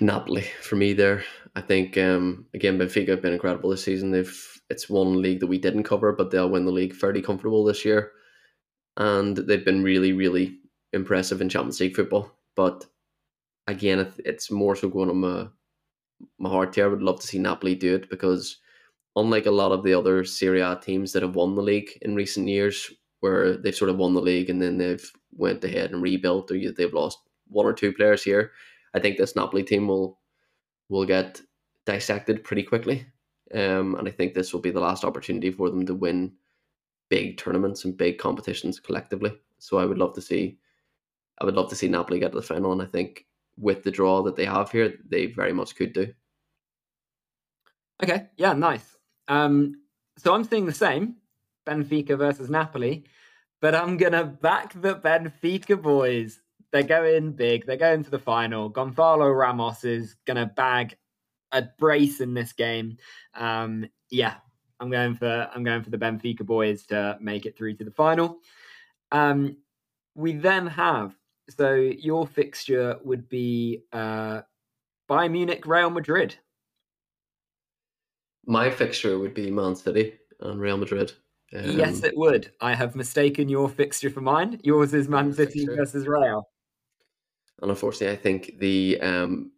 Napoli 0.00 0.44
for 0.62 0.76
me 0.76 0.92
there. 0.92 1.24
I 1.54 1.60
think 1.60 1.98
um, 1.98 2.46
again 2.54 2.78
Benfica 2.78 3.08
have 3.08 3.22
been 3.22 3.32
incredible 3.32 3.70
this 3.70 3.84
season. 3.84 4.10
They've 4.10 4.46
it's 4.70 4.88
one 4.88 5.20
league 5.20 5.40
that 5.40 5.48
we 5.48 5.58
didn't 5.58 5.82
cover, 5.82 6.12
but 6.12 6.30
they'll 6.30 6.48
win 6.48 6.64
the 6.64 6.70
league 6.72 6.94
fairly 6.94 7.20
comfortable 7.20 7.64
this 7.64 7.84
year, 7.84 8.12
and 8.96 9.36
they've 9.36 9.64
been 9.64 9.82
really 9.82 10.12
really 10.12 10.58
impressive 10.92 11.40
in 11.40 11.48
Champions 11.48 11.80
League 11.80 11.96
football. 11.96 12.30
But 12.56 12.86
again, 13.66 14.12
it's 14.18 14.50
more 14.50 14.76
so 14.76 14.88
going 14.88 15.10
on 15.10 15.16
my 15.18 15.48
my 16.38 16.48
heart 16.48 16.74
here. 16.74 16.86
I 16.86 16.88
would 16.88 17.02
love 17.02 17.20
to 17.20 17.26
see 17.26 17.38
Napoli 17.38 17.74
do 17.74 17.94
it 17.94 18.10
because 18.10 18.58
unlike 19.16 19.46
a 19.46 19.50
lot 19.50 19.72
of 19.72 19.82
the 19.82 19.94
other 19.94 20.24
Serie 20.24 20.60
A 20.60 20.76
teams 20.76 21.12
that 21.12 21.22
have 21.22 21.34
won 21.34 21.54
the 21.54 21.62
league 21.62 21.98
in 22.02 22.14
recent 22.14 22.48
years, 22.48 22.90
where 23.20 23.56
they've 23.56 23.74
sort 23.74 23.90
of 23.90 23.96
won 23.96 24.14
the 24.14 24.20
league 24.20 24.50
and 24.50 24.60
then 24.60 24.78
they've 24.78 25.12
went 25.32 25.62
ahead 25.64 25.92
and 25.92 26.02
rebuilt, 26.02 26.50
or 26.50 26.72
they've 26.72 26.92
lost 26.92 27.18
one 27.48 27.66
or 27.66 27.72
two 27.72 27.92
players 27.92 28.22
here. 28.22 28.52
I 28.94 28.98
think 28.98 29.16
this 29.16 29.36
Napoli 29.36 29.62
team 29.62 29.86
will 29.88 30.18
will 30.88 31.04
get 31.04 31.40
dissected 31.86 32.42
pretty 32.42 32.62
quickly, 32.62 33.06
um, 33.54 33.94
and 33.94 34.08
I 34.08 34.10
think 34.10 34.34
this 34.34 34.52
will 34.52 34.60
be 34.60 34.70
the 34.70 34.80
last 34.80 35.04
opportunity 35.04 35.50
for 35.50 35.70
them 35.70 35.86
to 35.86 35.94
win 35.94 36.32
big 37.08 37.36
tournaments 37.36 37.84
and 37.84 37.96
big 37.96 38.18
competitions 38.18 38.80
collectively. 38.80 39.32
So 39.58 39.78
I 39.78 39.84
would 39.84 39.98
love 39.98 40.14
to 40.14 40.22
see, 40.22 40.58
I 41.40 41.44
would 41.44 41.54
love 41.54 41.68
to 41.70 41.76
see 41.76 41.88
Napoli 41.88 42.18
get 42.18 42.32
to 42.32 42.38
the 42.38 42.42
final, 42.42 42.72
and 42.72 42.82
I 42.82 42.86
think 42.86 43.26
with 43.56 43.82
the 43.82 43.90
draw 43.90 44.22
that 44.22 44.36
they 44.36 44.46
have 44.46 44.70
here, 44.70 44.94
they 45.08 45.26
very 45.26 45.52
much 45.52 45.76
could 45.76 45.92
do. 45.92 46.12
Okay, 48.02 48.28
yeah, 48.36 48.54
nice. 48.54 48.96
Um, 49.28 49.82
so 50.16 50.34
I'm 50.34 50.44
seeing 50.44 50.66
the 50.66 50.72
same 50.72 51.16
Benfica 51.66 52.16
versus 52.16 52.50
Napoli, 52.50 53.04
but 53.60 53.74
I'm 53.74 53.96
gonna 53.96 54.24
back 54.24 54.80
the 54.80 54.96
Benfica 54.96 55.80
boys. 55.80 56.40
They're 56.72 56.82
going 56.82 57.32
big. 57.32 57.66
They're 57.66 57.76
going 57.76 58.04
to 58.04 58.10
the 58.10 58.18
final. 58.18 58.68
Gonzalo 58.68 59.28
Ramos 59.28 59.84
is 59.84 60.16
gonna 60.26 60.46
bag 60.46 60.96
a 61.52 61.62
brace 61.78 62.20
in 62.20 62.34
this 62.34 62.52
game. 62.52 62.96
Um, 63.34 63.86
yeah, 64.10 64.34
I'm 64.78 64.90
going 64.90 65.14
for 65.14 65.48
I'm 65.54 65.64
going 65.64 65.82
for 65.82 65.90
the 65.90 65.98
Benfica 65.98 66.44
boys 66.44 66.86
to 66.86 67.18
make 67.20 67.46
it 67.46 67.56
through 67.56 67.74
to 67.74 67.84
the 67.84 67.90
final. 67.90 68.38
Um, 69.12 69.56
we 70.14 70.32
then 70.32 70.66
have 70.66 71.14
so 71.56 71.74
your 71.74 72.26
fixture 72.26 72.98
would 73.04 73.28
be 73.28 73.82
uh, 73.92 74.42
Bayern 75.08 75.32
Munich, 75.32 75.66
Real 75.66 75.90
Madrid. 75.90 76.36
My 78.46 78.70
fixture 78.70 79.18
would 79.18 79.34
be 79.34 79.50
Man 79.50 79.76
City 79.76 80.14
and 80.40 80.60
Real 80.60 80.76
Madrid. 80.76 81.12
Um, 81.54 81.78
yes, 81.78 82.02
it 82.04 82.16
would. 82.16 82.52
I 82.60 82.74
have 82.74 82.94
mistaken 82.94 83.48
your 83.48 83.68
fixture 83.68 84.10
for 84.10 84.20
mine. 84.20 84.60
Yours 84.62 84.94
is 84.94 85.08
Man 85.08 85.32
City 85.32 85.66
versus 85.66 86.06
Real. 86.06 86.48
And 87.60 87.70
unfortunately, 87.70 88.16
I 88.16 88.20
think 88.20 88.58
the 88.58 89.00
um, 89.00 89.52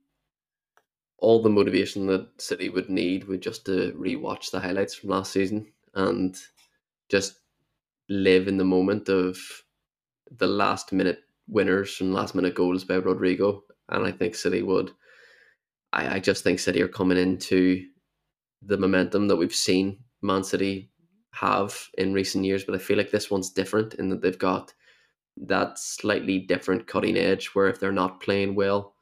all 1.19 1.43
the 1.43 1.51
motivation 1.51 2.07
that 2.07 2.29
City 2.41 2.69
would 2.69 2.89
need 2.89 3.29
would 3.29 3.43
just 3.43 3.67
to 3.67 3.93
rewatch 3.93 4.51
the 4.51 4.61
highlights 4.61 4.95
from 4.95 5.11
last 5.11 5.33
season 5.33 5.67
and 5.95 6.37
just 7.11 7.41
live 8.09 8.49
in 8.49 8.57
the 8.57 8.65
moment 8.65 9.09
of 9.09 9.39
the 10.39 10.47
last 10.47 10.93
minute 10.93 11.21
winners 11.47 12.01
and 12.01 12.15
last 12.15 12.35
minute 12.35 12.55
goals 12.55 12.85
by 12.85 12.95
Rodrygo. 12.95 13.61
And 13.91 14.07
I 14.07 14.13
think 14.13 14.35
City 14.35 14.63
would. 14.63 14.91
I, 15.93 16.17
I 16.17 16.19
just 16.21 16.43
think 16.43 16.59
City 16.59 16.81
are 16.81 16.89
coming 16.89 17.19
into 17.19 17.85
the 18.63 18.79
momentum 18.79 19.29
that 19.29 19.37
we've 19.37 19.55
seen 19.55 19.99
Man 20.23 20.43
City 20.43 20.91
have 21.33 21.89
in 21.99 22.13
recent 22.13 22.45
years, 22.45 22.65
but 22.65 22.75
I 22.75 22.79
feel 22.79 22.97
like 22.97 23.11
this 23.11 23.31
one's 23.31 23.51
different 23.51 23.95
in 23.95 24.09
that 24.11 24.21
they've 24.23 24.39
got 24.39 24.73
that 25.37 25.79
slightly 25.79 26.39
different 26.39 26.87
cutting 26.87 27.17
edge 27.17 27.49
where 27.49 27.69
if 27.69 27.81
they're 27.81 27.93
not 27.93 28.21
playing 28.21 28.55
well, 28.55 28.95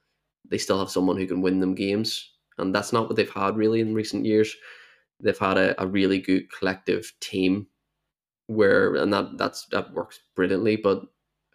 they 0.48 0.58
still 0.58 0.78
have 0.78 0.90
someone 0.90 1.16
who 1.16 1.26
can 1.26 1.42
win 1.42 1.60
them 1.60 1.74
games. 1.74 2.30
And 2.58 2.74
that's 2.74 2.92
not 2.92 3.08
what 3.08 3.16
they've 3.16 3.30
had 3.30 3.56
really 3.56 3.80
in 3.80 3.94
recent 3.94 4.24
years. 4.24 4.54
They've 5.20 5.38
had 5.38 5.58
a, 5.58 5.80
a 5.82 5.86
really 5.86 6.20
good 6.20 6.50
collective 6.52 7.12
team 7.20 7.66
where 8.46 8.94
and 8.96 9.12
that 9.12 9.38
that's 9.38 9.66
that 9.66 9.92
works 9.92 10.20
brilliantly, 10.34 10.76
but 10.76 11.02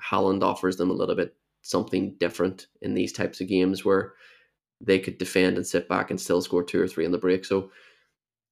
Haaland 0.02 0.44
offers 0.44 0.78
them 0.78 0.90
a 0.90 0.94
little 0.94 1.16
bit 1.16 1.36
something 1.62 2.16
different 2.20 2.68
in 2.82 2.94
these 2.94 3.12
types 3.12 3.42
of 3.42 3.48
games 3.48 3.84
where 3.84 4.14
they 4.82 5.00
could 5.00 5.18
defend 5.18 5.58
and 5.58 5.66
sit 5.66 5.90
back 5.90 6.10
and 6.10 6.20
still 6.20 6.42
score 6.42 6.64
two 6.64 6.82
or 6.82 6.88
three 6.88 7.06
in 7.06 7.12
the 7.12 7.18
break. 7.18 7.44
So 7.44 7.72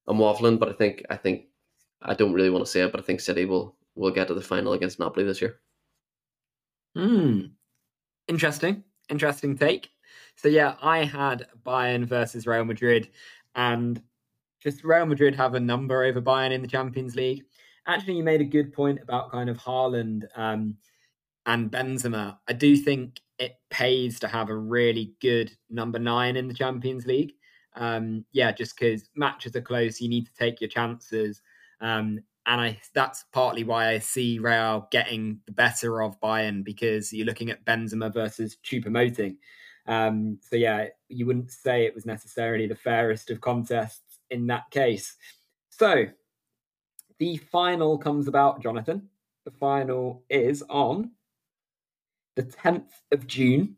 I'm 0.06 0.18
waffling, 0.18 0.58
but 0.58 0.68
I 0.68 0.72
think 0.72 1.04
I 1.10 1.16
think 1.16 1.44
I 2.04 2.14
don't 2.14 2.32
really 2.32 2.50
want 2.50 2.64
to 2.64 2.70
say 2.70 2.82
it, 2.82 2.92
but 2.92 3.00
I 3.00 3.04
think 3.04 3.20
City 3.20 3.44
will 3.44 3.76
will 3.94 4.10
get 4.10 4.28
to 4.28 4.34
the 4.34 4.42
final 4.42 4.72
against 4.72 4.98
Napoli 4.98 5.24
this 5.24 5.40
year. 5.40 5.60
Hmm. 6.96 7.40
Interesting. 8.28 8.84
Interesting 9.08 9.56
take. 9.56 9.90
So 10.36 10.48
yeah, 10.48 10.74
I 10.82 11.04
had 11.04 11.46
Bayern 11.64 12.04
versus 12.04 12.46
Real 12.46 12.64
Madrid, 12.64 13.10
and 13.54 14.02
just 14.60 14.84
Real 14.84 15.06
Madrid 15.06 15.34
have 15.34 15.54
a 15.54 15.60
number 15.60 16.04
over 16.04 16.20
Bayern 16.20 16.52
in 16.52 16.62
the 16.62 16.68
Champions 16.68 17.14
League. 17.14 17.44
Actually, 17.86 18.16
you 18.16 18.24
made 18.24 18.40
a 18.40 18.44
good 18.44 18.72
point 18.72 19.00
about 19.02 19.30
kind 19.30 19.50
of 19.50 19.58
Haaland 19.58 20.24
um, 20.36 20.76
and 21.46 21.70
Benzema. 21.70 22.38
I 22.48 22.54
do 22.54 22.76
think 22.76 23.20
it 23.38 23.56
pays 23.70 24.18
to 24.20 24.28
have 24.28 24.48
a 24.48 24.56
really 24.56 25.14
good 25.20 25.52
number 25.68 25.98
nine 25.98 26.36
in 26.36 26.48
the 26.48 26.54
Champions 26.54 27.06
League. 27.06 27.34
Um, 27.76 28.24
yeah, 28.32 28.52
just 28.52 28.78
because 28.78 29.10
matches 29.16 29.54
are 29.56 29.60
close, 29.60 30.00
you 30.00 30.08
need 30.08 30.26
to 30.26 30.34
take 30.34 30.60
your 30.60 30.70
chances. 30.70 31.42
Um, 31.84 32.20
and 32.46 32.60
I 32.60 32.80
that's 32.94 33.24
partly 33.32 33.62
why 33.62 33.90
I 33.90 33.98
see 33.98 34.38
Real 34.38 34.88
getting 34.90 35.40
the 35.46 35.52
better 35.52 36.02
of 36.02 36.20
Bayern 36.20 36.64
because 36.64 37.12
you're 37.12 37.26
looking 37.26 37.50
at 37.50 37.64
Benzema 37.64 38.12
versus 38.12 38.56
Choupo-Moting. 38.64 39.36
Um, 39.86 40.38
so 40.42 40.56
yeah, 40.56 40.86
you 41.08 41.26
wouldn't 41.26 41.50
say 41.52 41.84
it 41.84 41.94
was 41.94 42.06
necessarily 42.06 42.66
the 42.66 42.74
fairest 42.74 43.30
of 43.30 43.40
contests 43.40 44.18
in 44.30 44.46
that 44.46 44.70
case. 44.70 45.16
So 45.68 46.06
the 47.18 47.36
final 47.36 47.98
comes 47.98 48.28
about, 48.28 48.62
Jonathan. 48.62 49.08
The 49.44 49.50
final 49.50 50.24
is 50.30 50.62
on 50.70 51.10
the 52.36 52.44
10th 52.44 52.92
of 53.12 53.26
June 53.26 53.76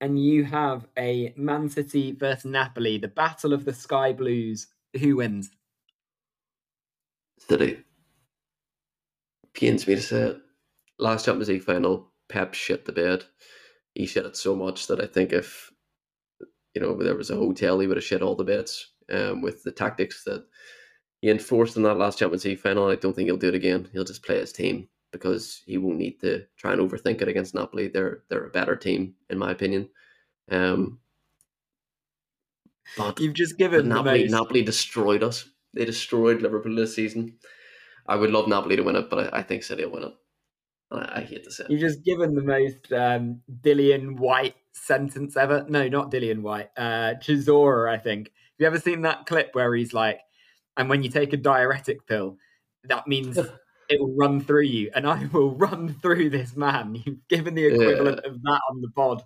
and 0.00 0.22
you 0.22 0.44
have 0.44 0.86
a 0.96 1.32
Man 1.36 1.68
City 1.68 2.12
versus 2.12 2.44
Napoli, 2.44 2.98
the 2.98 3.08
battle 3.08 3.52
of 3.52 3.64
the 3.64 3.72
Sky 3.72 4.12
Blues. 4.12 4.68
Who 5.00 5.16
wins? 5.16 5.50
City. 7.48 7.78
Pains 9.54 9.86
me 9.86 9.94
to 9.94 10.02
say 10.02 10.22
it. 10.22 10.38
Last 10.98 11.24
Champions 11.24 11.48
League 11.48 11.62
final, 11.62 12.12
Pep 12.28 12.54
shit 12.54 12.84
the 12.84 12.92
bed. 12.92 13.24
He 13.94 14.06
shit 14.06 14.26
it 14.26 14.36
so 14.36 14.54
much 14.54 14.86
that 14.88 15.00
I 15.00 15.06
think 15.06 15.32
if 15.32 15.70
you 16.74 16.80
know 16.80 16.96
there 16.96 17.14
was 17.14 17.30
a 17.30 17.36
hotel, 17.36 17.78
he 17.78 17.86
would 17.86 17.96
have 17.96 18.04
shit 18.04 18.22
all 18.22 18.34
the 18.34 18.44
beds. 18.44 18.92
Um, 19.12 19.40
with 19.40 19.62
the 19.62 19.70
tactics 19.70 20.24
that 20.24 20.44
he 21.20 21.30
enforced 21.30 21.76
in 21.76 21.84
that 21.84 21.96
last 21.96 22.18
Champions 22.18 22.44
League 22.44 22.58
final, 22.58 22.88
I 22.88 22.96
don't 22.96 23.14
think 23.14 23.26
he'll 23.26 23.36
do 23.36 23.48
it 23.48 23.54
again. 23.54 23.88
He'll 23.92 24.04
just 24.04 24.24
play 24.24 24.38
his 24.38 24.52
team 24.52 24.88
because 25.12 25.62
he 25.66 25.78
won't 25.78 25.98
need 25.98 26.20
to 26.20 26.44
try 26.56 26.72
and 26.72 26.80
overthink 26.80 27.22
it 27.22 27.28
against 27.28 27.54
Napoli. 27.54 27.88
They're 27.88 28.22
they're 28.28 28.46
a 28.46 28.50
better 28.50 28.76
team 28.76 29.14
in 29.30 29.38
my 29.38 29.52
opinion. 29.52 29.88
Um, 30.50 30.98
but 32.96 33.20
you've 33.20 33.34
just 33.34 33.58
given 33.58 33.88
Napoli. 33.88 34.28
Napoli 34.28 34.62
destroyed 34.62 35.22
us. 35.22 35.48
They 35.76 35.84
destroyed 35.84 36.42
Liverpool 36.42 36.74
this 36.74 36.94
season. 36.94 37.34
I 38.08 38.16
would 38.16 38.30
love 38.30 38.48
Napoli 38.48 38.76
to 38.76 38.82
win 38.82 38.96
it, 38.96 39.10
but 39.10 39.32
I, 39.32 39.38
I 39.38 39.42
think 39.42 39.62
City 39.62 39.84
will 39.84 39.92
win 39.92 40.04
it. 40.04 40.14
I, 40.90 41.20
I, 41.20 41.20
hate 41.22 41.44
to 41.44 41.50
say 41.50 41.64
it. 41.64 41.70
You've 41.70 41.80
just 41.80 42.04
given 42.04 42.34
the 42.34 42.42
most 42.42 42.92
um, 42.92 43.42
Dillian 43.60 44.18
Whyte 44.18 44.56
sentence 44.72 45.36
ever. 45.36 45.66
No, 45.68 45.88
not 45.88 46.10
Dillian 46.10 46.42
Whyte. 46.42 46.70
Uh, 46.76 47.14
Chisora, 47.20 47.92
I 47.92 47.98
think. 47.98 48.28
Have 48.28 48.60
you 48.60 48.66
ever 48.66 48.80
seen 48.80 49.02
that 49.02 49.26
clip 49.26 49.50
where 49.52 49.74
he's 49.74 49.92
like, 49.92 50.20
and 50.76 50.88
when 50.88 51.02
you 51.02 51.10
take 51.10 51.32
a 51.32 51.36
diuretic 51.36 52.06
pill, 52.06 52.38
that 52.84 53.06
means 53.06 53.36
it 53.88 54.00
will 54.00 54.14
run 54.16 54.40
through 54.40 54.62
you, 54.62 54.90
and 54.94 55.06
I 55.06 55.26
will 55.32 55.50
run 55.56 55.96
through 56.00 56.30
this 56.30 56.56
man. 56.56 57.02
You've 57.04 57.26
given 57.28 57.54
the 57.54 57.66
equivalent 57.66 58.20
yeah. 58.24 58.30
of 58.30 58.42
that 58.42 58.60
on 58.70 58.80
the 58.80 58.90
pod. 58.90 59.22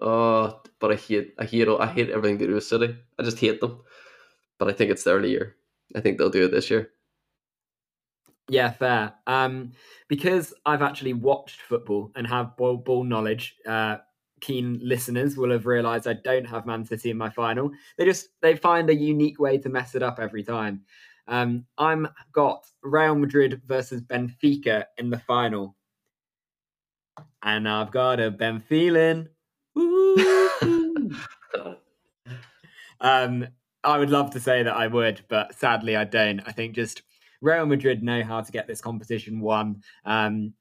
Oh, 0.00 0.60
but 0.80 0.92
I 0.92 0.96
hate, 0.96 1.34
I 1.38 1.44
hate, 1.44 1.68
I 1.68 1.86
hate 1.86 2.10
everything 2.10 2.38
to 2.38 2.46
do 2.46 2.54
with 2.54 2.64
City. 2.64 2.96
I 3.18 3.22
just 3.22 3.38
hate 3.38 3.60
them. 3.60 3.82
But 4.58 4.68
I 4.68 4.72
think 4.72 4.90
it's 4.90 5.04
the 5.04 5.12
early 5.12 5.30
year. 5.30 5.56
I 5.94 6.00
think 6.00 6.18
they'll 6.18 6.30
do 6.30 6.44
it 6.44 6.50
this 6.50 6.70
year. 6.70 6.90
Yeah, 8.48 8.72
fair. 8.72 9.14
Um, 9.26 9.72
because 10.08 10.52
I've 10.66 10.82
actually 10.82 11.14
watched 11.14 11.62
football 11.62 12.10
and 12.14 12.26
have 12.26 12.56
ball, 12.56 12.76
ball 12.76 13.04
knowledge. 13.04 13.56
Uh, 13.66 13.98
keen 14.40 14.78
listeners 14.82 15.36
will 15.36 15.50
have 15.50 15.66
realised 15.66 16.06
I 16.06 16.12
don't 16.12 16.46
have 16.46 16.66
Man 16.66 16.84
City 16.84 17.10
in 17.10 17.16
my 17.16 17.30
final. 17.30 17.70
They 17.96 18.04
just 18.04 18.28
they 18.42 18.56
find 18.56 18.90
a 18.90 18.94
unique 18.94 19.40
way 19.40 19.56
to 19.58 19.70
mess 19.70 19.94
it 19.94 20.02
up 20.02 20.18
every 20.20 20.42
time. 20.42 20.82
Um, 21.26 21.64
I'm 21.78 22.06
got 22.32 22.66
Real 22.82 23.14
Madrid 23.14 23.62
versus 23.66 24.02
Benfica 24.02 24.84
in 24.98 25.08
the 25.08 25.20
final, 25.20 25.74
and 27.42 27.66
I've 27.66 27.90
got 27.90 28.20
a 28.20 28.30
Ben 28.30 28.60
feeling. 28.60 29.28
um, 33.00 33.46
I 33.84 33.98
would 33.98 34.10
love 34.10 34.30
to 34.30 34.40
say 34.40 34.62
that 34.62 34.76
I 34.76 34.86
would, 34.86 35.22
but 35.28 35.54
sadly 35.54 35.96
I 35.96 36.04
don't. 36.04 36.40
I 36.46 36.52
think 36.52 36.74
just 36.74 37.02
Real 37.40 37.66
Madrid 37.66 38.02
know 38.02 38.22
how 38.22 38.40
to 38.40 38.52
get 38.52 38.66
this 38.66 38.80
competition 38.80 39.40
won. 39.40 39.82
Um, 40.04 40.54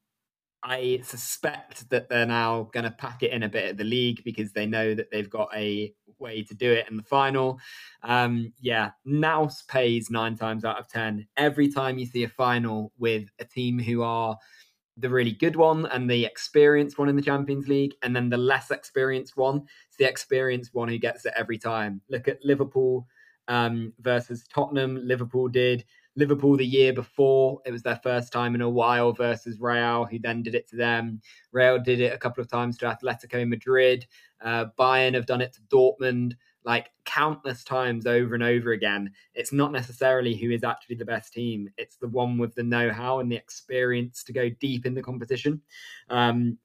I 0.63 1.01
suspect 1.03 1.89
that 1.89 2.07
they're 2.07 2.25
now 2.25 2.69
going 2.73 2.85
to 2.85 2.91
pack 2.91 3.21
it 3.23 3.31
in 3.31 3.43
a 3.43 3.49
bit 3.49 3.65
at 3.65 3.77
the 3.77 3.83
league 3.83 4.21
because 4.23 4.53
they 4.53 4.65
know 4.65 4.93
that 4.93 5.11
they've 5.11 5.29
got 5.29 5.49
a 5.53 5.93
way 6.19 6.41
to 6.43 6.53
do 6.53 6.71
it 6.71 6.89
in 6.89 6.95
the 6.95 7.03
final. 7.03 7.59
Um, 8.01 8.53
yeah, 8.61 8.91
Nous 9.05 9.61
pays 9.67 10.09
nine 10.09 10.37
times 10.37 10.63
out 10.63 10.79
of 10.79 10.87
10. 10.87 11.27
Every 11.35 11.69
time 11.69 11.97
you 11.97 12.05
see 12.05 12.23
a 12.23 12.29
final 12.29 12.93
with 12.97 13.27
a 13.39 13.45
team 13.45 13.77
who 13.77 14.03
are 14.03 14.37
the 14.97 15.09
really 15.09 15.31
good 15.31 15.55
one 15.55 15.85
and 15.87 16.09
the 16.09 16.25
experienced 16.25 16.97
one 16.97 17.09
in 17.09 17.15
the 17.15 17.21
Champions 17.21 17.67
League, 17.67 17.95
and 18.03 18.15
then 18.15 18.29
the 18.29 18.37
less 18.37 18.71
experienced 18.71 19.37
one, 19.37 19.63
it's 19.87 19.97
the 19.97 20.07
experienced 20.07 20.73
one 20.73 20.87
who 20.87 20.97
gets 20.97 21.25
it 21.25 21.33
every 21.35 21.57
time. 21.57 22.01
Look 22.09 22.27
at 22.27 22.43
Liverpool 22.43 23.07
um, 23.47 23.93
versus 23.99 24.45
Tottenham. 24.53 24.99
Liverpool 25.03 25.47
did. 25.47 25.85
Liverpool 26.15 26.57
the 26.57 26.65
year 26.65 26.93
before. 26.93 27.59
It 27.65 27.71
was 27.71 27.81
their 27.81 27.99
first 28.03 28.31
time 28.31 28.53
in 28.53 28.61
a 28.61 28.69
while 28.69 29.13
versus 29.13 29.59
Real, 29.59 30.05
who 30.05 30.19
then 30.19 30.43
did 30.43 30.53
it 30.53 30.67
to 30.69 30.75
them. 30.75 31.19
Real 31.51 31.79
did 31.79 31.99
it 31.99 32.13
a 32.13 32.17
couple 32.17 32.41
of 32.41 32.47
times 32.47 32.77
to 32.77 32.85
Atletico 32.85 33.47
Madrid. 33.47 34.05
Uh, 34.41 34.65
Bayern 34.77 35.15
have 35.15 35.25
done 35.25 35.41
it 35.41 35.53
to 35.53 35.61
Dortmund, 35.61 36.33
like 36.65 36.91
countless 37.05 37.63
times 37.63 38.05
over 38.05 38.35
and 38.35 38.43
over 38.43 38.71
again. 38.71 39.11
It's 39.33 39.51
not 39.51 39.71
necessarily 39.71 40.35
who 40.35 40.51
is 40.51 40.63
actually 40.63 40.95
the 40.95 41.05
best 41.05 41.33
team, 41.33 41.69
it's 41.77 41.97
the 41.97 42.07
one 42.07 42.37
with 42.37 42.55
the 42.55 42.63
know 42.63 42.91
how 42.91 43.19
and 43.19 43.31
the 43.31 43.35
experience 43.35 44.23
to 44.25 44.33
go 44.33 44.49
deep 44.59 44.85
in 44.85 44.93
the 44.93 45.03
competition. 45.03 45.61
Um, 46.09 46.57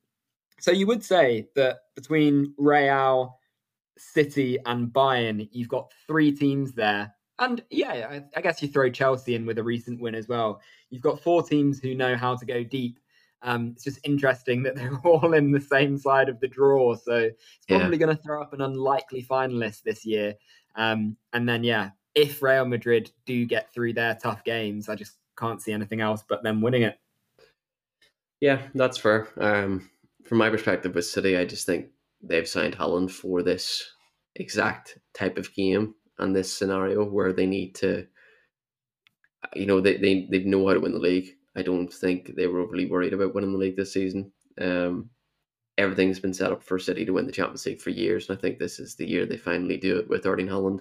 So 0.60 0.72
you 0.72 0.86
would 0.88 1.04
say 1.04 1.48
that 1.54 1.78
between 1.94 2.52
Real, 2.58 3.38
City, 3.96 4.58
and 4.66 4.88
Bayern, 4.88 5.48
you've 5.52 5.68
got 5.68 5.92
three 6.06 6.32
teams 6.32 6.72
there. 6.72 7.14
And 7.38 7.62
yeah, 7.70 8.08
I, 8.10 8.24
I 8.36 8.40
guess 8.40 8.60
you 8.60 8.68
throw 8.68 8.90
Chelsea 8.90 9.36
in 9.36 9.46
with 9.46 9.58
a 9.58 9.62
recent 9.62 10.00
win 10.00 10.16
as 10.16 10.26
well. 10.26 10.60
You've 10.90 11.02
got 11.02 11.20
four 11.20 11.42
teams 11.44 11.78
who 11.78 11.94
know 11.94 12.16
how 12.16 12.34
to 12.34 12.44
go 12.44 12.64
deep. 12.64 12.98
Um, 13.42 13.72
it's 13.74 13.84
just 13.84 14.00
interesting 14.04 14.62
that 14.64 14.74
they're 14.76 14.98
all 15.04 15.34
in 15.34 15.52
the 15.52 15.60
same 15.60 15.98
side 15.98 16.28
of 16.28 16.40
the 16.40 16.48
draw. 16.48 16.94
So 16.94 17.14
it's 17.14 17.66
probably 17.68 17.96
yeah. 17.96 18.06
going 18.06 18.16
to 18.16 18.22
throw 18.22 18.42
up 18.42 18.52
an 18.52 18.60
unlikely 18.60 19.22
finalist 19.22 19.82
this 19.82 20.04
year. 20.04 20.34
Um, 20.76 21.16
and 21.32 21.48
then, 21.48 21.64
yeah, 21.64 21.90
if 22.14 22.42
Real 22.42 22.64
Madrid 22.64 23.10
do 23.26 23.44
get 23.46 23.72
through 23.72 23.94
their 23.94 24.14
tough 24.14 24.44
games, 24.44 24.88
I 24.88 24.94
just 24.94 25.14
can't 25.38 25.62
see 25.62 25.72
anything 25.72 26.00
else 26.00 26.24
but 26.28 26.42
them 26.42 26.60
winning 26.60 26.82
it. 26.82 26.98
Yeah, 28.40 28.62
that's 28.74 28.98
fair. 28.98 29.28
Um, 29.38 29.90
from 30.24 30.38
my 30.38 30.50
perspective 30.50 30.94
with 30.94 31.06
City, 31.06 31.36
I 31.36 31.44
just 31.44 31.66
think 31.66 31.86
they've 32.22 32.48
signed 32.48 32.76
Haaland 32.76 33.10
for 33.10 33.42
this 33.42 33.84
exact 34.36 34.98
type 35.14 35.38
of 35.38 35.52
game 35.54 35.94
and 36.18 36.34
this 36.34 36.52
scenario 36.52 37.04
where 37.04 37.32
they 37.32 37.46
need 37.46 37.74
to, 37.76 38.06
you 39.54 39.66
know, 39.66 39.80
they, 39.80 39.96
they, 39.96 40.28
they 40.30 40.44
know 40.44 40.66
how 40.66 40.74
to 40.74 40.80
win 40.80 40.92
the 40.92 40.98
league. 40.98 41.30
I 41.56 41.62
don't 41.62 41.92
think 41.92 42.34
they 42.34 42.46
were 42.46 42.60
overly 42.60 42.86
worried 42.86 43.12
about 43.12 43.34
winning 43.34 43.52
the 43.52 43.58
league 43.58 43.76
this 43.76 43.92
season. 43.92 44.32
Um, 44.60 45.10
everything's 45.76 46.20
been 46.20 46.34
set 46.34 46.52
up 46.52 46.62
for 46.62 46.78
City 46.78 47.04
to 47.04 47.12
win 47.12 47.26
the 47.26 47.32
Champions 47.32 47.66
League 47.66 47.80
for 47.80 47.90
years, 47.90 48.28
and 48.28 48.36
I 48.36 48.40
think 48.40 48.58
this 48.58 48.78
is 48.78 48.96
the 48.96 49.08
year 49.08 49.26
they 49.26 49.36
finally 49.36 49.76
do 49.76 49.98
it 49.98 50.08
with 50.08 50.26
Erling 50.26 50.48
Haaland 50.48 50.80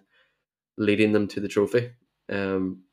leading 0.77 1.11
them 1.11 1.27
to 1.27 1.39
the 1.39 1.47
trophy. 1.47 1.91
Um, 2.29 2.83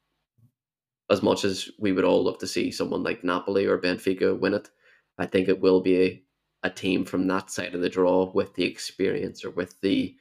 as 1.11 1.23
much 1.23 1.45
as 1.45 1.71
we 1.79 1.93
would 1.93 2.05
all 2.05 2.25
love 2.25 2.39
to 2.39 2.47
see 2.47 2.71
someone 2.71 3.03
like 3.03 3.25
Napoli 3.25 3.67
or 3.67 3.79
Benfica 3.79 4.39
win 4.39 4.55
it, 4.55 4.71
I 5.19 5.27
think 5.27 5.49
it 5.49 5.61
will 5.61 5.81
be 5.81 6.03
a, 6.03 6.23
a 6.65 6.71
team 6.71 7.05
from 7.05 7.27
that 7.27 7.51
side 7.51 7.75
of 7.75 7.83
the 7.83 7.91
draw 7.91 8.31
with 8.33 8.55
the 8.55 8.65
experience 8.65 9.45
or 9.45 9.51
with 9.51 9.81
the 9.81 10.17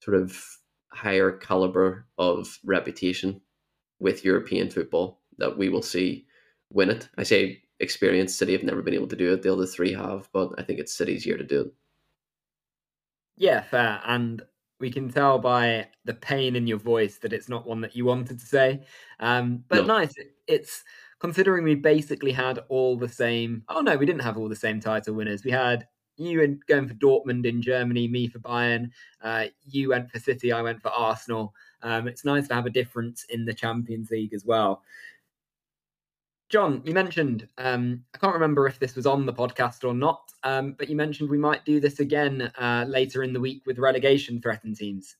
sort 0.00 0.16
of 0.16 0.36
higher 0.88 1.30
caliber 1.30 2.06
of 2.18 2.58
reputation 2.64 3.40
with 4.00 4.24
European 4.24 4.70
football 4.70 5.22
that 5.38 5.56
we 5.56 5.68
will 5.68 5.82
see 5.82 6.26
win 6.70 6.90
it. 6.90 7.08
I 7.16 7.22
say 7.22 7.62
experience. 7.80 8.34
City 8.34 8.52
have 8.52 8.62
never 8.62 8.82
been 8.82 8.94
able 8.94 9.08
to 9.08 9.16
do 9.16 9.32
it. 9.32 9.42
The 9.42 9.52
other 9.52 9.66
three 9.66 9.92
have, 9.92 10.28
but 10.32 10.50
I 10.58 10.62
think 10.62 10.78
it's 10.78 10.94
City's 10.94 11.26
year 11.26 11.36
to 11.36 11.44
do 11.44 11.60
it. 11.62 11.72
Yeah, 13.36 13.62
fair. 13.62 14.00
And 14.06 14.42
we 14.80 14.90
can 14.90 15.08
tell 15.08 15.38
by 15.38 15.88
the 16.04 16.14
pain 16.14 16.56
in 16.56 16.66
your 16.66 16.78
voice 16.78 17.18
that 17.18 17.32
it's 17.32 17.48
not 17.48 17.66
one 17.66 17.80
that 17.80 17.96
you 17.96 18.04
wanted 18.04 18.38
to 18.38 18.46
say. 18.46 18.84
Um, 19.20 19.64
but 19.68 19.86
no. 19.86 19.98
nice. 19.98 20.14
It's 20.46 20.84
considering 21.20 21.64
we 21.64 21.74
basically 21.74 22.32
had 22.32 22.60
all 22.68 22.96
the 22.96 23.08
same. 23.08 23.62
Oh 23.68 23.80
no, 23.80 23.96
we 23.96 24.06
didn't 24.06 24.22
have 24.22 24.36
all 24.36 24.48
the 24.48 24.56
same 24.56 24.80
title 24.80 25.14
winners. 25.14 25.44
We 25.44 25.50
had 25.50 25.86
you 26.16 26.42
and 26.42 26.64
going 26.66 26.86
for 26.86 26.94
Dortmund 26.94 27.44
in 27.44 27.60
Germany, 27.60 28.08
me 28.08 28.28
for 28.28 28.38
Bayern. 28.38 28.90
Uh, 29.20 29.46
you 29.64 29.90
went 29.90 30.10
for 30.10 30.18
City, 30.18 30.52
I 30.52 30.62
went 30.62 30.82
for 30.82 30.90
Arsenal. 30.90 31.54
Um, 31.82 32.06
it's 32.06 32.24
nice 32.24 32.48
to 32.48 32.54
have 32.54 32.66
a 32.66 32.70
difference 32.70 33.24
in 33.30 33.44
the 33.44 33.54
Champions 33.54 34.10
League 34.10 34.32
as 34.32 34.44
well. 34.44 34.82
John, 36.50 36.82
you 36.84 36.92
mentioned, 36.92 37.48
um, 37.58 38.04
I 38.14 38.18
can't 38.18 38.34
remember 38.34 38.66
if 38.66 38.78
this 38.78 38.94
was 38.94 39.06
on 39.06 39.26
the 39.26 39.32
podcast 39.32 39.82
or 39.82 39.94
not, 39.94 40.30
um, 40.42 40.74
but 40.78 40.88
you 40.88 40.96
mentioned 40.96 41.30
we 41.30 41.38
might 41.38 41.64
do 41.64 41.80
this 41.80 42.00
again 42.00 42.52
uh, 42.58 42.84
later 42.86 43.22
in 43.22 43.32
the 43.32 43.40
week 43.40 43.62
with 43.66 43.78
relegation 43.78 44.40
threatened 44.40 44.76
teams. 44.76 45.16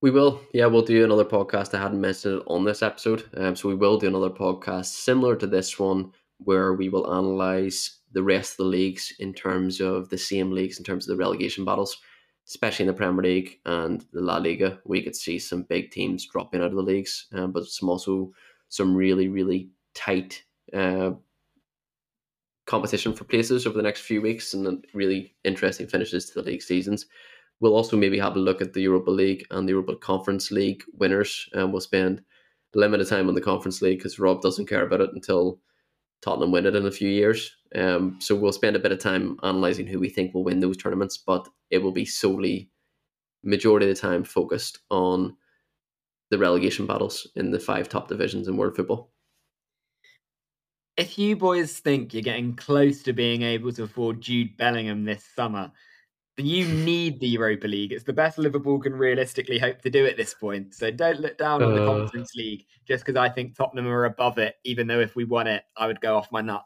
We 0.00 0.10
will, 0.10 0.40
yeah, 0.52 0.66
we'll 0.66 0.82
do 0.82 1.04
another 1.04 1.24
podcast. 1.24 1.74
I 1.74 1.82
hadn't 1.82 2.00
mentioned 2.00 2.40
it 2.40 2.44
on 2.46 2.64
this 2.64 2.82
episode, 2.82 3.24
um, 3.36 3.54
so 3.54 3.68
we 3.68 3.74
will 3.74 3.98
do 3.98 4.06
another 4.06 4.30
podcast 4.30 4.86
similar 4.86 5.36
to 5.36 5.46
this 5.46 5.78
one 5.78 6.12
where 6.38 6.72
we 6.72 6.88
will 6.88 7.12
analyze 7.12 7.98
the 8.12 8.22
rest 8.22 8.52
of 8.52 8.56
the 8.58 8.64
leagues 8.64 9.12
in 9.18 9.34
terms 9.34 9.80
of 9.80 10.08
the 10.08 10.18
same 10.18 10.52
leagues 10.52 10.78
in 10.78 10.84
terms 10.84 11.06
of 11.06 11.16
the 11.16 11.22
relegation 11.22 11.64
battles, 11.64 11.98
especially 12.46 12.84
in 12.84 12.86
the 12.86 12.94
Premier 12.94 13.22
League 13.22 13.58
and 13.66 14.04
the 14.12 14.20
La 14.20 14.38
Liga. 14.38 14.78
We 14.84 15.02
could 15.02 15.16
see 15.16 15.38
some 15.38 15.64
big 15.64 15.90
teams 15.90 16.26
dropping 16.26 16.60
out 16.60 16.70
of 16.70 16.76
the 16.76 16.82
leagues, 16.82 17.26
um, 17.32 17.52
but 17.52 17.66
some 17.66 17.88
also 17.88 18.32
some 18.68 18.94
really, 18.94 19.28
really 19.28 19.70
tight 19.98 20.44
uh, 20.72 21.10
competition 22.66 23.12
for 23.14 23.24
places 23.24 23.66
over 23.66 23.76
the 23.76 23.82
next 23.82 24.02
few 24.02 24.22
weeks 24.22 24.54
and 24.54 24.86
really 24.94 25.34
interesting 25.42 25.88
finishes 25.88 26.26
to 26.26 26.34
the 26.34 26.48
league 26.48 26.62
seasons. 26.62 27.06
We'll 27.60 27.74
also 27.74 27.96
maybe 27.96 28.18
have 28.20 28.36
a 28.36 28.40
look 28.40 28.62
at 28.62 28.74
the 28.74 28.82
Europa 28.82 29.10
League 29.10 29.44
and 29.50 29.66
the 29.66 29.72
Europa 29.72 29.96
Conference 29.96 30.52
League 30.52 30.84
winners, 30.92 31.48
and 31.54 31.72
we'll 31.72 31.80
spend 31.80 32.22
limited 32.74 33.08
time 33.08 33.28
on 33.28 33.34
the 33.34 33.40
Conference 33.40 33.82
League 33.82 33.98
because 33.98 34.20
Rob 34.20 34.40
doesn't 34.40 34.66
care 34.66 34.86
about 34.86 35.00
it 35.00 35.10
until 35.12 35.58
Tottenham 36.22 36.52
win 36.52 36.66
it 36.66 36.76
in 36.76 36.86
a 36.86 36.92
few 36.92 37.08
years. 37.08 37.50
Um, 37.74 38.18
so 38.20 38.36
we'll 38.36 38.52
spend 38.52 38.76
a 38.76 38.80
bit 38.80 38.92
of 38.92 39.00
time 39.00 39.38
analysing 39.42 39.86
who 39.88 39.98
we 39.98 40.08
think 40.08 40.32
will 40.32 40.44
win 40.44 40.60
those 40.60 40.76
tournaments, 40.76 41.16
but 41.16 41.48
it 41.70 41.78
will 41.78 41.92
be 41.92 42.04
solely, 42.04 42.70
majority 43.42 43.90
of 43.90 43.96
the 43.96 44.00
time, 44.00 44.22
focused 44.22 44.78
on 44.90 45.36
the 46.30 46.38
relegation 46.38 46.86
battles 46.86 47.26
in 47.34 47.50
the 47.50 47.58
five 47.58 47.88
top 47.88 48.06
divisions 48.06 48.46
in 48.46 48.56
world 48.56 48.76
football 48.76 49.10
if 50.98 51.16
you 51.16 51.36
boys 51.36 51.78
think 51.78 52.12
you're 52.12 52.22
getting 52.22 52.56
close 52.56 53.02
to 53.04 53.12
being 53.12 53.42
able 53.42 53.72
to 53.72 53.84
afford 53.84 54.20
Jude 54.20 54.56
Bellingham 54.56 55.04
this 55.04 55.24
summer, 55.36 55.70
then 56.36 56.44
you 56.44 56.66
need 56.84 57.20
the 57.20 57.28
Europa 57.28 57.68
League. 57.68 57.92
It's 57.92 58.04
the 58.04 58.12
best 58.12 58.36
Liverpool 58.36 58.80
can 58.80 58.94
realistically 58.94 59.58
hope 59.58 59.80
to 59.82 59.90
do 59.90 60.04
at 60.06 60.16
this 60.16 60.34
point. 60.34 60.74
So 60.74 60.90
don't 60.90 61.20
look 61.20 61.38
down 61.38 61.62
on 61.62 61.74
the 61.74 61.84
uh. 61.84 61.86
Conference 61.86 62.34
League 62.34 62.66
just 62.86 63.06
because 63.06 63.18
I 63.18 63.28
think 63.28 63.56
Tottenham 63.56 63.86
are 63.86 64.06
above 64.06 64.38
it, 64.38 64.56
even 64.64 64.88
though 64.88 64.98
if 64.98 65.14
we 65.14 65.24
won 65.24 65.46
it, 65.46 65.62
I 65.76 65.86
would 65.86 66.00
go 66.00 66.16
off 66.16 66.32
my 66.32 66.40
nut. 66.40 66.64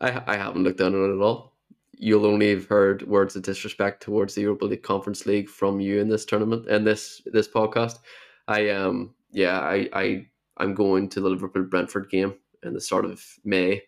I, 0.00 0.22
I 0.26 0.36
haven't 0.36 0.62
looked 0.62 0.78
down 0.78 0.94
on 0.94 1.10
it 1.10 1.16
at 1.16 1.22
all. 1.22 1.54
You'll 1.98 2.26
only 2.26 2.50
have 2.50 2.66
heard 2.66 3.08
words 3.08 3.34
of 3.34 3.42
disrespect 3.42 4.02
towards 4.02 4.34
the 4.34 4.42
Europa 4.42 4.66
League 4.66 4.82
Conference 4.82 5.26
League 5.26 5.48
from 5.48 5.80
you 5.80 5.98
in 5.98 6.08
this 6.08 6.26
tournament 6.26 6.68
and 6.68 6.86
this 6.86 7.22
this 7.26 7.48
podcast. 7.48 8.00
I 8.46 8.68
um 8.68 9.14
yeah, 9.32 9.60
I, 9.60 9.88
I 9.94 10.26
I'm 10.58 10.74
going 10.74 11.08
to 11.08 11.20
the 11.22 11.30
Liverpool 11.30 11.64
Brentford 11.64 12.10
game 12.10 12.34
in 12.62 12.74
the 12.74 12.80
start 12.80 13.04
of 13.04 13.22
May, 13.44 13.82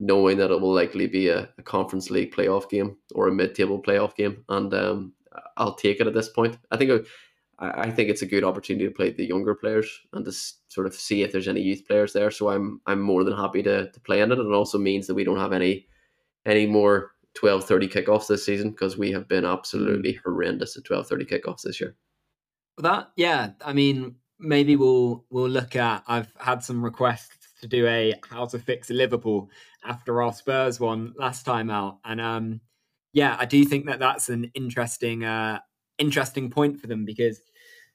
knowing 0.00 0.38
that 0.38 0.50
it 0.50 0.60
will 0.60 0.74
likely 0.74 1.06
be 1.06 1.28
a, 1.28 1.48
a 1.58 1.62
conference 1.62 2.10
league 2.10 2.34
playoff 2.34 2.68
game 2.68 2.96
or 3.14 3.28
a 3.28 3.32
mid-table 3.32 3.82
playoff 3.82 4.14
game, 4.14 4.44
and 4.48 4.72
um, 4.74 5.12
I'll 5.56 5.74
take 5.74 6.00
it 6.00 6.06
at 6.06 6.14
this 6.14 6.28
point. 6.28 6.58
I 6.70 6.76
think 6.76 7.06
I, 7.58 7.82
I 7.82 7.90
think 7.90 8.10
it's 8.10 8.22
a 8.22 8.26
good 8.26 8.44
opportunity 8.44 8.86
to 8.86 8.94
play 8.94 9.10
the 9.10 9.26
younger 9.26 9.54
players 9.54 9.88
and 10.12 10.24
to 10.24 10.32
sort 10.68 10.86
of 10.86 10.94
see 10.94 11.22
if 11.22 11.32
there's 11.32 11.48
any 11.48 11.60
youth 11.60 11.86
players 11.86 12.12
there. 12.12 12.30
So 12.30 12.50
I'm 12.50 12.80
I'm 12.86 13.00
more 13.00 13.24
than 13.24 13.36
happy 13.36 13.62
to 13.62 13.90
to 13.90 14.00
play 14.00 14.20
in 14.20 14.32
it. 14.32 14.38
And 14.38 14.48
it 14.48 14.54
also 14.54 14.78
means 14.78 15.06
that 15.06 15.14
we 15.14 15.24
don't 15.24 15.38
have 15.38 15.52
any 15.52 15.86
any 16.46 16.66
more 16.66 17.12
12:30 17.34 17.92
kickoffs 17.92 18.28
this 18.28 18.44
season 18.44 18.70
because 18.70 18.96
we 18.96 19.12
have 19.12 19.28
been 19.28 19.44
absolutely 19.44 20.18
horrendous 20.24 20.76
at 20.76 20.84
12:30 20.84 21.28
kickoffs 21.28 21.62
this 21.62 21.80
year. 21.80 21.96
That 22.78 23.10
yeah, 23.16 23.50
I 23.64 23.72
mean 23.72 24.16
maybe 24.38 24.76
we'll 24.76 25.24
we'll 25.30 25.48
look 25.48 25.76
at. 25.76 26.04
I've 26.06 26.32
had 26.38 26.62
some 26.62 26.84
requests 26.84 27.43
to 27.64 27.68
do 27.68 27.86
a 27.86 28.14
how 28.30 28.46
to 28.46 28.58
fix 28.58 28.90
Liverpool 28.90 29.50
after 29.84 30.22
our 30.22 30.32
Spurs 30.32 30.78
one 30.78 31.14
last 31.16 31.44
time 31.44 31.70
out, 31.70 31.98
and 32.04 32.20
um, 32.20 32.60
yeah, 33.12 33.36
I 33.38 33.46
do 33.46 33.64
think 33.64 33.86
that 33.86 33.98
that's 33.98 34.28
an 34.28 34.50
interesting 34.54 35.24
uh, 35.24 35.60
interesting 35.98 36.50
point 36.50 36.80
for 36.80 36.86
them 36.86 37.04
because 37.04 37.40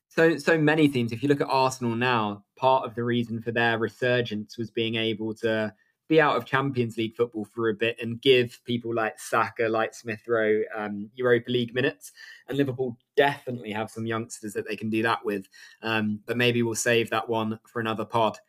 so 0.07 0.37
so 0.37 0.57
many 0.57 0.89
teams. 0.89 1.11
If 1.11 1.21
you 1.21 1.29
look 1.29 1.41
at 1.41 1.47
Arsenal 1.49 1.95
now, 1.95 2.43
part 2.57 2.85
of 2.85 2.95
the 2.95 3.03
reason 3.03 3.41
for 3.41 3.51
their 3.51 3.77
resurgence 3.77 4.57
was 4.57 4.71
being 4.71 4.95
able 4.95 5.33
to 5.35 5.73
be 6.07 6.19
out 6.19 6.35
of 6.35 6.43
Champions 6.43 6.97
League 6.97 7.15
football 7.15 7.45
for 7.45 7.69
a 7.69 7.73
bit 7.73 7.95
and 8.01 8.19
give 8.21 8.59
people 8.65 8.93
like 8.93 9.19
Saka, 9.19 9.69
like 9.69 9.93
Smith 9.93 10.21
Rowe, 10.27 10.63
um, 10.75 11.09
Europa 11.13 11.51
League 11.51 11.75
minutes. 11.75 12.11
And 12.47 12.57
Liverpool 12.57 12.97
definitely 13.15 13.71
have 13.71 13.91
some 13.91 14.07
youngsters 14.07 14.53
that 14.53 14.67
they 14.67 14.75
can 14.75 14.89
do 14.89 15.03
that 15.03 15.23
with. 15.23 15.47
Um, 15.83 16.19
but 16.25 16.35
maybe 16.35 16.63
we'll 16.63 16.73
save 16.73 17.11
that 17.11 17.29
one 17.29 17.59
for 17.67 17.79
another 17.79 18.05
pod. 18.05 18.39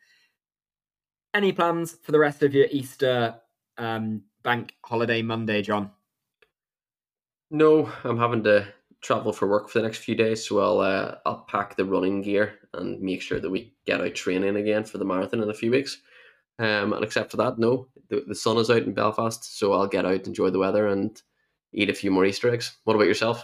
Any 1.33 1.53
plans 1.53 1.97
for 2.03 2.11
the 2.11 2.19
rest 2.19 2.43
of 2.43 2.53
your 2.53 2.67
Easter 2.71 3.35
um, 3.77 4.23
bank 4.43 4.73
holiday 4.83 5.21
Monday, 5.21 5.61
John? 5.61 5.91
No, 7.49 7.91
I'm 8.03 8.17
having 8.17 8.43
to 8.43 8.67
travel 9.01 9.33
for 9.33 9.47
work 9.47 9.69
for 9.69 9.79
the 9.79 9.83
next 9.83 9.99
few 9.99 10.15
days, 10.15 10.47
so 10.47 10.59
I'll 10.59 10.79
uh, 10.79 11.15
I'll 11.25 11.45
pack 11.47 11.75
the 11.75 11.85
running 11.85 12.21
gear 12.21 12.59
and 12.73 13.01
make 13.01 13.21
sure 13.21 13.39
that 13.39 13.49
we 13.49 13.73
get 13.85 14.01
out 14.01 14.15
training 14.15 14.55
again 14.55 14.83
for 14.83 14.97
the 14.97 15.05
marathon 15.05 15.41
in 15.41 15.49
a 15.49 15.53
few 15.53 15.71
weeks. 15.71 16.01
Um, 16.59 16.93
and 16.93 17.03
except 17.03 17.31
for 17.31 17.37
that, 17.37 17.57
no, 17.57 17.87
the, 18.09 18.23
the 18.27 18.35
sun 18.35 18.57
is 18.57 18.69
out 18.69 18.83
in 18.83 18.93
Belfast, 18.93 19.57
so 19.57 19.73
I'll 19.73 19.87
get 19.87 20.05
out, 20.05 20.27
enjoy 20.27 20.49
the 20.49 20.59
weather, 20.59 20.87
and 20.87 21.19
eat 21.73 21.89
a 21.89 21.93
few 21.93 22.11
more 22.11 22.25
Easter 22.25 22.53
eggs. 22.53 22.77
What 22.83 22.95
about 22.95 23.07
yourself? 23.07 23.43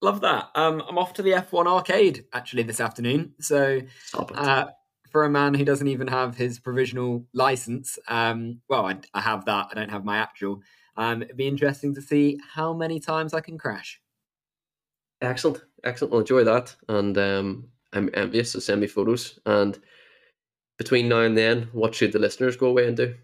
Love 0.00 0.20
that. 0.20 0.50
Um, 0.54 0.82
I'm 0.88 0.96
off 0.96 1.12
to 1.14 1.22
the 1.22 1.32
F1 1.32 1.66
arcade 1.66 2.24
actually 2.32 2.62
this 2.62 2.80
afternoon. 2.80 3.34
So 3.40 3.80
uh, 4.34 4.66
for 5.10 5.24
a 5.24 5.30
man 5.30 5.54
who 5.54 5.64
doesn't 5.64 5.88
even 5.88 6.06
have 6.06 6.36
his 6.36 6.58
provisional 6.58 7.24
license. 7.32 7.98
Um, 8.08 8.60
well, 8.68 8.86
I, 8.86 8.96
I, 9.14 9.20
have 9.20 9.44
that. 9.46 9.68
I 9.70 9.74
don't 9.74 9.90
have 9.90 10.04
my 10.04 10.18
actual. 10.18 10.60
Um, 10.96 11.22
it'd 11.22 11.36
be 11.36 11.48
interesting 11.48 11.94
to 11.94 12.02
see 12.02 12.38
how 12.54 12.72
many 12.72 13.00
times 13.00 13.34
I 13.34 13.40
can 13.40 13.58
crash. 13.58 14.00
Excellent, 15.20 15.62
excellent. 15.84 16.14
I'll 16.14 16.20
enjoy 16.20 16.44
that, 16.44 16.74
and 16.88 17.16
um, 17.18 17.68
I'm 17.92 18.10
envious. 18.14 18.52
So 18.52 18.58
send 18.58 18.80
me 18.80 18.86
photos. 18.86 19.38
And 19.46 19.78
between 20.76 21.08
now 21.08 21.20
and 21.20 21.36
then, 21.36 21.68
what 21.72 21.94
should 21.94 22.12
the 22.12 22.18
listeners 22.18 22.56
go 22.56 22.68
away 22.68 22.86
and 22.86 22.96
do? 22.96 23.14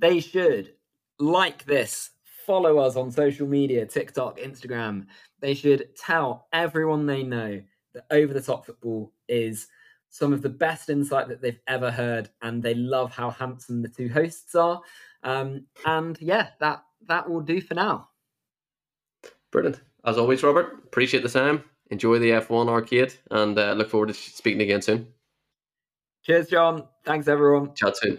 They 0.00 0.20
should 0.20 0.74
like 1.18 1.64
this 1.64 2.10
follow 2.46 2.78
us 2.78 2.96
on 2.96 3.10
social 3.10 3.46
media 3.46 3.86
TikTok, 3.86 4.38
Instagram. 4.38 5.06
They 5.40 5.54
should 5.54 5.94
tell 5.96 6.48
everyone 6.52 7.06
they 7.06 7.22
know 7.22 7.62
that 7.94 8.06
Over 8.10 8.34
the 8.34 8.42
Top 8.42 8.66
Football 8.66 9.12
is 9.28 9.68
some 10.12 10.34
of 10.34 10.42
the 10.42 10.48
best 10.48 10.90
insight 10.90 11.26
that 11.26 11.40
they've 11.40 11.58
ever 11.66 11.90
heard, 11.90 12.28
and 12.42 12.62
they 12.62 12.74
love 12.74 13.10
how 13.10 13.30
handsome 13.30 13.80
the 13.80 13.88
two 13.88 14.10
hosts 14.10 14.54
are. 14.54 14.78
Um, 15.22 15.66
and 15.86 16.18
yeah, 16.20 16.50
that 16.60 16.84
that 17.08 17.28
will 17.28 17.40
do 17.40 17.62
for 17.62 17.72
now. 17.72 18.10
Brilliant. 19.50 19.80
As 20.04 20.18
always, 20.18 20.42
Robert, 20.42 20.82
appreciate 20.84 21.22
the 21.22 21.30
time. 21.30 21.64
Enjoy 21.90 22.18
the 22.18 22.30
F1 22.30 22.68
arcade 22.68 23.14
and 23.30 23.58
uh, 23.58 23.72
look 23.72 23.88
forward 23.88 24.08
to 24.08 24.14
speaking 24.14 24.60
again 24.62 24.82
soon. 24.82 25.06
Cheers, 26.24 26.48
John. 26.48 26.88
Thanks, 27.04 27.26
everyone. 27.26 27.74
Chat 27.74 27.96
soon. 27.96 28.18